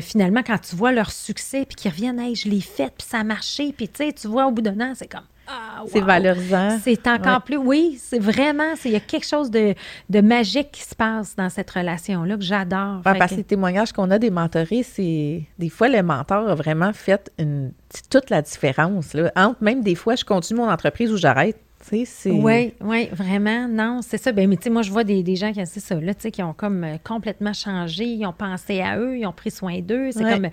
finalement, 0.00 0.42
quand 0.44 0.58
tu 0.58 0.76
vois 0.76 0.92
leur 0.92 1.10
succès, 1.10 1.64
puis 1.66 1.76
qu'ils 1.76 1.90
reviennent, 1.90 2.34
je 2.34 2.48
l'ai 2.48 2.60
fait, 2.60 2.92
puis 2.96 3.06
ça 3.06 3.18
a 3.18 3.24
marché, 3.24 3.72
puis 3.76 3.88
tu 3.88 4.04
sais, 4.04 4.12
tu 4.12 4.28
vois, 4.28 4.46
au 4.46 4.50
bout 4.50 4.62
d'un 4.62 4.80
an, 4.80 4.92
c'est 4.94 5.10
comme 5.10 5.22
ah, 5.52 5.84
c'est 5.86 6.00
valorisant. 6.00 6.78
C'est 6.82 7.06
encore 7.06 7.42
plus, 7.42 7.56
oui, 7.56 7.98
c'est 8.00 8.18
vraiment, 8.18 8.72
il 8.84 8.92
y 8.92 8.96
a 8.96 9.00
quelque 9.00 9.26
chose 9.26 9.50
de, 9.50 9.74
magique 10.20 10.70
qui 10.72 10.82
se 10.82 10.94
passe 10.94 11.36
dans 11.36 11.48
cette 11.50 11.70
relation-là 11.70 12.36
que 12.36 12.42
j'adore. 12.42 13.00
parce 13.02 13.32
que 13.32 13.36
les 13.36 13.44
témoignages 13.44 13.92
qu'on 13.92 14.10
a 14.10 14.18
des 14.18 14.30
mentorés, 14.30 14.82
c'est 14.82 15.42
des 15.58 15.68
fois 15.68 15.88
le 15.88 16.02
mentor 16.02 16.48
a 16.48 16.54
vraiment 16.54 16.92
fait 16.92 17.30
une, 17.38 17.72
toute 18.10 18.30
la 18.30 18.42
différence. 18.42 19.14
Là. 19.14 19.30
Entre 19.36 19.62
même 19.62 19.82
des 19.82 19.94
fois, 19.94 20.14
je 20.14 20.24
continue 20.24 20.60
mon 20.60 20.70
entreprise 20.70 21.12
ou 21.12 21.16
j'arrête 21.16 21.58
oui, 21.90 22.74
oui, 22.80 23.08
vraiment. 23.12 23.66
Non, 23.68 24.00
c'est 24.02 24.18
ça. 24.18 24.32
Ben, 24.32 24.48
mais 24.48 24.56
tu 24.56 24.64
sais, 24.64 24.70
moi, 24.70 24.82
je 24.82 24.90
vois 24.90 25.04
des, 25.04 25.36
gens 25.36 25.52
qui, 25.52 25.64
ça, 25.66 25.94
là, 25.96 26.14
qui 26.14 26.42
ont 26.42 26.52
comme 26.52 26.84
euh, 26.84 26.96
complètement 27.02 27.52
changé. 27.52 28.04
Ils 28.04 28.24
ont 28.24 28.32
pensé 28.32 28.80
à 28.80 28.98
eux, 28.98 29.18
ils 29.18 29.26
ont 29.26 29.32
pris 29.32 29.50
soin 29.50 29.80
d'eux. 29.80 30.10
C'est 30.12 30.22
comme. 30.22 30.48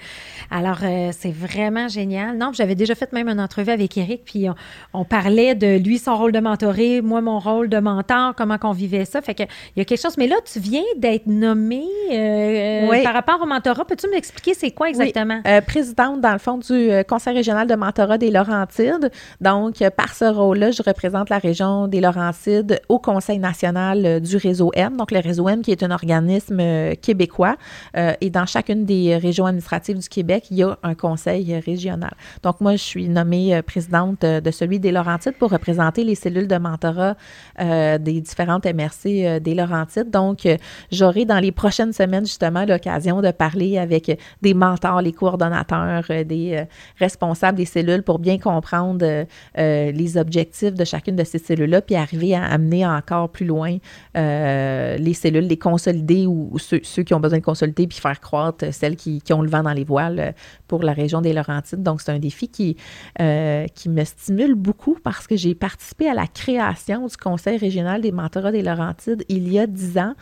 Alors, 0.50 0.80
euh, 0.84 1.12
c'est 1.12 1.32
vraiment 1.32 1.88
génial. 1.88 2.38
Non, 2.38 2.52
j'avais 2.54 2.76
déjà 2.76 2.96
fait 2.96 3.14
même 3.14 3.30
une 3.30 3.40
entrevue 3.40 3.72
avec 3.72 3.98
Eric, 3.98 4.24
puis 4.26 4.48
on, 4.94 5.06
parlait 5.06 5.56
de 5.56 5.78
lui, 5.78 5.98
son 5.98 6.18
rôle 6.18 6.32
de 6.32 6.40
mentoré, 6.40 7.02
moi, 7.02 7.22
mon 7.22 7.40
rôle 7.40 7.70
de 7.70 7.78
mentor, 7.78 8.34
comment 8.36 8.58
qu'on 8.58 8.72
vivait 8.72 9.06
ça. 9.06 9.22
Fait 9.22 9.36
que 9.36 9.44
il 9.44 9.80
y 9.80 9.82
a 9.82 9.86
quelque 9.86 10.02
chose. 10.02 10.18
Mais 10.18 10.28
là, 10.28 10.36
tu 10.52 10.60
viens 10.60 10.84
d'être 10.98 11.28
nommée 11.28 11.88
euh, 12.12 13.04
par 13.04 13.14
rapport 13.14 13.40
au 13.42 13.46
mentorat. 13.46 13.86
Peux-tu 13.86 14.10
m'expliquer 14.10 14.54
c'est 14.54 14.72
quoi 14.72 14.90
exactement? 14.90 15.42
Oui. 15.46 15.62
présidente, 15.66 16.22
dans 16.22 16.34
le 16.34 16.40
fond, 16.40 16.58
du 16.58 16.90
Conseil 17.08 17.36
régional 17.36 17.68
de 17.68 17.76
mentorat 17.76 18.18
des 18.18 18.32
Laurentides. 18.32 19.12
Donc, 19.42 19.84
par 19.96 20.14
ce 20.14 20.26
rôle-là, 20.26 20.72
je 20.72 20.82
représente 20.82 21.19
la 21.30 21.40
région 21.40 21.88
des 21.88 22.02
Laurentides 22.02 22.82
au 22.88 23.00
Conseil 23.00 23.40
national 23.40 24.06
euh, 24.06 24.20
du 24.20 24.38
réseau 24.38 24.72
M. 24.76 24.96
Donc, 24.98 25.12
le 25.12 25.20
réseau 25.20 25.50
M, 25.50 25.62
qui 25.62 25.72
est 25.72 25.84
un 25.84 25.92
organisme 25.92 26.60
euh, 26.60 26.96
québécois. 26.96 27.58
Euh, 27.98 28.14
et 28.22 28.30
dans 28.30 28.46
chacune 28.46 28.86
des 28.86 29.18
régions 29.18 29.46
administratives 29.46 29.98
du 29.98 30.08
Québec, 30.08 30.46
il 30.52 30.58
y 30.58 30.64
a 30.64 30.78
un 30.84 30.96
conseil 30.96 31.60
régional. 31.60 32.14
Donc, 32.44 32.62
moi, 32.62 32.74
je 32.74 32.84
suis 32.84 33.10
nommée 33.10 33.62
présidente 33.64 34.22
de 34.22 34.52
celui 34.52 34.80
des 34.80 34.92
Laurentides 34.92 35.36
pour 35.38 35.52
représenter 35.52 36.04
les 36.04 36.16
cellules 36.16 36.48
de 36.48 36.58
mentorat 36.58 37.16
des 37.60 38.22
différentes 38.22 38.66
MRC 38.66 39.40
des 39.40 39.56
Laurentides. 39.56 40.10
Donc, 40.10 40.48
j'aurai 40.92 41.26
dans 41.26 41.40
les 41.40 41.52
prochaines 41.52 41.94
semaines, 41.94 42.26
justement, 42.26 42.66
l'occasion 42.66 43.22
de 43.22 43.32
parler 43.32 43.78
avec 43.78 44.20
des 44.42 44.54
mentors, 44.54 45.02
les 45.02 45.14
coordonnateurs, 45.14 46.04
des 46.26 46.66
responsables 47.00 47.58
des 47.58 47.66
cellules 47.66 48.04
pour 48.04 48.20
bien 48.20 48.38
comprendre 48.38 49.26
les 49.56 50.18
objectifs 50.18 50.74
de 50.74 50.86
chacune 50.86 51.09
de 51.16 51.24
ces 51.24 51.40
cellules-là, 51.40 51.82
puis 51.82 51.96
arriver 51.96 52.36
à 52.36 52.44
amener 52.44 52.86
encore 52.86 53.30
plus 53.30 53.46
loin 53.46 53.78
euh, 54.18 54.98
les 54.98 55.14
cellules, 55.14 55.48
les 55.48 55.58
consolider 55.58 56.26
ou, 56.28 56.58
ceux, 56.58 56.80
qui 56.80 57.14
ont 57.14 57.20
besoin 57.20 57.40
de 57.40 57.44
consolider, 57.44 57.88
puis 57.88 58.00
faire 58.00 58.20
croître 58.20 58.66
celles 58.74 58.96
qui, 58.96 59.22
ont 59.32 59.42
le 59.42 59.50
vent 59.50 59.64
dans 59.64 59.74
les 59.74 59.84
voiles 59.84 60.20
euh, 60.20 60.32
pour 60.68 60.84
la 60.84 60.94
région 60.94 61.22
des 61.22 61.34
Laurentides. 61.34 61.84
Donc, 61.84 62.02
c'est 62.02 62.12
un 62.12 62.20
défi 62.20 62.48
qui, 62.48 62.78
euh, 63.22 63.66
qui 63.76 63.90
me 63.90 64.04
stimule 64.04 64.56
beaucoup 64.56 64.98
parce 65.04 65.28
que 65.28 65.36
j'ai 65.36 65.56
participé 65.56 66.10
à 66.10 66.14
la 66.14 66.28
création 66.28 67.06
du 67.06 67.18
Conseil 67.18 67.58
régional 67.58 68.02
des 68.02 68.12
mentorats 68.12 68.52
des 68.52 68.62
Laurentides 68.62 69.24
il 69.30 69.52
y 69.52 69.60
a 69.60 69.68
dix 69.68 69.98
ans. 69.98 70.14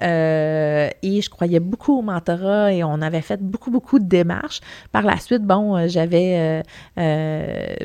et 0.00 1.20
je 1.22 1.30
croyais 1.30 1.60
beaucoup 1.60 1.98
au 1.98 2.02
mentorat 2.02 2.72
et 2.72 2.84
on 2.84 3.00
avait 3.02 3.20
fait 3.20 3.40
beaucoup, 3.42 3.70
beaucoup 3.70 3.98
de 3.98 4.06
démarches. 4.06 4.60
Par 4.92 5.02
la 5.02 5.18
suite, 5.18 5.42
bon, 5.42 5.88
j'avais... 5.88 6.62
moi, 6.96 7.04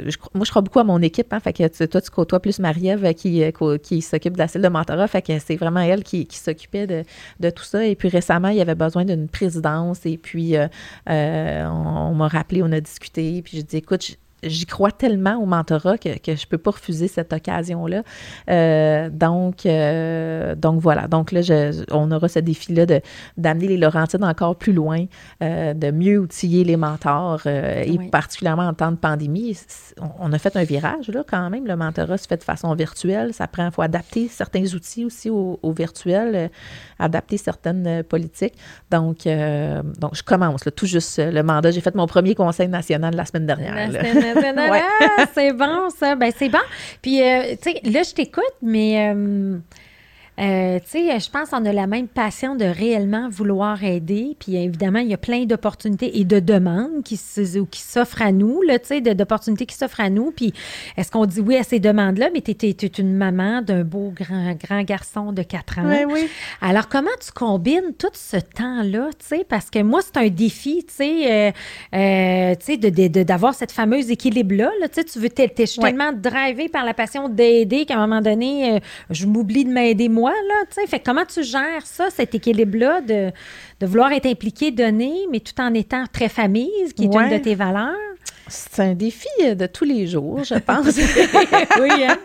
je 0.01 0.49
crois 0.49 0.61
beaucoup 0.61 0.79
à 0.79 0.83
mon 0.83 1.01
équipe. 1.01 1.31
Hein, 1.33 1.39
fait 1.39 1.53
que 1.53 1.85
toi, 1.85 2.01
tu 2.01 2.09
côtoies 2.11 2.39
plus 2.47 2.59
Marie-Ève 2.59 3.13
qui, 3.13 3.43
euh, 3.43 3.77
qui 3.77 4.01
s'occupe 4.01 4.33
de 4.33 4.37
la 4.37 4.47
salle 4.47 4.61
de 4.61 4.69
mentorat. 4.69 5.07
Fait 5.09 5.21
que 5.21 5.37
c'est 5.39 5.57
vraiment 5.57 5.81
elle 5.81 6.01
qui, 6.03 6.25
s'occupait 6.31 6.87
de, 6.87 7.49
tout 7.49 7.63
ça. 7.63 7.85
Et 7.85 7.95
puis 7.95 8.07
récemment, 8.07 8.47
il 8.47 8.55
y 8.55 8.61
avait 8.61 8.75
besoin 8.75 9.03
d'une 9.03 9.27
présidence. 9.27 10.05
Et 10.05 10.17
puis, 10.17 10.55
euh, 10.55 10.67
euh, 11.09 11.65
on, 11.65 12.15
m'a 12.15 12.29
rappelé, 12.29 12.63
on 12.63 12.71
a 12.71 12.79
discuté. 12.79 13.41
Puis 13.41 13.57
je 13.57 13.63
dis, 13.63 13.77
écoute, 13.77 14.17
j'y 14.43 14.65
crois 14.65 14.91
tellement 14.91 15.37
au 15.37 15.45
mentorat 15.45 15.97
que, 15.97 16.17
que 16.19 16.35
je 16.35 16.47
peux 16.47 16.57
pas 16.57 16.71
refuser 16.71 17.07
cette 17.07 17.33
occasion-là. 17.33 18.03
Euh, 18.49 19.09
donc, 19.09 19.65
euh, 19.65 20.55
donc 20.55 20.79
voilà. 20.79 21.07
Donc 21.07 21.31
là, 21.31 21.41
je, 21.41 21.83
on 21.91 22.11
aura 22.11 22.27
ce 22.27 22.39
défi-là 22.39 22.85
de, 22.85 23.01
d'amener 23.37 23.67
les 23.67 23.77
Laurentides 23.77 24.23
encore 24.23 24.55
plus 24.55 24.73
loin, 24.73 25.05
euh, 25.41 25.73
de 25.73 25.91
mieux 25.91 26.19
outiller 26.19 26.63
les 26.63 26.77
mentors 26.77 27.45
et 27.47 27.97
particulièrement 28.11 28.67
en 28.67 28.73
temps 28.73 28.91
de 28.91 28.97
pandémie. 28.97 29.57
On, 30.19 30.31
a 30.31 30.37
fait 30.37 30.55
un 30.55 30.63
virage 30.63 31.09
là 31.09 31.23
quand 31.27 31.49
même. 31.49 31.65
Le 31.65 31.75
mentorat 31.75 32.17
se 32.17 32.27
fait 32.27 32.37
de 32.37 32.43
façon 32.43 32.73
virtuelle. 32.75 33.33
Ça 33.33 33.47
prend, 33.47 33.65
il 33.65 33.71
faut 33.71 33.81
adapter 33.81 34.27
certains 34.27 34.65
outils 34.73 35.05
aussi 35.05 35.29
au, 35.29 35.59
au 35.61 35.71
virtuel, 35.71 36.51
adapter 36.99 37.37
certaines 37.37 38.03
politiques. 38.03 38.55
Donc, 38.91 39.27
donc 39.99 40.15
je 40.15 40.23
commence 40.23 40.65
là, 40.65 40.71
tout 40.71 40.85
juste 40.85 41.19
le 41.19 41.41
mandat. 41.41 41.71
J'ai 41.71 41.81
fait 41.81 41.95
mon 41.95 42.07
premier 42.07 42.35
conseil 42.35 42.67
national 42.67 43.15
la 43.15 43.25
semaine 43.25 43.45
dernière. 43.45 43.89
C'est 45.33 45.53
bon, 45.53 45.89
ça. 45.89 46.15
Ben, 46.15 46.31
c'est 46.35 46.49
bon. 46.49 46.59
Puis, 47.01 47.21
euh, 47.21 47.55
tu 47.61 47.71
sais, 47.71 47.81
là, 47.83 48.03
je 48.03 48.13
t'écoute, 48.13 48.43
mais. 48.61 49.13
Euh, 49.13 49.57
euh, 50.39 50.79
tu 50.79 51.07
sais, 51.07 51.19
je 51.19 51.29
pense 51.31 51.49
qu'on 51.49 51.65
a 51.65 51.73
la 51.73 51.87
même 51.87 52.07
passion 52.07 52.55
de 52.55 52.65
réellement 52.65 53.27
vouloir 53.27 53.83
aider. 53.83 54.35
Puis 54.39 54.55
évidemment, 54.55 54.99
il 54.99 55.07
y 55.07 55.13
a 55.13 55.17
plein 55.17 55.45
d'opportunités 55.45 56.19
et 56.19 56.25
de 56.25 56.39
demandes 56.39 57.03
qui, 57.03 57.19
qui 57.71 57.81
s'offrent 57.81 58.21
à 58.21 58.31
nous, 58.31 58.61
tu 58.67 58.77
sais, 58.83 59.01
d'opportunités 59.01 59.65
qui 59.65 59.75
s'offrent 59.75 60.01
à 60.01 60.11
nous. 60.11 60.31
Puis 60.31 60.53
est-ce 60.95 61.09
qu'on 61.09 61.25
dit 61.25 61.39
oui 61.39 61.57
à 61.57 61.63
ces 61.63 61.79
demandes-là? 61.79 62.29
Mais 62.33 62.41
tu 62.41 62.51
es, 62.51 62.87
une 62.99 63.15
maman 63.15 63.63
d'un 63.63 63.83
beau 63.83 64.13
grand, 64.15 64.53
grand 64.53 64.83
garçon 64.83 65.31
de 65.31 65.41
4 65.41 65.79
ans. 65.79 65.83
Oui, 65.85 66.05
oui. 66.07 66.29
Alors, 66.61 66.87
comment 66.87 67.09
tu 67.19 67.31
combines 67.31 67.93
tout 67.97 68.07
ce 68.13 68.37
temps-là, 68.37 69.09
tu 69.19 69.25
sais? 69.25 69.45
Parce 69.47 69.71
que 69.71 69.81
moi, 69.81 70.01
c'est 70.03 70.17
un 70.17 70.29
défi, 70.29 70.85
tu 70.87 70.93
sais, 70.93 71.31
euh, 71.31 71.51
euh, 71.95 72.55
tu 72.55 72.77
sais, 72.77 72.77
d'avoir 72.77 73.55
cette 73.55 73.71
fameuse 73.71 74.11
équilibre-là. 74.11 74.69
tu 74.83 74.87
sais, 74.93 75.03
tu 75.03 75.19
veux, 75.19 75.29
je 75.35 75.65
suis 75.65 75.81
tellement 75.81 76.11
drivée 76.13 76.69
par 76.69 76.85
la 76.85 76.93
passion 76.93 77.27
d'aider 77.27 77.85
qu'à 77.85 77.97
un 77.97 78.07
moment 78.07 78.21
donné, 78.21 78.79
je 79.09 79.25
m'oublie 79.25 79.65
de 79.65 79.71
m'aider 79.71 80.09
moi 80.09 80.26
fait 80.87 80.99
comment 80.99 81.25
tu 81.25 81.43
gères 81.43 81.85
ça, 81.85 82.09
cet 82.09 82.35
équilibre-là 82.35 83.01
de, 83.01 83.31
vouloir 83.85 84.11
être 84.11 84.25
impliqué, 84.25 84.71
donner, 84.71 85.27
mais 85.31 85.39
tout 85.39 85.59
en 85.59 85.73
étant 85.73 86.05
très 86.11 86.29
famille, 86.29 86.71
qui 86.95 87.05
est 87.05 87.15
une 87.15 87.29
de 87.29 87.37
tes 87.37 87.55
valeurs? 87.55 87.93
C'est 88.49 88.81
un 88.81 88.93
défi 88.93 89.27
de 89.41 89.65
tous 89.65 89.83
les 89.83 90.07
jours, 90.07 90.41
je 90.43 90.55
pense. 90.59 90.95
oui, 91.81 92.05
hein? 92.05 92.17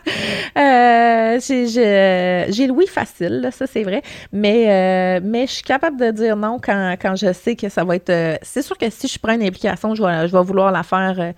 Euh, 0.56 1.40
j'ai 1.40 2.66
le 2.66 2.72
oui 2.72 2.86
facile, 2.86 3.48
ça 3.52 3.66
c'est 3.66 3.82
vrai, 3.82 4.02
mais, 4.32 4.70
euh, 4.70 5.20
mais 5.22 5.46
je 5.46 5.52
suis 5.52 5.62
capable 5.62 5.98
de 5.98 6.10
dire 6.10 6.36
non 6.36 6.60
quand, 6.62 7.16
je 7.16 7.32
sais 7.32 7.56
que 7.56 7.68
ça 7.68 7.82
va 7.84 7.96
être... 7.96 8.10
Euh, 8.10 8.36
c'est 8.42 8.62
sûr 8.62 8.78
que 8.78 8.88
si 8.90 9.08
je 9.08 9.18
prends 9.18 9.34
une 9.34 9.42
implication, 9.42 9.94
je 9.94 10.02
vais, 10.02 10.28
je 10.28 10.36
vais 10.36 10.42
vouloir 10.44 10.70
la 10.70 10.82
faire 10.82 11.34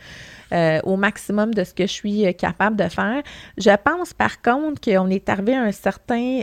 au 0.84 0.96
maximum 0.96 1.54
de 1.54 1.64
ce 1.64 1.74
que 1.74 1.86
je 1.86 1.92
suis 1.92 2.34
capable 2.36 2.76
de 2.76 2.88
faire. 2.88 3.22
Je 3.58 3.70
pense 3.84 4.12
par 4.12 4.40
contre 4.40 4.80
qu'on 4.80 5.08
est 5.08 5.28
arrivé 5.28 5.54
à 5.54 5.62
un 5.62 5.72
certain 5.72 6.40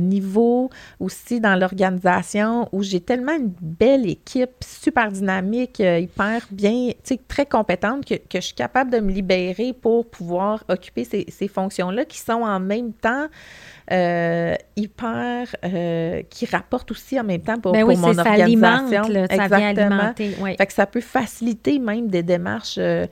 niveau 0.00 0.70
aussi 1.00 1.40
dans 1.40 1.54
l'organisation 1.54 2.68
où 2.72 2.82
j'ai 2.82 3.00
tellement 3.00 3.34
une 3.34 3.52
belle 3.60 4.08
équipe, 4.08 4.50
super 4.64 5.10
dynamique, 5.10 5.80
hyper 5.80 6.42
bien, 6.50 6.90
très 7.26 7.46
compétente 7.46 8.04
que, 8.04 8.14
que, 8.14 8.40
je 8.40 8.46
suis 8.46 8.54
capable 8.54 8.90
de 8.90 9.00
me 9.00 9.10
libérer 9.10 9.72
pour 9.72 10.08
pouvoir 10.08 10.64
occuper 10.68 11.04
ces, 11.04 11.26
ces 11.28 11.48
fonctions-là 11.48 12.04
qui 12.04 12.18
sont 12.18 12.42
en 12.42 12.60
même 12.60 12.92
temps 12.92 13.28
euh, 13.90 14.54
hyper, 14.76 15.46
euh, 15.64 16.22
qui 16.28 16.44
rapporte 16.44 16.90
aussi 16.90 17.18
en 17.18 17.24
même 17.24 17.40
temps 17.40 17.58
pour, 17.58 17.72
ben 17.72 17.86
pour 17.86 17.96
mon 17.96 18.12
ça 18.12 18.20
organisation. 18.20 19.04
Alimente, 19.04 19.32
ça 19.32 19.56
vient 19.56 19.68
alimenter, 19.68 20.36
oui. 20.40 20.56
Fait 20.58 20.66
que 20.66 20.72
ça 20.74 20.84
peut 20.84 21.00
faciliter 21.00 21.78
même 21.78 22.08
des 22.08 22.22
démarches 22.22 22.76
euh, 22.78 23.06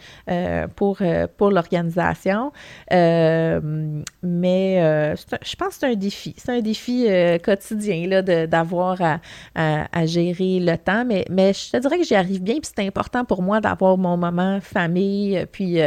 pour, 0.76 0.98
pour 1.36 1.50
l'organisation. 1.50 2.52
mais 2.90 4.06
je 4.22 5.56
pense 5.56 5.68
que 5.68 5.74
c'est 5.80 5.86
un 5.86 5.94
défi. 5.94 6.34
C'est 6.36 6.52
un 6.52 6.60
défi 6.60 7.06
quotidien 7.42 8.22
d'avoir 8.46 9.00
à, 9.02 9.20
à, 9.54 10.06
gérer 10.06 10.60
le 10.60 10.76
temps. 10.76 11.04
Mais, 11.04 11.24
mais 11.30 11.52
je 11.52 11.70
te 11.70 11.76
dirais 11.76 11.98
que 11.98 12.04
j'y 12.04 12.14
arrive 12.14 12.42
bien. 12.42 12.54
Puis 12.54 12.70
c'est 12.74 12.86
important 12.86 13.24
pour 13.24 13.42
moi 13.42 13.60
d'avoir 13.60 13.96
mon 13.98 14.16
moment 14.16 14.60
famille. 14.60 15.46
Puis, 15.52 15.78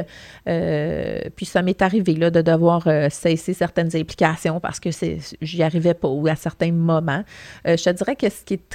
puis 1.35 1.45
ça 1.45 1.61
m'est 1.61 1.81
arrivé 1.81 2.13
là, 2.15 2.29
de 2.29 2.41
devoir 2.41 2.87
cesser 3.09 3.53
certaines 3.53 3.95
implications 3.95 4.59
parce 4.59 4.79
que 4.79 4.89
j'y 5.41 5.63
arrivais 5.63 5.93
pas 5.93 6.07
ou 6.07 6.27
à 6.27 6.35
certains 6.35 6.71
moments. 6.71 7.23
Euh, 7.67 7.77
je 7.77 7.83
te 7.83 7.89
dirais 7.89 8.15
que 8.15 8.27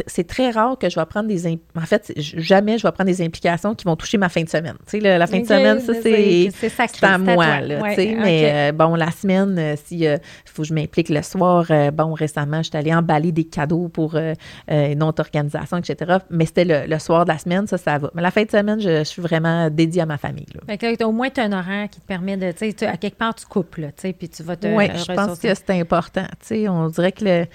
c'est 0.06 0.26
très 0.26 0.50
rare 0.50 0.78
que 0.78 0.88
je 0.88 0.98
vais 0.98 1.06
prendre 1.06 1.28
des... 1.28 1.46
En 1.76 1.80
fait, 1.80 2.12
jamais 2.16 2.78
je 2.78 2.86
vais 2.86 2.92
prendre 2.92 3.10
des 3.10 3.22
implications 3.22 3.74
qui 3.74 3.84
vont 3.84 3.96
toucher 3.96 4.18
ma 4.18 4.28
fin 4.28 4.42
de 4.42 4.48
semaine. 4.48 4.76
Tu 4.88 5.00
sais, 5.00 5.18
la, 5.18 5.26
fin 5.26 5.40
de 5.40 5.46
semaine, 5.58 5.80
ça, 5.80 5.94
c'est 6.02 7.04
à 7.04 7.18
moi. 7.18 7.60
Là, 7.60 7.80
mais 7.96 8.50
euh, 8.52 8.72
bon, 8.72 8.94
la 8.94 9.10
semaine, 9.10 9.56
euh, 9.58 9.74
s'il 9.82 10.20
faut 10.44 10.62
que 10.62 10.68
je 10.68 10.74
m'implique 10.74 11.08
le 11.08 11.22
soir, 11.22 11.66
bon, 11.92 12.12
récemment, 12.12 12.58
je 12.58 12.68
suis 12.68 12.76
allée 12.76 12.94
emballer 12.94 13.32
des 13.32 13.44
cadeaux 13.44 13.88
pour 13.88 14.16
une 14.68 15.02
autre 15.02 15.22
organisation, 15.22 15.78
etc. 15.78 16.18
Mais 16.30 16.46
c'était 16.46 16.86
le, 16.86 16.98
soir 16.98 17.24
de 17.24 17.30
la 17.30 17.38
semaine, 17.38 17.66
ça, 17.66 17.78
ça 17.78 17.98
va. 17.98 18.10
Mais 18.14 18.22
la 18.22 18.30
fin 18.30 18.44
de 18.44 18.50
semaine, 18.50 18.80
je, 18.80 19.04
suis 19.04 19.22
vraiment 19.22 19.70
dédiée 19.70 20.02
à 20.02 20.06
ma 20.06 20.18
famille. 20.18 20.46
au 21.02 21.12
moins, 21.12 21.30
tu 21.30 21.40
as 21.40 21.44
un 21.44 21.52
horaire 21.52 21.88
qui 21.90 22.00
te 22.00 22.06
permet 22.06 22.36
de... 22.36 22.52
Tu 22.52 22.72
sais, 22.76 22.86
à 22.86 22.96
quelque 22.96 23.18
part, 23.18 23.34
tu 23.34 23.46
coupes, 23.46 23.76
là, 23.76 23.88
tu 23.88 24.02
sais, 24.02 24.12
puis 24.12 24.28
tu 24.28 24.42
vas 24.42 24.56
te 24.56 24.66
Oui, 24.66 24.86
je 24.94 25.12
pense 25.12 25.38
que 25.38 25.54
c'est 25.54 25.70
important 25.70 25.94
important. 25.94 26.26
on 26.68 26.88
dirait 26.88 27.12
que 27.12 27.24
le, 27.24 27.46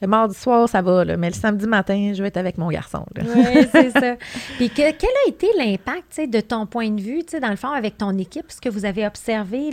le 0.00 0.06
mardi 0.06 0.36
soir, 0.36 0.68
ça 0.68 0.80
va, 0.80 1.04
mais 1.16 1.28
le 1.28 1.34
samedi 1.34 1.66
matin, 1.66 2.12
je 2.14 2.22
vais 2.22 2.28
être 2.28 2.36
avec 2.36 2.56
mon 2.56 2.68
garçon. 2.68 3.04
Oui, 3.16 3.66
c'est 3.72 3.90
ça. 3.90 4.14
Puis 4.56 4.70
quel 4.70 4.86
a 4.86 5.28
été 5.28 5.48
l'impact, 5.58 6.30
de 6.30 6.40
ton 6.40 6.66
point 6.66 6.90
de 6.90 7.00
vue, 7.00 7.22
dans 7.40 7.50
le 7.50 7.56
fond, 7.56 7.70
avec 7.70 7.98
ton 7.98 8.16
équipe, 8.16 8.46
ce 8.48 8.60
que 8.60 8.68
vous 8.68 8.84
avez 8.84 9.06
observé, 9.06 9.70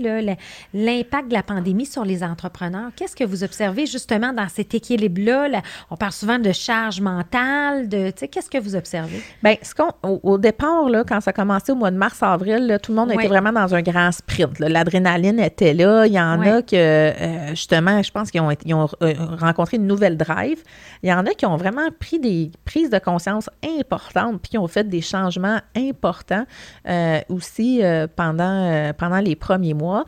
l'impact 0.73 1.27
de 1.29 1.33
la 1.33 1.43
pandémie 1.43 1.85
sur 1.85 2.03
les 2.05 2.23
entrepreneurs? 2.23 2.89
Qu'est-ce 2.95 3.15
que 3.15 3.23
vous 3.23 3.43
observez 3.43 3.85
justement 3.85 4.33
dans 4.33 4.47
cet 4.47 4.73
équilibre-là? 4.73 5.61
On 5.91 5.97
parle 5.97 6.11
souvent 6.11 6.39
de 6.39 6.51
charge 6.51 7.01
mentale, 7.01 7.87
de, 7.87 8.11
qu'est-ce 8.11 8.49
que 8.49 8.57
vous 8.57 8.75
observez? 8.75 9.21
Bien, 9.43 9.55
ce 9.61 9.75
qu'on, 9.75 9.91
au, 10.01 10.37
départ, 10.37 10.89
là, 10.89 11.03
quand 11.07 11.21
ça 11.21 11.29
a 11.29 11.33
commencé 11.33 11.71
au 11.71 11.75
mois 11.75 11.91
de 11.91 11.97
mars-avril, 11.97 12.79
tout 12.81 12.91
le 12.91 12.97
monde 12.97 13.11
était 13.11 13.27
vraiment 13.27 13.51
dans 13.51 13.75
un 13.75 13.81
grand 13.81 14.11
sprint. 14.11 14.59
L'adrénaline 14.59 15.39
était 15.39 15.73
là. 15.73 16.05
Il 16.07 16.13
y 16.13 16.19
en 16.19 16.41
a 16.41 16.61
que, 16.61 16.75
euh, 16.75 17.49
justement, 17.49 18.01
je 18.01 18.11
pense 18.11 18.31
qu'ils 18.31 18.41
ont, 18.41 18.49
ont 18.49 18.89
euh, 19.01 19.13
rencontré 19.39 19.77
une 19.77 19.87
nouvelle 19.87 20.14
drive. 20.15 20.63
Il 21.03 21.09
y 21.09 21.13
en 21.13 21.25
a 21.25 21.31
qui 21.31 21.45
ont 21.45 21.57
vraiment 21.57 21.89
pris 21.99 22.19
des 22.19 22.51
prises 22.65 22.89
de 22.89 22.99
conscience 22.99 23.49
importantes, 23.63 24.41
puis 24.41 24.51
qui 24.51 24.57
ont 24.57 24.67
fait 24.67 24.87
des 24.87 25.01
changements 25.01 25.59
importants 25.75 26.45
euh, 26.87 27.19
aussi 27.29 27.83
euh, 27.83 28.07
pendant, 28.13 28.71
euh, 28.71 28.93
pendant 28.93 29.19
les 29.19 29.35
premiers 29.35 29.73
mois. 29.73 30.05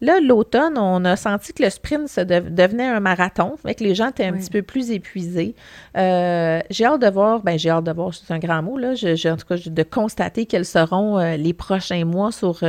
Là, 0.00 0.20
l'automne, 0.20 0.78
on 0.78 1.04
a 1.04 1.16
senti 1.16 1.52
que 1.52 1.64
le 1.64 1.70
sprint 1.70 2.20
devenait 2.20 2.86
un 2.86 3.00
marathon, 3.00 3.56
fait 3.56 3.74
que 3.74 3.82
les 3.82 3.96
gens 3.96 4.10
étaient 4.10 4.26
un 4.26 4.32
petit 4.32 4.50
peu 4.50 4.62
plus 4.62 4.92
épuisés. 4.92 5.56
j'ai 5.96 6.84
hâte 6.84 7.02
de 7.02 7.10
voir, 7.10 7.42
ben 7.42 7.58
j'ai 7.58 7.70
hâte 7.70 7.82
de 7.82 7.90
voir, 7.90 8.14
c'est 8.14 8.32
un 8.32 8.38
grand 8.38 8.62
mot, 8.62 8.78
là, 8.78 8.94
j'ai 8.94 9.28
en 9.28 9.36
tout 9.36 9.46
cas 9.46 9.56
de 9.56 9.82
constater 9.82 10.46
quels 10.46 10.66
seront 10.66 11.18
les 11.36 11.52
prochains 11.52 12.04
mois 12.04 12.30
sur 12.30 12.60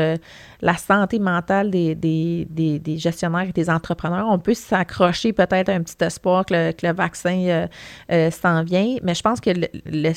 la 0.62 0.76
santé 0.76 1.20
mentale 1.20 1.72
des, 1.72 1.96
des, 1.96 2.46
des, 2.46 2.98
gestionnaires 2.98 3.48
et 3.48 3.54
des 3.54 3.70
entrepreneurs. 3.70 4.28
On 4.30 4.40
peut 4.40 4.54
s'accrocher 4.54 5.32
peut-être 5.32 5.70
à 5.70 5.74
un 5.74 5.82
petit 5.82 6.04
espoir 6.04 6.46
que 6.46 6.54
le, 6.54 6.72
que 6.74 6.92
vaccin 6.92 7.46
euh, 7.48 7.68
euh, 8.12 8.32
s'en 8.32 8.64
vient, 8.64 8.98
mais 9.04 9.16
je 9.16 9.22
pense 9.22 9.40
que 9.40 9.52
le, 9.52 10.12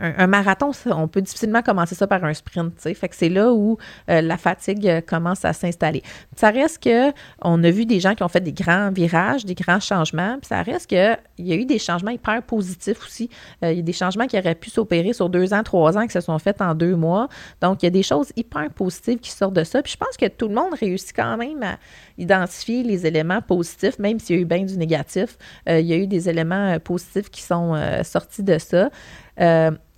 un, 0.00 0.26
marathon, 0.26 0.70
on 0.86 1.08
peut 1.08 1.20
difficilement 1.20 1.62
commencer 1.62 1.94
ça 1.94 2.06
par 2.06 2.24
un 2.24 2.32
sprint. 2.32 2.74
que 2.82 2.96
c'est 3.10 3.28
là 3.28 3.52
où 3.52 3.76
euh, 4.08 4.22
la 4.22 4.36
fatigue 4.36 5.04
commence 5.06 5.44
à 5.44 5.52
s'installer. 5.52 6.02
Ça 6.36 6.50
reste 6.50 6.82
que 6.82 7.12
on 7.42 7.62
a 7.62 7.70
vu 7.70 7.84
des 7.84 8.00
gens 8.00 8.14
qui 8.14 8.22
ont 8.22 8.28
fait 8.28 8.40
des 8.40 8.52
grands 8.52 8.90
virages, 8.90 9.44
des 9.44 9.54
grands 9.54 9.80
changements, 9.80 10.38
puis 10.38 10.48
ça 10.48 10.62
reste 10.62 10.86
qu'il 10.86 11.18
y 11.38 11.52
a 11.52 11.56
eu 11.56 11.66
des 11.66 11.78
changements 11.78 12.10
hyper 12.10 12.42
positifs 12.42 13.04
aussi. 13.04 13.28
il 13.62 13.72
y 13.72 13.80
a 13.80 13.82
des 13.82 13.92
changements 13.92 14.26
qui 14.26 14.38
auraient 14.38 14.54
pu 14.54 14.70
s'opérer 14.70 15.12
sur 15.12 15.28
deux 15.28 15.52
ans, 15.52 15.62
trois 15.62 15.98
ans, 15.98 16.06
qui 16.06 16.12
se 16.12 16.20
sont 16.20 16.38
faits 16.38 16.62
en 16.62 16.74
deux 16.74 16.96
mois. 16.96 17.28
Donc, 17.60 17.82
il 17.82 17.86
y 17.86 17.88
a 17.88 17.90
des 17.90 18.02
choses 18.02 18.32
hyper 18.36 18.70
positives 18.70 19.18
qui 19.18 19.30
sortent 19.30 19.54
de 19.54 19.64
ça. 19.66 19.82
Puis 19.82 19.92
je 19.92 19.96
pense 19.96 20.16
que 20.16 20.26
tout 20.26 20.48
le 20.48 20.54
monde 20.54 20.74
réussit 20.74 21.14
quand 21.14 21.36
même 21.36 21.62
à 21.62 21.78
identifier 22.18 22.82
les 22.82 23.06
éléments 23.06 23.42
positifs, 23.42 23.98
même 23.98 24.18
s'il 24.18 24.36
y 24.36 24.38
a 24.38 24.42
eu 24.42 24.46
bien 24.46 24.64
du 24.64 24.76
négatif. 24.78 25.36
Euh, 25.68 25.80
il 25.80 25.86
y 25.86 25.92
a 25.92 25.96
eu 25.96 26.06
des 26.06 26.28
éléments 26.28 26.74
euh, 26.74 26.78
positifs 26.78 27.30
qui 27.30 27.42
sont 27.42 27.74
euh, 27.74 28.02
sortis 28.02 28.42
de 28.42 28.58
ça 28.58 28.90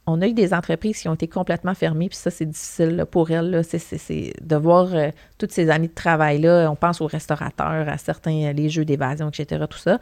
on 0.09 0.23
a 0.23 0.27
eu 0.27 0.33
des 0.33 0.55
entreprises 0.55 1.01
qui 1.01 1.09
ont 1.09 1.15
été 1.15 1.29
complètement 1.29 1.75
fermées, 1.75 2.09
puis 2.09 2.17
ça, 2.17 2.31
c'est 2.31 2.47
difficile 2.47 3.05
pour 3.11 3.31
elles. 3.31 3.63
C'est 3.63 4.33
de 4.41 4.57
voir 4.57 4.95
euh, 4.95 5.11
toutes 5.37 5.53
ces 5.53 5.69
années 5.69 5.89
de 5.89 5.95
travail-là. 5.95 6.71
On 6.71 6.77
pense 6.77 7.01
aux 7.01 7.07
restaurateurs, 7.07 7.89
à 7.89 7.99
certains, 7.99 8.47
euh, 8.47 8.53
les 8.53 8.71
jeux 8.71 8.87
d'évasion, 8.87 9.29
etc., 9.29 9.65
tout 9.69 9.79
ça. 9.79 9.99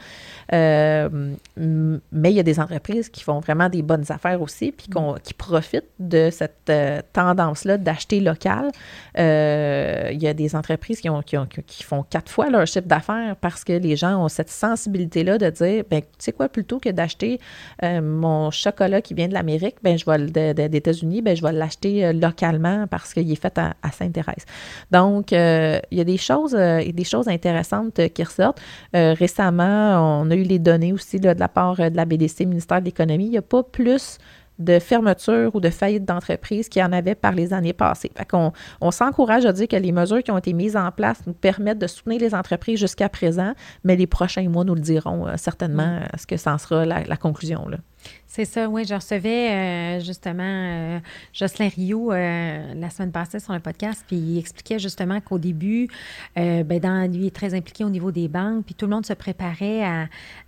Euh, 0.53 1.35
mais 1.57 2.31
il 2.31 2.37
y 2.37 2.41
a 2.41 2.45
des 2.45 2.61
entreprises 2.61 3.09
qui 3.09 3.25
font 3.25 3.41
vraiment 3.41 3.69
des 3.69 3.83
bonnes 3.83 4.05
affaires 4.11 4.41
aussi, 4.41 4.71
puis 4.71 4.89
qui 5.23 5.35
profitent 5.35 5.91
de 5.99 6.31
cette 6.31 6.73
tendance-là 7.13 7.77
d'acheter 7.77 8.21
local. 8.21 8.71
il 9.17 10.23
y 10.23 10.29
a 10.29 10.35
des 10.35 10.55
entreprises 10.55 11.01
qui, 11.01 11.11
ont, 11.11 11.23
qui, 11.23 11.83
font 11.83 12.05
quatre 12.09 12.31
fois 12.31 12.49
leur 12.49 12.67
chiffre 12.67 12.87
d'affaires 12.87 13.37
parce 13.41 13.65
que 13.65 13.73
les 13.73 13.97
gens 13.97 14.25
ont 14.25 14.29
cette 14.29 14.51
sensibilité-là 14.51 15.39
de 15.39 15.51
dire, 15.51 15.85
ben, 15.91 16.01
tu 16.01 16.07
sais 16.19 16.33
quoi, 16.33 16.49
plutôt 16.49 16.79
que 16.79 16.91
d'acheter 16.91 17.41
mon 17.83 18.51
chocolat 18.51 19.01
qui 19.01 19.15
vient 19.15 19.29
de 19.29 19.35
l'Amérique, 19.35 19.77
ben, 19.83 19.95
je 19.97 20.05
vais 20.05 20.68
des 20.68 20.76
États-Unis, 20.76 21.22
ben, 21.22 21.36
je 21.36 21.42
vais 21.42 21.53
l'acheter 21.53 22.07
euh, 22.07 22.12
localement 22.12 22.86
parce 22.88 23.12
qu'il 23.12 23.30
est 23.30 23.40
fait 23.40 23.59
à, 23.59 23.74
Sainte-Thérèse. 23.90 24.44
Donc, 24.90 25.32
euh, 25.32 25.80
il 25.90 25.99
y 25.99 26.01
a 26.01 26.05
des 26.05 26.16
choses, 26.16 26.55
euh, 26.55 26.82
des 26.92 27.05
choses 27.05 27.28
intéressantes 27.28 28.09
qui 28.09 28.22
ressortent. 28.22 28.61
récemment, 28.92 30.20
on 30.20 30.30
a 30.30 30.34
eu 30.34 30.42
les 30.42 30.59
données 30.59 30.92
aussi 30.92 31.20
de 31.20 31.28
la 31.28 31.49
part 31.49 31.76
de 31.76 31.97
la 31.97 32.05
BDC, 32.05 32.47
ministère 32.47 32.80
de 32.80 32.86
l'Économie. 32.86 33.26
Il 33.26 33.30
n'y 33.30 33.38
a 33.38 33.42
pas 33.42 33.62
plus 33.62 34.18
de 34.59 34.78
fermeture 34.78 35.55
ou 35.55 35.61
de 35.61 35.68
faillite 35.68 36.05
d'entreprise 36.05 36.68
qu'il 36.68 36.80
y 36.80 36.84
en 36.84 36.92
avait 36.92 37.14
par 37.14 37.32
les 37.32 37.53
années 37.53 37.74
passées. 37.74 38.11
Fait 38.16 38.24
qu'on 38.24 38.53
on 38.80 38.90
s'encourage 38.90 39.44
à 39.44 39.53
dire 39.53 39.68
que 39.68 39.76
les 39.76 39.92
mesures 39.92 40.22
qui 40.22 40.30
ont 40.30 40.38
été 40.38 40.55
mises 40.55 40.76
en 40.76 40.90
place 40.90 41.20
nous 41.26 41.34
permettent 41.34 41.78
de 41.78 41.86
soutenir 41.86 42.20
les 42.20 42.34
entreprises 42.34 42.78
jusqu'à 42.78 43.09
présent, 43.09 43.53
mais 43.84 43.97
les 43.97 44.07
prochains 44.07 44.49
mois 44.49 44.64
nous 44.64 44.74
le 44.74 44.80
diront 44.80 45.26
certainement 45.36 46.01
mm. 46.01 46.18
ce 46.18 46.26
que 46.26 46.36
ça 46.36 46.55
en 46.55 46.59
sera 46.59 46.86
la, 46.86 47.05
la 47.05 47.16
conclusion. 47.16 47.68
Là. 47.68 47.78
C'est 48.37 48.45
ça, 48.45 48.69
oui. 48.69 48.85
Je 48.85 48.93
recevais 48.93 49.49
euh, 49.49 50.01
justement 50.01 50.43
euh, 50.45 50.99
Jocelyn 51.33 51.69
Rio 51.69 52.13
euh, 52.13 52.75
la 52.75 52.91
semaine 52.91 53.11
passée 53.11 53.41
sur 53.41 53.55
le 53.55 53.61
podcast, 53.61 54.05
puis 54.07 54.19
il 54.19 54.39
expliquait 54.39 54.79
justement 54.79 55.23
qu'au 55.23 55.39
début, 55.39 55.89
ben 56.37 56.79
dans, 56.79 57.11
lui 57.11 57.29
est 57.29 57.35
très 57.35 57.55
impliqué 57.55 57.83
au 57.83 57.89
niveau 57.89 58.11
des 58.11 58.29
banques, 58.29 58.67
puis 58.67 58.75
tout 58.75 58.85
le 58.85 58.91
monde 58.91 59.07
se 59.07 59.15
préparait 59.15 59.83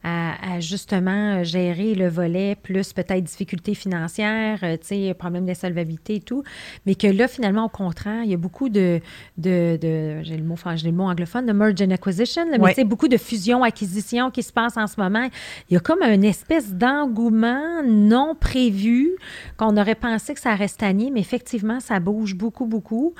à, 0.04 0.60
justement 0.60 1.42
gérer 1.44 1.94
le 1.94 2.08
volet, 2.08 2.56
plus 2.56 2.92
peut-être 2.92 3.24
difficultés 3.24 3.74
financières, 3.74 4.58
tu 4.60 4.78
sais, 4.82 5.14
problème 5.14 5.46
d'insolvabilité 5.46 6.16
et 6.16 6.20
tout, 6.20 6.44
mais 6.84 6.94
que 6.94 7.06
là, 7.06 7.26
finalement, 7.26 7.64
au 7.64 7.70
contraire, 7.70 8.22
il 8.22 8.30
y 8.30 8.34
a 8.34 8.38
beaucoup 8.38 8.68
de, 8.68 9.00
de, 9.38 9.78
j'ai 10.22 10.36
le 10.36 10.44
mot, 10.44 10.56
j'ai 10.74 10.90
le 10.90 10.94
mot 10.94 11.04
anglophone, 11.04 11.46
de 11.46 11.52
merge 11.52 11.80
and 11.80 11.90
acquisition, 11.90 12.44
mais 12.50 12.58
tu 12.58 12.74
sais, 12.74 12.84
beaucoup 12.84 13.08
de 13.08 13.16
fusion-acquisition 13.16 14.30
qui 14.30 14.42
se 14.42 14.52
passe 14.52 14.76
en 14.76 14.86
ce 14.86 15.00
moment. 15.00 15.26
Il 15.70 15.74
y 15.74 15.76
a 15.78 15.80
comme 15.80 16.02
une 16.02 16.24
espèce 16.24 16.74
d'engouement 16.74 17.47
non 17.84 18.34
prévu, 18.38 19.10
qu'on 19.56 19.76
aurait 19.76 19.94
pensé 19.94 20.34
que 20.34 20.40
ça 20.40 20.54
restait 20.54 20.68
stagné, 20.78 21.10
mais 21.10 21.20
effectivement, 21.20 21.80
ça 21.80 21.98
bouge 21.98 22.34
beaucoup, 22.34 22.66
beaucoup. 22.66 23.14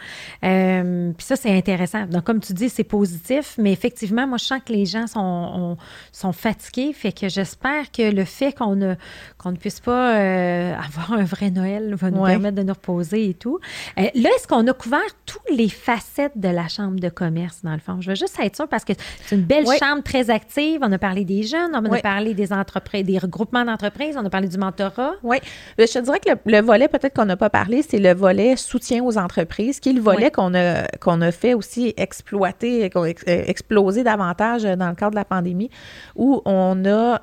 Euh, 0.45 1.13
puis 1.17 1.27
ça, 1.27 1.35
c'est 1.35 1.51
intéressant. 1.51 2.07
Donc, 2.07 2.25
comme 2.25 2.41
tu 2.41 2.53
dis, 2.53 2.69
c'est 2.69 2.85
positif, 2.85 3.57
mais 3.59 3.73
effectivement, 3.73 4.27
moi, 4.27 4.39
je 4.39 4.45
sens 4.45 4.61
que 4.65 4.73
les 4.73 4.87
gens 4.87 5.07
sont, 5.07 5.77
sont 6.13 6.33
fatigués, 6.33 6.93
fait 6.93 7.13
que 7.13 7.29
j'espère 7.29 7.91
que 7.91 8.11
le 8.11 8.25
fait 8.25 8.53
qu'on 8.53 8.77
ne, 8.77 8.95
qu'on 9.39 9.53
ne 9.53 9.57
puisse 9.57 9.81
pas 9.81 10.15
euh, 10.15 10.75
avoir 10.75 11.13
un 11.19 11.25
vrai 11.25 11.51
Noël 11.51 11.95
va 11.95 12.11
nous 12.11 12.25
permettre 12.25 12.57
de 12.57 12.63
nous 12.63 12.75
reposer 12.75 13.31
et 13.31 13.35
tout. 13.35 13.59
Euh, 13.99 14.03
là, 14.15 14.31
est-ce 14.37 14.47
qu'on 14.47 14.67
a 14.67 14.73
couvert 14.73 15.01
toutes 15.27 15.51
les 15.51 15.69
facettes 15.69 16.37
de 16.37 16.49
la 16.49 16.69
chambre 16.69 17.01
de 17.01 17.09
commerce, 17.09 17.61
dans 17.63 17.73
le 17.73 17.79
fond? 17.79 18.01
Je 18.01 18.11
veux 18.11 18.17
juste 18.17 18.39
être 18.41 18.57
sûre 18.57 18.69
parce 18.69 18.85
que 18.85 18.93
c'est 19.25 19.37
une 19.37 19.43
belle 19.43 19.67
chambre 19.79 20.03
très 20.03 20.31
active. 20.31 20.81
On 20.83 20.93
a 20.93 20.99
parlé 20.99 21.25
des 21.25 21.43
jeunes, 21.43 21.71
on 21.75 21.85
a 21.91 22.01
parlé 22.01 22.35
des 22.35 22.53
entreprises, 22.53 23.05
des 23.05 23.19
regroupements 23.19 23.65
d'entreprises, 23.65 24.17
on 24.21 24.27
a 24.27 24.31
parlé 24.31 24.49
du 24.49 24.59
mentorat. 24.59 25.13
Oui. 25.23 25.39
Je 25.79 25.85
te 25.85 25.99
dirais 25.99 26.21
que 26.21 26.31
le, 26.47 26.61
volet, 26.61 26.89
peut-être 26.89 27.15
qu'on 27.15 27.25
n'a 27.25 27.37
pas 27.37 27.51
parlé, 27.51 27.83
c'est 27.83 27.99
le 27.99 28.15
volet 28.15 28.57
soutien 28.57 29.03
aux 29.03 29.19
entreprises, 29.19 29.81
qui 29.81 29.91
est 29.91 29.93
le 29.93 30.01
volet 30.01 30.31
qu'on 30.31 30.55
a, 30.55 30.87
qu'on 31.01 31.21
a 31.21 31.31
fait 31.31 31.55
aussi 31.55 31.95
exploiter, 31.97 32.91
qu'on 32.91 33.05
a 33.05 33.09
exploser 33.27 34.03
davantage 34.03 34.65
dans 34.65 34.89
le 34.89 34.95
cadre 34.95 35.13
de 35.13 35.17
la 35.17 35.25
pandémie, 35.25 35.71
où 36.17 36.43
on 36.45 36.85
a 36.85 37.23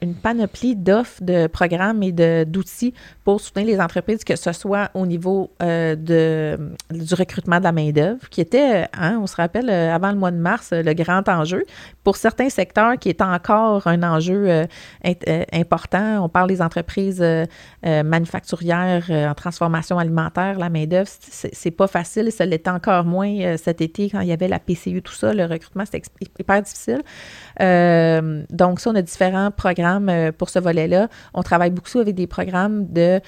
une 0.00 0.14
panoplie 0.14 0.76
d'offres, 0.76 1.22
de 1.22 1.46
programmes 1.46 2.02
et 2.02 2.12
d'outils 2.44 2.94
pour 3.24 3.40
soutenir 3.40 3.66
les 3.66 3.80
entreprises, 3.80 4.24
que 4.24 4.36
ce 4.36 4.52
soit 4.52 4.90
au 4.94 5.06
niveau 5.06 5.50
de, 5.60 6.58
du 6.90 7.14
recrutement 7.14 7.58
de 7.58 7.64
la 7.64 7.72
main-d'œuvre, 7.72 8.28
qui 8.30 8.40
était, 8.40 8.86
hein, 8.92 9.18
on 9.20 9.26
se 9.26 9.36
rappelle, 9.36 9.70
avant 9.70 10.10
le 10.10 10.16
mois 10.16 10.30
de 10.30 10.36
mars, 10.36 10.72
le 10.72 10.92
grand 10.94 11.28
enjeu. 11.28 11.64
Pour 12.04 12.16
certains 12.16 12.48
secteurs, 12.48 12.98
qui 12.98 13.08
est 13.08 13.22
encore 13.22 13.86
un 13.86 14.02
enjeu 14.02 14.48
euh, 14.48 14.66
euh, 15.06 15.44
important, 15.52 16.24
on 16.24 16.28
parle 16.30 16.48
des 16.48 16.62
entreprises 16.62 17.22
euh, 17.22 17.46
manufacturières 17.82 19.10
en 19.10 19.34
transformation 19.34 19.98
alimentaire, 19.98 20.58
la 20.58 20.70
main-d'œuvre, 20.70 21.08
c'est 21.10 21.70
pas 21.70 21.86
facile 21.86 22.30
ça 22.32 22.46
l'était 22.46 22.70
encore 22.70 23.04
moins 23.04 23.56
cet 23.56 23.80
été 23.80 24.08
quand 24.08 24.20
il 24.20 24.28
y 24.28 24.32
avait 24.32 24.48
la 24.48 24.58
PCU, 24.58 25.02
tout 25.02 25.12
ça, 25.12 25.34
le 25.34 25.44
recrutement, 25.44 25.84
c'était 25.84 26.02
hyper 26.38 26.62
difficile. 26.62 27.02
donc, 28.50 28.80
ça, 28.80 28.90
on 28.90 28.94
a 28.94 29.02
différents 29.02 29.50
programmes 29.50 30.32
pour 30.38 30.48
ce 30.50 30.58
volet-là. 30.58 31.08
On 31.34 31.42
travaille 31.42 31.70
beaucoup 31.70 31.98
avec 31.98 32.14
des 32.14 32.26
programmes 32.26 32.86
de 32.92 33.20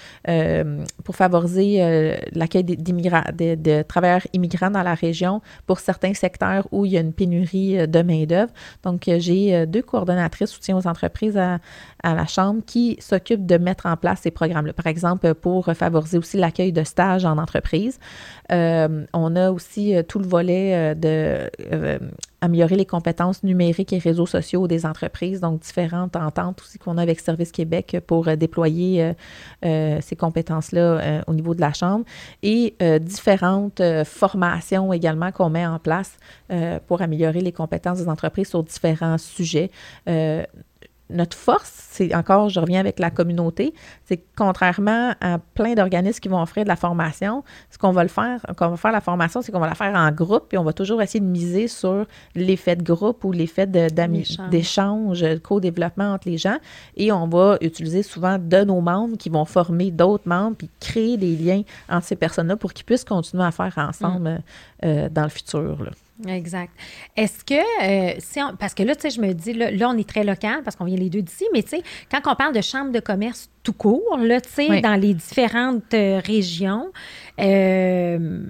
pour 1.04 1.16
favoriser 1.16 2.16
l'accueil 2.32 2.64
de, 2.64 3.54
de, 3.54 3.82
travailleurs 3.82 4.26
immigrants 4.32 4.70
dans 4.70 4.82
la 4.82 4.94
région 4.94 5.42
pour 5.66 5.80
certains 5.80 6.14
secteurs 6.14 6.66
où 6.70 6.84
il 6.86 6.92
y 6.92 6.96
a 6.96 7.00
une 7.00 7.12
pénurie 7.12 7.86
de 7.86 8.02
main-d'œuvre. 8.02 8.52
Donc, 8.82 9.08
euh, 9.08 9.18
j'ai 9.18 9.54
euh, 9.54 9.66
deux 9.66 9.82
coordonnatrices 9.82 10.50
soutien 10.50 10.76
aux 10.76 10.86
entreprises 10.86 11.36
à, 11.36 11.58
la 12.04 12.26
Chambre 12.26 12.62
qui 12.66 12.96
s'occupent 13.00 13.46
de 13.46 13.58
mettre 13.58 13.86
en 13.86 13.96
place 13.96 14.20
ces 14.22 14.30
programmes-là. 14.30 14.72
Par 14.72 14.86
exemple, 14.86 15.34
pour 15.34 15.66
favoriser 15.66 16.18
aussi 16.18 16.36
l'accueil 16.36 16.72
de 16.72 16.84
stages 16.84 17.24
en 17.24 17.38
entreprise. 17.38 17.98
Euh, 18.50 19.06
on 19.12 19.36
a 19.36 19.50
aussi 19.50 19.94
tout 20.08 20.18
le 20.18 20.26
volet 20.26 20.94
de 20.94 21.50
améliorer 22.40 22.74
les 22.74 22.86
compétences 22.86 23.44
numériques 23.44 23.92
et 23.92 23.98
réseaux 23.98 24.26
sociaux 24.26 24.66
des 24.66 24.84
entreprises, 24.84 25.40
donc 25.40 25.60
différentes 25.60 26.16
ententes 26.16 26.60
aussi 26.60 26.76
qu'on 26.76 26.98
a 26.98 27.02
avec 27.02 27.20
Service 27.20 27.52
Québec 27.52 27.98
pour 28.06 28.36
déployer 28.36 29.12
ces 29.62 30.16
compétences-là 30.18 31.22
au 31.28 31.34
niveau 31.34 31.54
de 31.54 31.60
la 31.60 31.72
Chambre 31.72 32.04
et 32.42 32.74
différentes 33.00 33.80
formations 34.04 34.92
également 34.92 35.30
qu'on 35.30 35.50
met 35.50 35.66
en 35.66 35.78
place 35.78 36.18
pour 36.88 37.00
améliorer 37.00 37.40
les 37.40 37.52
compétences 37.52 37.98
des 37.98 38.08
entreprises 38.08 38.48
sur 38.48 38.64
différents 38.64 39.18
sujets. 39.18 39.70
Notre 41.12 41.36
force, 41.36 41.70
c'est 41.90 42.14
encore, 42.14 42.48
je 42.48 42.58
reviens 42.58 42.80
avec 42.80 42.98
la 42.98 43.10
communauté, 43.10 43.74
c'est 44.04 44.16
que 44.16 44.24
contrairement 44.36 45.14
à 45.20 45.38
plein 45.38 45.74
d'organismes 45.74 46.20
qui 46.20 46.28
vont 46.28 46.40
offrir 46.40 46.64
de 46.64 46.68
la 46.68 46.76
formation, 46.76 47.44
ce 47.70 47.78
qu'on 47.78 47.92
va 47.92 48.02
le 48.02 48.08
faire, 48.08 48.40
qu'on 48.56 48.70
va 48.70 48.76
faire 48.76 48.92
la 48.92 49.00
formation, 49.00 49.42
c'est 49.42 49.52
qu'on 49.52 49.60
va 49.60 49.68
la 49.68 49.74
faire 49.74 49.94
en 49.94 50.10
groupe, 50.10 50.52
et 50.54 50.58
on 50.58 50.64
va 50.64 50.72
toujours 50.72 51.02
essayer 51.02 51.20
de 51.20 51.26
miser 51.26 51.68
sur 51.68 52.06
l'effet 52.34 52.76
de 52.76 52.82
groupe 52.82 53.24
ou 53.24 53.32
l'effet 53.32 53.66
d'échange, 53.66 55.20
de, 55.20 55.36
co-développement 55.38 56.14
entre 56.14 56.28
les 56.28 56.38
gens, 56.38 56.58
et 56.96 57.12
on 57.12 57.28
va 57.28 57.58
utiliser 57.60 58.02
souvent 58.02 58.38
de 58.38 58.64
nos 58.64 58.80
membres 58.80 59.16
qui 59.16 59.28
vont 59.28 59.44
former 59.44 59.90
d'autres 59.90 60.28
membres, 60.28 60.56
puis 60.56 60.70
créer 60.80 61.16
des 61.16 61.36
liens 61.36 61.62
entre 61.88 62.06
ces 62.06 62.16
personnes-là 62.16 62.56
pour 62.56 62.72
qu'ils 62.72 62.86
puissent 62.86 63.04
continuer 63.04 63.44
à 63.44 63.50
faire 63.50 63.74
ensemble 63.76 64.30
mm. 64.30 64.42
euh, 64.84 65.08
dans 65.08 65.24
le 65.24 65.28
futur. 65.28 65.82
Là. 65.82 65.90
Exact. 66.26 66.72
Est-ce 67.16 67.44
que, 67.44 68.14
euh, 68.14 68.52
parce 68.58 68.74
que 68.74 68.82
là, 68.82 68.94
tu 68.94 69.02
sais, 69.02 69.10
je 69.10 69.20
me 69.20 69.32
dis, 69.32 69.54
là, 69.54 69.88
on 69.88 69.96
est 69.96 70.08
très 70.08 70.24
local 70.24 70.62
parce 70.62 70.76
qu'on 70.76 70.84
vient 70.84 70.96
les 70.96 71.10
deux 71.10 71.22
d'ici, 71.22 71.46
mais 71.52 71.62
tu 71.62 71.70
sais, 71.70 71.82
quand 72.10 72.20
on 72.30 72.36
parle 72.36 72.54
de 72.54 72.60
chambre 72.60 72.92
de 72.92 73.00
commerce 73.00 73.50
tout 73.62 73.72
court, 73.72 74.18
là, 74.18 74.40
tu 74.40 74.50
sais, 74.50 74.80
dans 74.80 75.00
les 75.00 75.14
différentes 75.14 75.94
euh, 75.94 76.20
régions, 76.24 76.92
euh, 77.40 78.46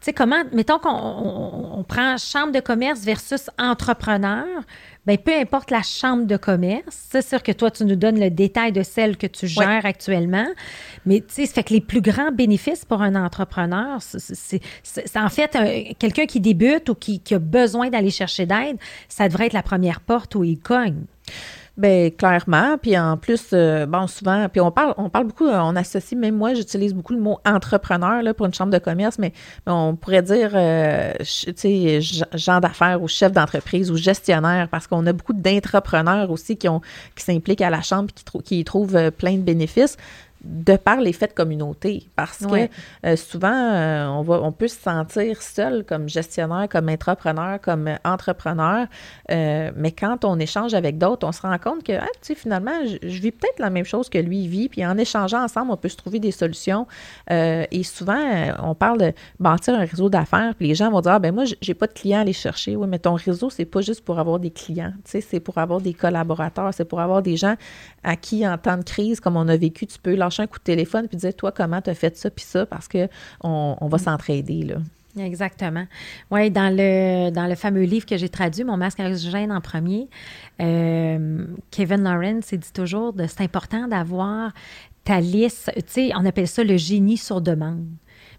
tu 0.00 0.06
sais, 0.06 0.12
comment, 0.14 0.42
mettons 0.52 0.78
qu'on 0.78 1.84
prend 1.86 2.16
chambre 2.16 2.52
de 2.52 2.60
commerce 2.60 3.00
versus 3.00 3.50
entrepreneur, 3.58 4.46
bien, 5.06 5.16
peu 5.16 5.34
importe 5.34 5.70
la 5.70 5.82
chambre 5.82 6.24
de 6.24 6.38
commerce, 6.38 7.06
c'est 7.10 7.26
sûr 7.26 7.42
que 7.42 7.52
toi, 7.52 7.70
tu 7.70 7.84
nous 7.84 7.96
donnes 7.96 8.18
le 8.18 8.30
détail 8.30 8.72
de 8.72 8.82
celle 8.82 9.18
que 9.18 9.26
tu 9.26 9.46
gères 9.46 9.84
actuellement, 9.84 10.46
mais 11.04 11.20
tu 11.20 11.34
sais, 11.34 11.46
ça 11.46 11.52
fait 11.52 11.64
que 11.64 11.74
les 11.74 11.82
plus 11.82 12.00
grands 12.00 12.32
bénéfices 12.32 12.86
pour 12.86 13.02
un 13.02 13.14
entrepreneur, 13.14 13.98
c'est 14.00 15.16
en 15.16 15.28
fait 15.28 15.58
quelqu'un 15.98 16.24
qui 16.24 16.40
débute 16.40 16.88
ou 16.88 16.94
qui, 16.94 17.20
qui 17.20 17.34
a 17.34 17.38
besoin 17.38 17.90
d'aller 17.90 18.10
chercher 18.10 18.46
d'aide, 18.46 18.78
ça 19.06 19.28
devrait 19.28 19.48
être 19.48 19.52
la 19.52 19.62
première 19.62 20.00
porte 20.00 20.34
où 20.34 20.44
il 20.44 20.58
cogne. 20.60 21.04
Bien, 21.80 22.10
clairement. 22.10 22.76
Puis 22.76 22.98
en 22.98 23.16
plus, 23.16 23.40
euh, 23.54 23.86
bon, 23.86 24.06
souvent, 24.06 24.50
puis 24.50 24.60
on 24.60 24.70
parle, 24.70 24.92
on 24.98 25.08
parle 25.08 25.28
beaucoup, 25.28 25.46
euh, 25.46 25.58
on 25.60 25.74
associe, 25.76 26.20
même 26.20 26.36
moi, 26.36 26.52
j'utilise 26.52 26.92
beaucoup 26.92 27.14
le 27.14 27.20
mot 27.20 27.38
entrepreneur 27.46 28.22
là, 28.22 28.34
pour 28.34 28.44
une 28.44 28.52
chambre 28.52 28.70
de 28.70 28.76
commerce, 28.78 29.18
mais, 29.18 29.32
on 29.64 29.96
pourrait 29.96 30.20
dire, 30.20 30.50
euh, 30.52 31.14
tu 31.20 31.54
sais, 31.56 32.00
genre 32.34 32.60
d'affaires 32.60 33.00
ou 33.02 33.08
chef 33.08 33.32
d'entreprise 33.32 33.90
ou 33.90 33.96
gestionnaire, 33.96 34.68
parce 34.68 34.86
qu'on 34.86 35.06
a 35.06 35.14
beaucoup 35.14 35.32
d'entrepreneurs 35.32 36.30
aussi 36.30 36.58
qui, 36.58 36.68
qui 37.16 37.24
s'impliquent 37.24 37.62
à 37.62 37.70
la 37.70 37.80
chambre 37.80 38.10
et 38.10 38.12
qui, 38.12 38.42
qui 38.42 38.60
y 38.60 38.64
trouvent 38.64 39.10
plein 39.12 39.36
de 39.36 39.42
bénéfices 39.42 39.96
de 40.42 40.76
par 40.76 41.00
l'effet 41.00 41.26
de 41.26 41.32
communauté. 41.32 42.06
Parce 42.16 42.46
que 42.46 42.68
euh, 43.06 43.16
souvent, 43.16 43.52
euh, 43.52 44.06
on, 44.06 44.22
va, 44.22 44.40
on 44.42 44.52
peut 44.52 44.68
se 44.68 44.80
sentir 44.80 45.42
seul 45.42 45.84
comme 45.84 46.08
gestionnaire, 46.08 46.66
comme 46.68 46.88
entrepreneur, 46.88 47.60
comme 47.60 47.90
entrepreneur. 48.04 48.86
Euh, 49.30 49.70
mais 49.76 49.92
quand 49.92 50.24
on 50.24 50.38
échange 50.38 50.72
avec 50.74 50.96
d'autres, 50.96 51.26
on 51.26 51.32
se 51.32 51.42
rend 51.42 51.58
compte 51.58 51.84
que, 51.84 51.92
ah, 51.92 52.06
tu 52.22 52.28
sais, 52.28 52.34
finalement, 52.34 52.72
je, 52.84 53.20
vis 53.20 53.32
peut-être 53.32 53.58
la 53.58 53.70
même 53.70 53.84
chose 53.84 54.08
que 54.08 54.18
lui 54.18 54.48
vit. 54.48 54.68
Puis 54.68 54.84
en 54.84 54.96
échangeant 54.96 55.42
ensemble, 55.42 55.72
on 55.72 55.76
peut 55.76 55.88
se 55.88 55.96
trouver 55.96 56.20
des 56.20 56.32
solutions. 56.32 56.86
et 57.28 57.82
souvent, 57.82 58.54
on 58.62 58.74
parle 58.74 58.98
de 58.98 59.12
bâtir 59.38 59.74
un 59.74 59.84
réseau 59.84 60.08
d'affaires. 60.08 60.54
Puis 60.56 60.68
les 60.68 60.74
gens 60.74 60.90
vont 60.90 61.00
dire, 61.00 61.12
ah, 61.12 61.18
ben 61.18 61.34
moi, 61.34 61.44
j'ai 61.60 61.74
pas 61.74 61.86
de 61.86 61.92
clients 61.92 62.18
à 62.18 62.22
aller 62.22 62.32
chercher. 62.32 62.76
Oui, 62.76 62.86
mais 62.88 62.98
ton 62.98 63.14
réseau, 63.14 63.50
c'est 63.50 63.66
pas 63.66 63.82
juste 63.82 64.04
pour 64.04 64.18
avoir 64.18 64.38
des 64.38 64.50
clients. 64.50 64.92
Tu 65.04 65.10
sais, 65.12 65.20
c'est 65.20 65.40
pour 65.40 65.58
avoir 65.58 65.80
des 65.80 65.92
collaborateurs. 65.92 66.72
C'est 66.72 66.86
pour 66.86 67.00
avoir 67.00 67.22
des 67.22 67.36
gens 67.36 67.56
à 68.02 68.16
qui, 68.16 68.46
en 68.46 68.56
temps 68.56 68.78
de 68.78 68.84
crise, 68.84 69.20
comme 69.20 69.36
on 69.36 69.48
a 69.48 69.56
vécu, 69.56 69.86
tu 69.86 69.98
peux 69.98 70.14
leur 70.14 70.29
un 70.38 70.46
coup 70.46 70.58
de 70.58 70.64
téléphone 70.64 71.08
puis 71.08 71.16
dire 71.16 71.34
toi 71.34 71.50
comment 71.50 71.80
tu 71.80 71.90
as 71.90 71.94
fait 71.94 72.16
ça 72.16 72.30
puis 72.30 72.44
ça? 72.44 72.66
Parce 72.66 72.86
que 72.86 73.08
on, 73.42 73.76
va 73.80 73.96
mm. 73.96 74.00
s'entraider 74.00 74.62
là. 74.62 74.76
Exactement. 75.18 75.86
Oui, 76.30 76.52
dans 76.52 76.72
le, 76.72 77.30
dans 77.30 77.46
le 77.46 77.56
fameux 77.56 77.82
livre 77.82 78.06
que 78.06 78.16
j'ai 78.16 78.28
traduit, 78.28 78.62
Mon 78.62 78.76
masque 78.76 79.00
oxygène 79.00 79.50
en 79.50 79.60
premier, 79.60 80.08
euh, 80.60 81.46
Kevin 81.72 82.04
Lawrence 82.04 82.54
dit 82.54 82.72
toujours 82.72 83.12
c'est 83.26 83.40
important 83.40 83.88
d'avoir 83.88 84.52
ta 85.02 85.20
liste, 85.20 85.72
tu 85.74 85.82
sais, 85.86 86.10
on 86.14 86.24
appelle 86.24 86.46
ça 86.46 86.62
le 86.62 86.76
génie 86.76 87.16
sur 87.16 87.40
demande 87.40 87.86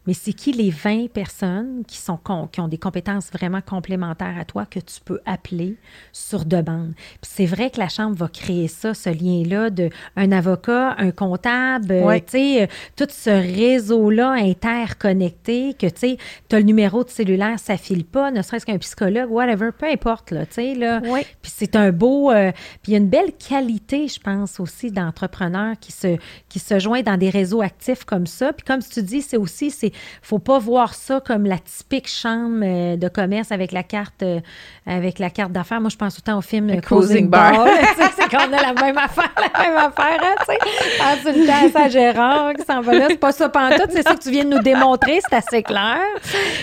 mais 0.07 0.13
c'est 0.13 0.33
qui 0.33 0.51
les 0.51 0.69
20 0.69 1.11
personnes 1.11 1.83
qui, 1.87 1.97
sont, 1.97 2.19
qui 2.51 2.59
ont 2.59 2.67
des 2.67 2.77
compétences 2.77 3.29
vraiment 3.31 3.61
complémentaires 3.61 4.35
à 4.39 4.45
toi 4.45 4.65
que 4.65 4.79
tu 4.79 4.99
peux 5.03 5.19
appeler 5.25 5.77
sur 6.11 6.45
demande? 6.45 6.93
Puis 6.95 7.31
c'est 7.33 7.45
vrai 7.45 7.69
que 7.69 7.79
la 7.79 7.89
Chambre 7.89 8.15
va 8.15 8.27
créer 8.27 8.67
ça, 8.67 8.93
ce 8.93 9.09
lien-là 9.09 9.69
de 9.69 9.89
un 10.15 10.31
avocat, 10.31 10.95
un 10.97 11.11
comptable, 11.11 11.87
tu 11.87 12.23
sais, 12.27 12.63
euh, 12.63 12.67
tout 12.95 13.07
ce 13.09 13.29
réseau-là 13.29 14.31
interconnecté 14.31 15.73
que, 15.73 15.87
tu 15.87 15.99
sais, 15.99 16.17
tu 16.49 16.55
as 16.55 16.59
le 16.59 16.65
numéro 16.65 17.03
de 17.03 17.09
cellulaire, 17.09 17.59
ça 17.59 17.77
file 17.77 18.05
pas, 18.05 18.31
ne 18.31 18.41
serait-ce 18.41 18.65
qu'un 18.65 18.77
psychologue, 18.79 19.29
whatever, 19.29 19.69
peu 19.77 19.87
importe, 19.87 20.31
là, 20.31 20.45
tu 20.45 20.53
sais, 20.53 20.75
là. 20.75 21.01
Puis 21.41 21.51
c'est 21.55 21.75
un 21.75 21.91
beau... 21.91 22.31
Euh, 22.31 22.51
puis 22.81 22.91
il 22.91 22.93
y 22.93 22.95
a 22.95 22.99
une 22.99 23.09
belle 23.09 23.33
qualité, 23.33 24.07
je 24.07 24.19
pense, 24.19 24.59
aussi 24.59 24.91
d'entrepreneurs 24.91 25.75
qui 25.79 25.91
se, 25.91 26.17
qui 26.49 26.59
se 26.59 26.79
joignent 26.79 27.03
dans 27.03 27.17
des 27.17 27.29
réseaux 27.29 27.61
actifs 27.61 28.03
comme 28.03 28.27
ça. 28.27 28.53
Puis 28.53 28.65
comme 28.65 28.81
tu 28.81 29.03
dis, 29.03 29.21
c'est 29.21 29.37
aussi, 29.37 29.71
c'est 29.71 29.90
faut 30.21 30.39
pas 30.39 30.59
voir 30.59 30.93
ça 30.93 31.21
comme 31.25 31.45
la 31.45 31.57
typique 31.57 32.07
chambre 32.07 32.61
euh, 32.63 32.97
de 32.97 33.07
commerce 33.07 33.51
avec 33.51 33.71
la 33.71 33.83
carte 33.83 34.23
euh, 34.23 34.39
avec 34.85 35.19
la 35.19 35.29
carte 35.29 35.51
d'affaires. 35.51 35.81
Moi, 35.81 35.89
je 35.89 35.97
pense 35.97 36.15
tout 36.15 36.21
le 36.25 36.31
temps 36.31 36.37
au 36.37 36.41
film 36.41 36.69
euh, 36.69 36.79
Closing, 36.79 37.29
Bar. 37.29 37.67
c'est 38.15 38.29
qu'on 38.29 38.51
a 38.51 38.61
la 38.61 38.73
même 38.73 38.97
affaire, 38.97 39.31
la 39.35 39.63
même 39.63 39.77
affaire, 39.77 40.19
hein, 40.21 40.35
tu 40.39 40.45
sais. 40.45 40.59
Quand 40.97 41.31
tu 41.31 41.39
le 41.39 41.77
à 41.77 41.89
Gérard 41.89 42.53
qui 42.53 42.63
s'en 42.63 42.81
va 42.81 42.93
là, 42.93 43.07
c'est 43.09 43.17
pas 43.17 43.31
ça 43.31 43.49
tout. 43.49 43.59
c'est 43.89 44.03
ça 44.03 44.15
que 44.15 44.21
tu 44.21 44.31
viens 44.31 44.45
de 44.45 44.49
nous 44.49 44.63
démontrer, 44.63 45.19
c'est 45.27 45.35
assez 45.35 45.63
clair. 45.63 45.99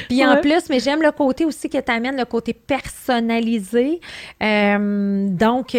Puis 0.09 0.25
en 0.25 0.41
plus, 0.41 0.69
mais 0.69 0.81
j'aime 0.81 1.03
le 1.03 1.13
côté 1.13 1.45
aussi 1.45 1.69
que 1.69 1.79
tu 1.79 1.93
amènes, 1.93 2.17
le 2.17 2.25
côté 2.25 2.53
personnalisé. 2.53 4.01
donc, 4.41 5.77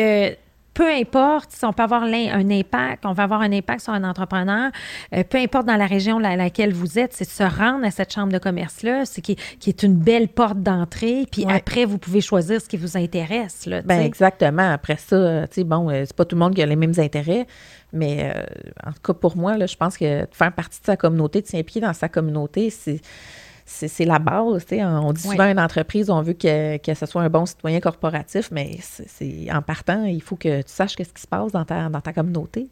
peu 0.80 0.90
importe 0.90 1.52
si 1.52 1.66
on 1.66 1.74
peut 1.74 1.84
avoir 1.84 2.04
un 2.04 2.50
impact, 2.52 3.06
on 3.06 3.12
va 3.12 3.24
avoir 3.24 3.42
un 3.42 3.52
impact 3.52 3.82
sur 3.82 3.92
un 3.92 4.06
entrepreneur, 4.06 4.72
euh, 5.14 5.26
peu 5.30 5.38
importe 5.38 5.66
dans 5.66 5.76
la 5.76 5.86
région 5.86 6.22
dans 6.22 6.38
laquelle 6.38 6.72
vous 6.72 6.98
êtes, 6.98 7.12
c'est 7.12 7.26
de 7.26 7.30
se 7.30 7.44
rendre 7.44 7.86
à 7.86 7.92
cette 7.92 8.14
chambre 8.14 8.32
de 8.32 8.38
commerce-là, 8.38 9.04
c'est 9.04 9.20
qui, 9.20 9.36
est 9.68 9.84
une 9.84 9.96
belle 9.96 10.30
porte 10.30 10.64
d'entrée, 10.64 11.26
puis 11.30 11.46
après, 11.50 11.84
vous 11.84 11.98
pouvez 11.98 12.22
choisir 12.22 12.62
ce 12.62 12.70
qui 12.70 12.78
vous 12.78 12.96
intéresse. 12.96 13.66
Là, 13.66 13.82
ben 13.82 14.00
exactement. 14.00 14.72
Après 14.72 14.96
ça, 14.96 15.18
euh, 15.18 15.48
tu 15.48 15.56
sais, 15.56 15.64
bon, 15.66 15.90
euh, 15.90 16.04
c'est 16.06 16.16
pas 16.16 16.24
tout 16.24 16.38
le 16.38 16.40
monde 16.40 16.56
qui 16.56 16.62
a 16.62 16.66
les 16.66 16.78
mêmes 16.78 16.94
intérêts, 16.98 17.46
mais 17.92 18.34
en 18.86 18.94
tout 18.94 19.02
cas, 19.04 19.14
pour 19.14 19.36
moi, 19.36 19.58
là, 19.58 19.66
je 19.66 19.76
pense 19.76 19.98
que 19.98 20.26
faire 20.32 20.54
partie 20.54 20.80
de 20.80 20.86
sa 20.86 20.96
communauté, 20.96 21.42
de 21.42 21.48
s'impliquer 21.48 21.82
dans 21.82 21.94
sa 21.94 22.08
communauté, 22.08 22.70
c'est 22.70 23.02
c'est 23.70 24.06
la 24.06 24.20
base. 24.20 24.66
On 24.72 25.14
dit 25.14 25.22
souvent 25.22 25.50
une 25.50 25.60
entreprise, 25.60 26.10
on 26.10 26.22
veut 26.22 26.34
que, 26.34 26.78
que 26.78 26.94
ce 26.94 27.06
soit 27.06 27.22
un 27.22 27.30
bon 27.30 27.46
citoyen 27.46 27.80
corporatif, 27.80 28.50
mais 28.52 28.78
c'est 28.82 29.48
en 29.52 29.62
partant, 29.62 30.06
il 30.06 30.22
faut 30.22 30.36
que 30.36 30.62
tu 30.62 30.72
saches 30.72 30.96
ce 30.98 31.04
qui 31.04 31.22
se 31.22 31.28
passe 31.28 31.52
dans 31.52 31.66
ta, 31.66 31.90
dans 31.90 32.02
ta 32.02 32.12
communauté. 32.14 32.68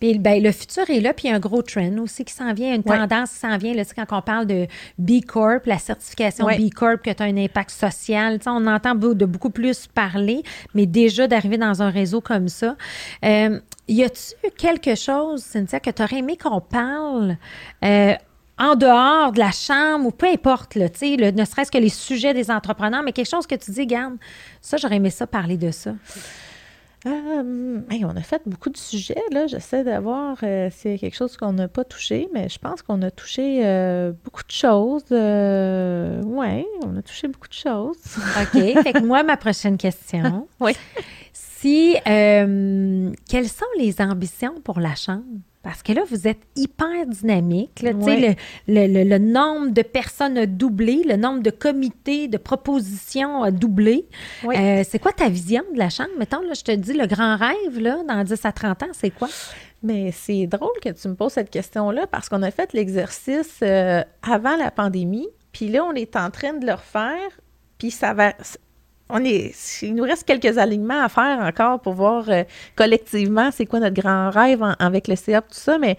Puis 0.00 0.18
ben, 0.18 0.42
le 0.42 0.52
futur 0.52 0.88
est 0.88 1.00
là, 1.00 1.12
puis 1.12 1.26
il 1.26 1.30
y 1.30 1.32
a 1.32 1.36
un 1.36 1.40
gros 1.40 1.60
trend 1.60 1.98
aussi 1.98 2.24
qui 2.24 2.32
s'en 2.32 2.54
vient, 2.54 2.74
une 2.74 2.84
tendance 2.84 3.32
qui 3.32 3.38
s'en 3.38 3.58
vient. 3.58 3.74
Là, 3.74 3.82
quand 3.84 4.16
on 4.16 4.22
parle 4.22 4.46
de 4.46 4.66
B 4.96 5.24
Corp, 5.26 5.66
la 5.66 5.78
certification 5.78 6.46
B 6.46 6.70
Corp, 6.74 7.02
que 7.02 7.10
tu 7.10 7.22
as 7.22 7.26
un 7.26 7.36
impact 7.36 7.70
social, 7.70 8.38
on 8.46 8.66
entend 8.66 8.94
de 8.94 9.26
beaucoup 9.26 9.50
plus 9.50 9.86
parler, 9.88 10.42
mais 10.74 10.86
déjà 10.86 11.26
d'arriver 11.26 11.58
dans 11.58 11.82
un 11.82 11.90
réseau 11.90 12.20
comme 12.20 12.48
ça. 12.48 12.76
Euh, 13.24 13.58
y 13.88 14.04
a-tu 14.04 14.34
quelque 14.56 14.94
chose, 14.94 15.42
Cynthia, 15.42 15.80
que 15.80 15.90
tu 15.90 16.02
aurais 16.02 16.18
aimé 16.18 16.36
qu'on 16.36 16.60
parle 16.60 17.36
euh, 17.84 18.14
en 18.58 18.74
dehors 18.74 19.32
de 19.32 19.38
la 19.38 19.50
chambre 19.50 20.06
ou 20.06 20.10
peu 20.10 20.26
importe, 20.26 20.74
là, 20.74 20.86
le, 21.00 21.30
ne 21.30 21.44
serait-ce 21.44 21.70
que 21.70 21.78
les 21.78 21.88
sujets 21.88 22.34
des 22.34 22.50
entrepreneurs, 22.50 23.02
mais 23.02 23.12
quelque 23.12 23.30
chose 23.30 23.46
que 23.46 23.54
tu 23.54 23.70
dis, 23.70 23.86
garde, 23.86 24.16
ça, 24.60 24.76
j'aurais 24.76 24.96
aimé 24.96 25.10
ça 25.10 25.26
parler 25.26 25.56
de 25.56 25.70
ça. 25.70 25.92
Euh, 27.06 27.80
on 28.02 28.16
a 28.16 28.22
fait 28.22 28.42
beaucoup 28.44 28.70
de 28.70 28.76
sujets. 28.76 29.22
Là. 29.30 29.46
J'essaie 29.46 29.84
d'avoir 29.84 30.36
euh, 30.42 30.68
c'est 30.72 30.98
quelque 30.98 31.16
chose 31.16 31.36
qu'on 31.36 31.52
n'a 31.52 31.68
pas 31.68 31.84
touché, 31.84 32.28
mais 32.34 32.48
je 32.48 32.58
pense 32.58 32.82
qu'on 32.82 33.02
a 33.02 33.10
touché 33.10 33.60
euh, 33.64 34.12
beaucoup 34.24 34.42
de 34.42 34.50
choses. 34.50 35.04
oui, 35.10 36.66
on 36.84 36.96
a 36.96 37.02
touché 37.02 37.28
beaucoup 37.28 37.48
de 37.48 37.52
choses. 37.52 37.96
OK. 38.40 38.82
fait 38.82 38.92
que 38.92 39.04
moi, 39.04 39.22
ma 39.22 39.36
prochaine 39.36 39.76
question. 39.76 40.48
oui. 40.60 40.72
Si, 41.32 41.96
quelles 42.04 43.48
sont 43.48 43.66
les 43.78 44.00
ambitions 44.00 44.60
pour 44.62 44.80
la 44.80 44.94
Chambre? 44.94 45.24
Parce 45.62 45.82
que 45.82 45.92
là, 45.92 46.02
vous 46.08 46.28
êtes 46.28 46.40
hyper 46.56 47.06
dynamique. 47.06 47.82
le, 47.82 47.92
le, 48.68 49.18
nombre 49.18 49.70
de 49.70 49.82
personnes 49.82 50.38
a 50.38 50.46
doublé, 50.46 51.02
le 51.04 51.16
nombre 51.16 51.42
de 51.42 51.50
comités, 51.50 52.28
de 52.28 52.38
propositions 52.38 53.42
a 53.42 53.50
doublé. 53.50 54.06
Euh, 54.44 54.84
c'est 54.88 54.98
quoi 54.98 55.12
ta 55.12 55.28
vision 55.28 55.62
de 55.72 55.78
la 55.78 55.90
Chambre? 55.90 56.10
Mettons, 56.18 56.42
là, 56.42 56.54
je 56.54 56.62
te 56.62 56.72
dis, 56.72 56.92
le 56.92 57.06
grand 57.06 57.36
rêve, 57.36 57.78
là, 57.80 58.02
dans 58.06 58.22
10 58.22 58.44
à 58.44 58.52
30 58.52 58.82
ans, 58.84 58.88
c'est 58.92 59.10
quoi? 59.10 59.28
Mais 59.82 60.12
c'est 60.12 60.46
drôle 60.46 60.78
que 60.82 60.90
tu 60.90 61.08
me 61.08 61.14
poses 61.14 61.32
cette 61.32 61.50
question-là 61.50 62.06
parce 62.06 62.28
qu'on 62.28 62.42
a 62.42 62.50
fait 62.50 62.72
l'exercice 62.72 63.58
euh, 63.62 64.02
avant 64.22 64.56
la 64.56 64.70
pandémie, 64.70 65.28
puis 65.52 65.68
là, 65.68 65.84
on 65.84 65.92
est 65.92 66.16
en 66.16 66.30
train 66.30 66.52
de 66.52 66.66
le 66.66 66.72
refaire, 66.72 67.40
puis 67.78 67.90
ça 67.90 68.14
va 68.14 68.32
on 69.10 69.24
est, 69.24 69.54
il 69.82 69.94
nous 69.94 70.04
reste 70.04 70.24
quelques 70.24 70.58
alignements 70.58 71.02
à 71.02 71.08
faire 71.08 71.40
encore 71.40 71.80
pour 71.80 71.94
voir 71.94 72.28
euh, 72.28 72.44
collectivement 72.76 73.50
c'est 73.50 73.66
quoi 73.66 73.80
notre 73.80 74.00
grand 74.00 74.30
rêve 74.30 74.62
avec 74.78 75.08
le 75.08 75.16
CA, 75.16 75.40
tout 75.40 75.48
ça, 75.52 75.78
mais 75.78 75.96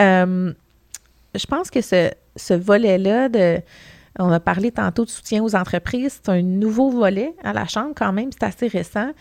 euh, 0.00 0.52
je 1.34 1.46
pense 1.46 1.70
que 1.70 1.80
ce, 1.80 2.54
volet-là. 2.54 3.28
On 4.20 4.32
a 4.32 4.40
parlé 4.40 4.72
tantôt 4.72 5.04
de 5.04 5.10
soutien 5.10 5.44
aux 5.44 5.54
entreprises. 5.54 6.20
C'est 6.24 6.32
un 6.32 6.42
nouveau 6.42 6.90
volet 6.90 7.34
à 7.44 7.52
la 7.52 7.68
Chambre 7.68 7.92
quand 7.94 8.12
même, 8.12 8.30
c'est 8.32 8.44
assez 8.44 8.66
récent. 8.66 9.12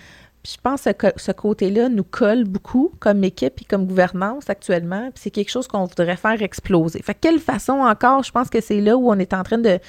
Puis 0.41 0.53
je 0.55 0.61
pense 0.61 0.87
que 0.97 1.07
ce 1.17 1.31
côté-là 1.31 1.89
nous 1.89 2.03
colle 2.03 2.45
beaucoup 2.45 2.91
comme 2.99 3.23
équipe 3.23 3.61
et 3.61 3.65
comme 3.65 3.85
gouvernance 3.85 4.49
actuellement. 4.49 5.09
Puis 5.11 5.23
c'est 5.23 5.31
quelque 5.31 5.51
chose 5.51 5.67
qu'on 5.67 5.85
voudrait 5.85 6.15
faire 6.15 6.41
exploser. 6.41 7.01
Fait 7.03 7.13
quelle 7.13 7.39
façon 7.39 7.73
encore, 7.73 8.23
je 8.23 8.31
pense 8.31 8.49
que 8.49 8.61
c'est 8.61 8.81
là 8.81 8.97
où 8.97 9.11
on 9.11 9.19
est 9.19 9.33
en 9.33 9.43
train 9.43 9.57
de, 9.57 9.79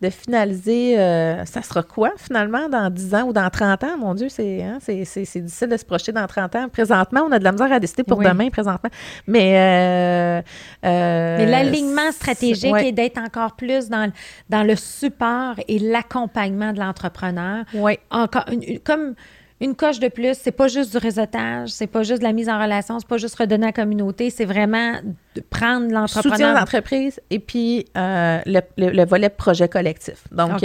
de 0.00 0.08
finaliser, 0.08 0.98
euh, 0.98 1.44
ça 1.44 1.62
sera 1.62 1.82
quoi 1.82 2.12
finalement 2.16 2.68
dans 2.68 2.88
10 2.88 3.14
ans 3.14 3.22
ou 3.24 3.32
dans 3.32 3.48
30 3.50 3.84
ans? 3.84 3.98
Mon 3.98 4.14
Dieu, 4.14 4.28
hein, 4.38 4.78
c'est 4.80 4.94
difficile 4.94 5.68
de 5.68 5.76
se 5.76 5.84
projeter 5.84 6.12
dans 6.12 6.26
30 6.26 6.56
ans. 6.56 6.68
Présentement, 6.68 7.22
on 7.28 7.32
a 7.32 7.38
de 7.38 7.44
la 7.44 7.52
misère 7.52 7.72
à 7.72 7.78
décider 7.78 8.02
pour 8.02 8.18
demain, 8.18 8.48
présentement. 8.48 8.90
Mais, 9.26 9.58
euh, 9.58 10.42
euh, 10.86 11.36
Mais 11.38 11.46
l'alignement 11.46 12.12
stratégique 12.12 12.74
est 12.76 12.92
d'être 12.92 13.18
encore 13.18 13.56
plus 13.56 13.88
dans, 13.88 14.10
dans 14.48 14.62
le 14.62 14.74
support 14.74 15.54
et 15.68 15.78
l'accompagnement 15.78 16.72
de 16.72 16.80
l'entrepreneur. 16.80 17.64
Oui. 17.74 17.98
Encore, 18.10 18.46
comme 18.84 19.14
une 19.60 19.74
coche 19.74 19.98
de 19.98 20.08
plus, 20.08 20.38
c'est 20.40 20.52
pas 20.52 20.68
juste 20.68 20.92
du 20.92 20.98
réseautage, 20.98 21.68
c'est 21.68 21.86
pas 21.86 22.02
juste 22.02 22.20
de 22.20 22.26
la 22.26 22.32
mise 22.32 22.48
en 22.48 22.60
relation, 22.60 22.98
c'est 22.98 23.08
pas 23.08 23.18
juste 23.18 23.34
redonner 23.36 23.64
à 23.64 23.68
la 23.68 23.72
communauté, 23.72 24.30
c'est 24.30 24.46
vraiment 24.46 24.94
de 25.34 25.40
prendre 25.42 25.92
l'entrepreneur. 25.92 26.36
Soutien 26.36 26.54
d'entreprise 26.54 27.20
et 27.28 27.38
puis 27.38 27.84
euh, 27.96 28.40
le, 28.46 28.60
le, 28.78 29.04
volet 29.04 29.28
projet 29.28 29.68
collectif. 29.68 30.24
Donc, 30.32 30.64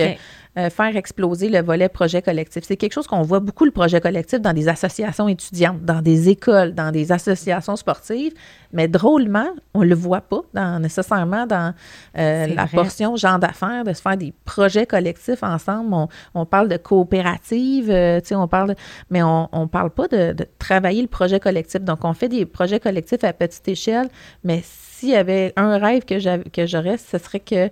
euh, 0.57 0.69
faire 0.69 0.95
exploser 0.95 1.49
le 1.49 1.61
volet 1.61 1.89
projet 1.89 2.21
collectif. 2.21 2.63
C'est 2.65 2.77
quelque 2.77 2.93
chose 2.93 3.07
qu'on 3.07 3.23
voit 3.23 3.41
beaucoup, 3.41 3.65
le 3.65 3.71
projet 3.71 3.99
collectif, 3.99 4.39
dans 4.39 4.53
des 4.53 4.69
associations 4.69 5.27
étudiantes, 5.27 5.83
dans 5.83 6.01
des 6.01 6.29
écoles, 6.29 6.73
dans 6.73 6.91
des 6.91 7.11
associations 7.11 7.75
sportives, 7.75 8.31
mais 8.71 8.87
drôlement, 8.87 9.49
on 9.73 9.81
ne 9.81 9.87
le 9.87 9.95
voit 9.95 10.21
pas 10.21 10.43
dans, 10.53 10.79
nécessairement 10.81 11.45
dans 11.45 11.73
euh, 12.17 12.47
la 12.47 12.67
portion 12.67 13.17
genre 13.17 13.37
d'affaires, 13.37 13.83
de 13.83 13.91
se 13.91 14.01
faire 14.01 14.15
des 14.15 14.33
projets 14.45 14.85
collectifs 14.85 15.43
ensemble. 15.43 15.93
On, 16.33 16.45
parle 16.45 16.69
de 16.69 16.77
coopérative, 16.77 17.89
euh, 17.89 18.21
tu 18.21 18.27
sais, 18.27 18.35
on 18.35 18.47
parle, 18.47 18.75
mais 19.09 19.23
on 19.23 19.49
ne 19.53 19.65
parle 19.65 19.89
pas 19.89 20.07
de, 20.07 20.33
travailler 20.57 21.01
le 21.01 21.09
projet 21.09 21.41
collectif. 21.41 21.81
Donc, 21.81 22.05
on 22.05 22.13
fait 22.13 22.29
des 22.29 22.45
projets 22.45 22.79
collectifs 22.79 23.25
à 23.25 23.33
petite 23.33 23.67
échelle, 23.67 24.07
mais 24.45 24.61
s'il 24.63 25.09
y 25.09 25.15
avait 25.15 25.51
un 25.57 25.77
rêve 25.79 26.05
que 26.05 26.17
j'aurais, 26.65 26.97
ce 26.97 27.17
serait 27.17 27.41
que 27.41 27.69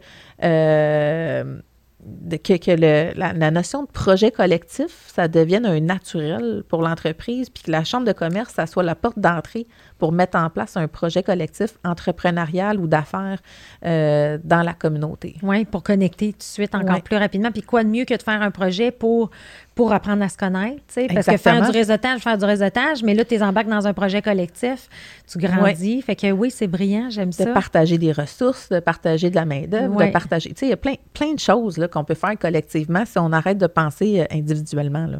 que, 2.38 3.16
la, 3.18 3.52
notion 3.52 3.84
de 3.84 3.88
projet 3.88 4.32
collectif, 4.32 5.12
ça 5.14 5.28
devienne 5.28 5.66
un 5.66 5.80
naturel 5.80 6.64
pour 6.68 6.82
l'entreprise, 6.82 7.50
puis 7.50 7.64
que 7.64 7.72
la 7.72 7.84
chambre 7.84 8.06
de 8.06 8.12
commerce, 8.12 8.54
ça 8.54 8.68
soit 8.68 8.84
la 8.84 8.96
porte 8.96 9.20
d'entrée 9.20 9.68
pour 10.04 10.12
mettre 10.12 10.38
en 10.38 10.50
place 10.50 10.76
un 10.76 10.90
projet 10.90 11.24
collectif 11.24 11.78
entrepreneurial 11.86 12.78
ou 12.78 12.88
d'affaires 12.88 13.40
euh, 13.86 14.38
dans 14.44 14.62
la 14.62 14.74
communauté. 14.74 15.38
Oui, 15.42 15.64
pour 15.64 15.82
connecter 15.82 16.34
tout 16.34 16.40
de 16.40 16.44
suite 16.44 16.76
encore 16.76 17.02
plus 17.04 17.16
rapidement. 17.16 17.52
Puis 17.52 17.62
quoi 17.62 17.86
de 17.86 17.90
mieux 17.90 18.04
que 18.04 18.14
de 18.14 18.22
faire 18.22 18.42
un 18.42 18.52
projet 18.52 18.92
pour, 18.92 19.30
pour 19.76 19.94
apprendre 19.94 20.22
à 20.22 20.28
se 20.28 20.36
connaître, 20.36 20.84
parce 21.14 21.26
que 21.26 21.38
faire 21.38 21.62
du 21.62 21.72
réseautage, 21.72 22.20
faire 22.20 22.38
du 22.38 22.44
réseautage, 22.44 23.02
mais 23.02 23.14
là, 23.14 23.24
tu 23.24 23.36
es 23.36 23.42
embarques 23.42 23.70
dans 23.70 23.88
un 23.88 23.94
projet 23.94 24.22
collectif, 24.22 24.90
tu 25.26 25.38
grandis. 25.38 26.02
Fait 26.02 26.18
que 26.18 26.30
oui, 26.32 26.52
c'est 26.52 26.68
brillant, 26.68 27.10
j'aime 27.10 27.32
ça. 27.32 27.46
De 27.46 27.54
partager 27.54 27.98
des 27.98 28.12
ressources, 28.12 28.68
de 28.68 28.82
partager 28.82 29.30
de 29.30 29.36
la 29.36 29.46
main-d'œuvre, 29.46 30.04
de 30.06 30.12
partager. 30.12 30.50
Tu 30.50 30.60
sais, 30.60 30.66
il 30.66 30.72
y 30.72 30.74
a 30.74 30.78
plein, 30.78 30.96
plein 31.14 31.34
de 31.34 31.40
choses 31.40 31.80
qu'on 31.94 32.04
peut 32.04 32.14
faire 32.14 32.38
collectivement 32.38 33.06
si 33.06 33.18
on 33.20 33.32
arrête 33.32 33.58
de 33.58 33.68
penser 33.68 34.20
euh, 34.20 34.26
individuellement. 34.36 35.06
Là. 35.06 35.20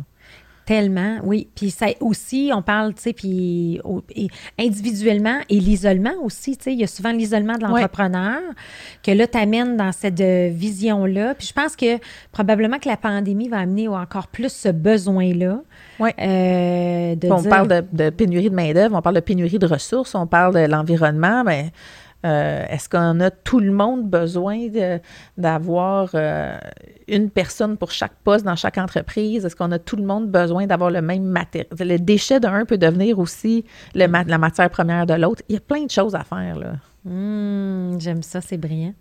Tellement, 0.66 1.18
oui. 1.24 1.50
Puis 1.56 1.72
ça 1.72 1.88
aussi, 2.00 2.52
on 2.54 2.62
parle, 2.62 2.94
tu 2.94 3.02
sais, 3.02 3.14
puis 3.14 3.82
individuellement 4.58 5.40
et 5.50 5.60
l'isolement 5.60 6.14
aussi, 6.24 6.56
tu 6.56 6.64
sais, 6.64 6.74
il 6.74 6.80
y 6.80 6.84
a 6.86 6.88
souvent 6.88 7.12
l'isolement 7.12 7.58
de 7.58 7.64
l'entrepreneur 7.64 8.40
que 9.04 9.12
là, 9.12 9.28
t'amènes 9.28 9.76
dans 9.76 9.92
cette 9.92 10.22
euh, 10.22 10.50
vision-là. 10.54 11.36
Puis 11.36 11.48
je 11.48 11.54
pense 11.54 11.76
que 11.76 11.98
probablement 12.32 12.80
que 12.80 12.88
la 12.88 12.96
pandémie 12.96 13.50
va 13.50 13.60
amener 13.60 13.90
encore 13.90 14.28
plus 14.28 14.54
ce 14.54 14.70
besoin-là. 14.70 15.60
Oui. 16.00 16.12
Euh, 16.20 17.16
on 17.30 17.44
parle 17.44 17.68
de, 17.68 17.84
de, 17.92 18.10
pénurie 18.10 18.50
de 18.50 18.56
main-d'œuvre, 18.56 18.96
on 18.96 19.02
parle 19.02 19.16
de 19.16 19.22
pénurie 19.22 19.60
de 19.60 19.68
ressources, 19.68 20.16
on 20.16 20.28
parle 20.28 20.54
de 20.54 20.72
l'environnement, 20.72 21.44
mais 21.44 21.72
euh, 22.26 22.66
est-ce 22.70 22.88
qu'on 22.90 23.20
a 23.20 23.32
tout 23.32 23.60
le 23.60 23.72
monde 23.72 24.10
besoin 24.10 24.68
d'avoir 25.38 26.10
euh, 26.14 26.58
une 27.08 27.30
personne 27.30 27.78
pour 27.78 27.92
chaque 27.92 28.16
poste 28.24 28.46
dans 28.46 28.56
chaque 28.56 28.78
entreprise? 28.78 29.46
Est-ce 29.46 29.56
qu'on 29.56 29.72
a 29.72 29.80
tout 29.80 29.96
le 29.96 30.04
monde 30.04 30.30
besoin 30.30 30.66
d'avoir 30.66 30.90
le 30.90 31.02
même 31.02 31.24
matériel? 31.24 31.68
Le 31.80 31.98
déchet 31.98 32.40
d'un 32.40 32.66
peut 32.66 32.78
devenir 32.78 33.20
aussi 33.20 33.66
le 33.94 34.08
la 34.08 34.38
matière 34.38 34.70
première 34.70 35.06
de 35.06 35.16
l'autre? 35.16 35.42
Il 35.50 35.56
y 35.56 35.58
a 35.58 35.62
plein 35.62 35.84
de 35.86 35.92
choses 35.92 36.16
à 36.16 36.24
faire. 36.24 36.58
là. 36.58 36.74
Mmh, 37.06 38.00
j'aime 38.00 38.24
ça, 38.24 38.40
c'est 38.40 38.58
brillant. 38.58 38.94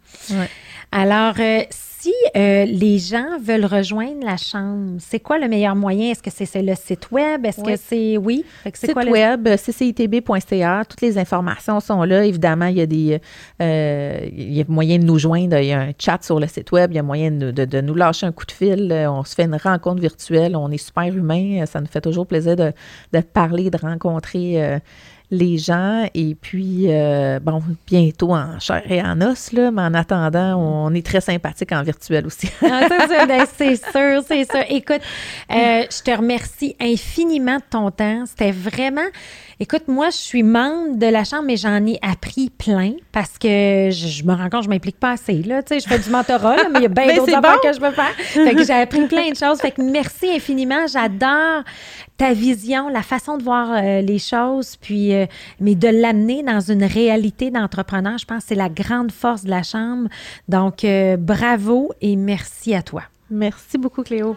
Alors, 0.90 1.34
euh, 1.38 1.62
si 2.03 2.12
euh, 2.36 2.64
les 2.64 2.98
gens 2.98 3.38
veulent 3.40 3.64
rejoindre 3.64 4.24
la 4.24 4.36
chambre, 4.36 4.96
c'est 4.98 5.20
quoi 5.20 5.38
le 5.38 5.46
meilleur 5.46 5.76
moyen? 5.76 6.11
Est-ce 6.11 6.22
que 6.22 6.30
c'est 6.32 6.61
le 6.61 6.74
site 6.74 7.12
web? 7.12 7.46
Est-ce 7.46 7.62
que 7.62 7.76
c'est. 7.76 8.16
Oui? 8.16 8.44
Site 8.74 8.96
web, 8.96 9.48
ccitb.ca. 9.57 10.84
Toutes 10.88 11.00
les 11.00 11.16
informations 11.16 11.78
sont 11.78 12.03
là. 12.03 12.24
Évidemment, 12.24 12.66
il 12.66 12.78
y 12.78 12.80
a 12.80 12.86
des. 12.86 13.20
Euh, 13.61 14.18
il 14.32 14.53
y 14.53 14.61
a 14.61 14.64
moyen 14.66 14.98
de 14.98 15.05
nous 15.05 15.18
joindre. 15.18 15.59
Il 15.59 15.66
y 15.66 15.72
a 15.72 15.80
un 15.80 15.92
chat 15.96 16.18
sur 16.22 16.40
le 16.40 16.48
site 16.48 16.72
web. 16.72 16.90
Il 16.90 16.96
y 16.96 16.98
a 16.98 17.05
moyen 17.05 17.30
de, 17.30 17.53
de, 17.53 17.80
nous 17.80 17.94
lâcher 17.94 18.26
un 18.26 18.32
coup 18.32 18.46
de 18.46 18.53
fil. 18.53 18.92
On 19.09 19.22
se 19.22 19.36
fait 19.36 19.44
une 19.44 19.55
rencontre 19.55 20.00
virtuelle. 20.00 20.57
On 20.57 20.72
est 20.72 20.84
super 20.84 21.05
humain. 21.05 21.64
Ça 21.66 21.80
nous 21.80 21.86
fait 21.86 22.00
toujours 22.00 22.26
plaisir 22.26 22.57
de, 22.57 22.72
de 23.12 23.20
parler, 23.20 23.70
de 23.70 23.78
rencontrer 23.78 24.80
les 25.32 25.56
gens. 25.56 26.06
Et 26.14 26.36
puis, 26.36 26.84
euh, 26.88 27.40
bon, 27.40 27.62
bientôt 27.86 28.34
en 28.34 28.60
chair 28.60 28.82
et 28.88 29.02
en 29.02 29.20
os, 29.22 29.52
là, 29.52 29.70
mais 29.70 29.82
en 29.82 29.94
attendant, 29.94 30.56
on 30.56 30.94
est 30.94 31.04
très 31.04 31.22
sympathique 31.22 31.72
en 31.72 31.82
virtuel 31.82 32.26
aussi. 32.26 32.48
ah, 32.62 32.86
ben, 33.26 33.46
c'est 33.56 33.76
sûr, 33.76 34.22
c'est 34.28 34.44
sûr. 34.44 34.64
Écoute, 34.68 35.00
euh, 35.50 35.84
je 35.90 36.02
te 36.02 36.16
remercie 36.16 36.76
infiniment 36.78 37.56
de 37.56 37.64
ton 37.70 37.90
temps. 37.90 38.24
C'était 38.26 38.52
vraiment 38.52 39.00
Écoute, 39.62 39.86
moi, 39.86 40.10
je 40.10 40.16
suis 40.16 40.42
membre 40.42 40.96
de 40.96 41.06
la 41.06 41.22
Chambre, 41.22 41.44
mais 41.44 41.56
j'en 41.56 41.86
ai 41.86 41.96
appris 42.02 42.50
plein 42.50 42.94
parce 43.12 43.38
que 43.38 43.90
je, 43.92 44.24
me 44.24 44.34
rends 44.34 44.50
compte 44.50 44.62
que 44.62 44.64
je 44.64 44.68
m'implique 44.68 44.98
pas 44.98 45.12
assez. 45.12 45.40
Là. 45.44 45.62
Tu 45.62 45.74
sais, 45.74 45.80
je 45.80 45.86
fais 45.86 46.00
du 46.00 46.10
mentorat, 46.10 46.56
mais 46.72 46.80
il 46.80 46.82
y 46.82 46.86
a 46.86 46.88
bien 46.88 47.14
d'autres 47.16 47.32
affaires 47.32 47.60
que 47.60 47.72
je 47.72 47.80
veux 47.80 47.92
faire. 47.92 48.12
Fait 48.16 48.56
que 48.56 48.64
j'ai 48.64 48.72
appris 48.72 49.06
plein 49.06 49.30
de 49.30 49.36
choses. 49.36 49.60
Fait 49.60 49.70
que 49.70 49.80
merci 49.80 50.30
infiniment. 50.30 50.88
J'adore 50.92 51.62
ta 52.16 52.32
vision, 52.32 52.88
la 52.88 53.02
façon 53.02 53.38
de 53.38 53.42
voir 53.42 53.70
euh, 53.70 54.00
les 54.00 54.18
choses, 54.18 54.76
puis 54.76 55.14
euh, 55.14 55.26
mais 55.60 55.74
de 55.74 55.88
l'amener 55.88 56.42
dans 56.42 56.60
une 56.60 56.84
réalité 56.84 57.50
d'entrepreneur, 57.50 58.18
je 58.18 58.26
pense 58.26 58.42
que 58.42 58.48
c'est 58.48 58.54
la 58.54 58.68
grande 58.68 59.12
force 59.12 59.44
de 59.44 59.50
la 59.50 59.62
chambre. 59.62 60.08
Donc 60.48 60.84
euh, 60.84 61.16
bravo 61.16 61.92
et 62.00 62.16
merci 62.16 62.74
à 62.74 62.82
toi. 62.82 63.02
Merci 63.30 63.78
beaucoup 63.78 64.02
Cléo. 64.02 64.36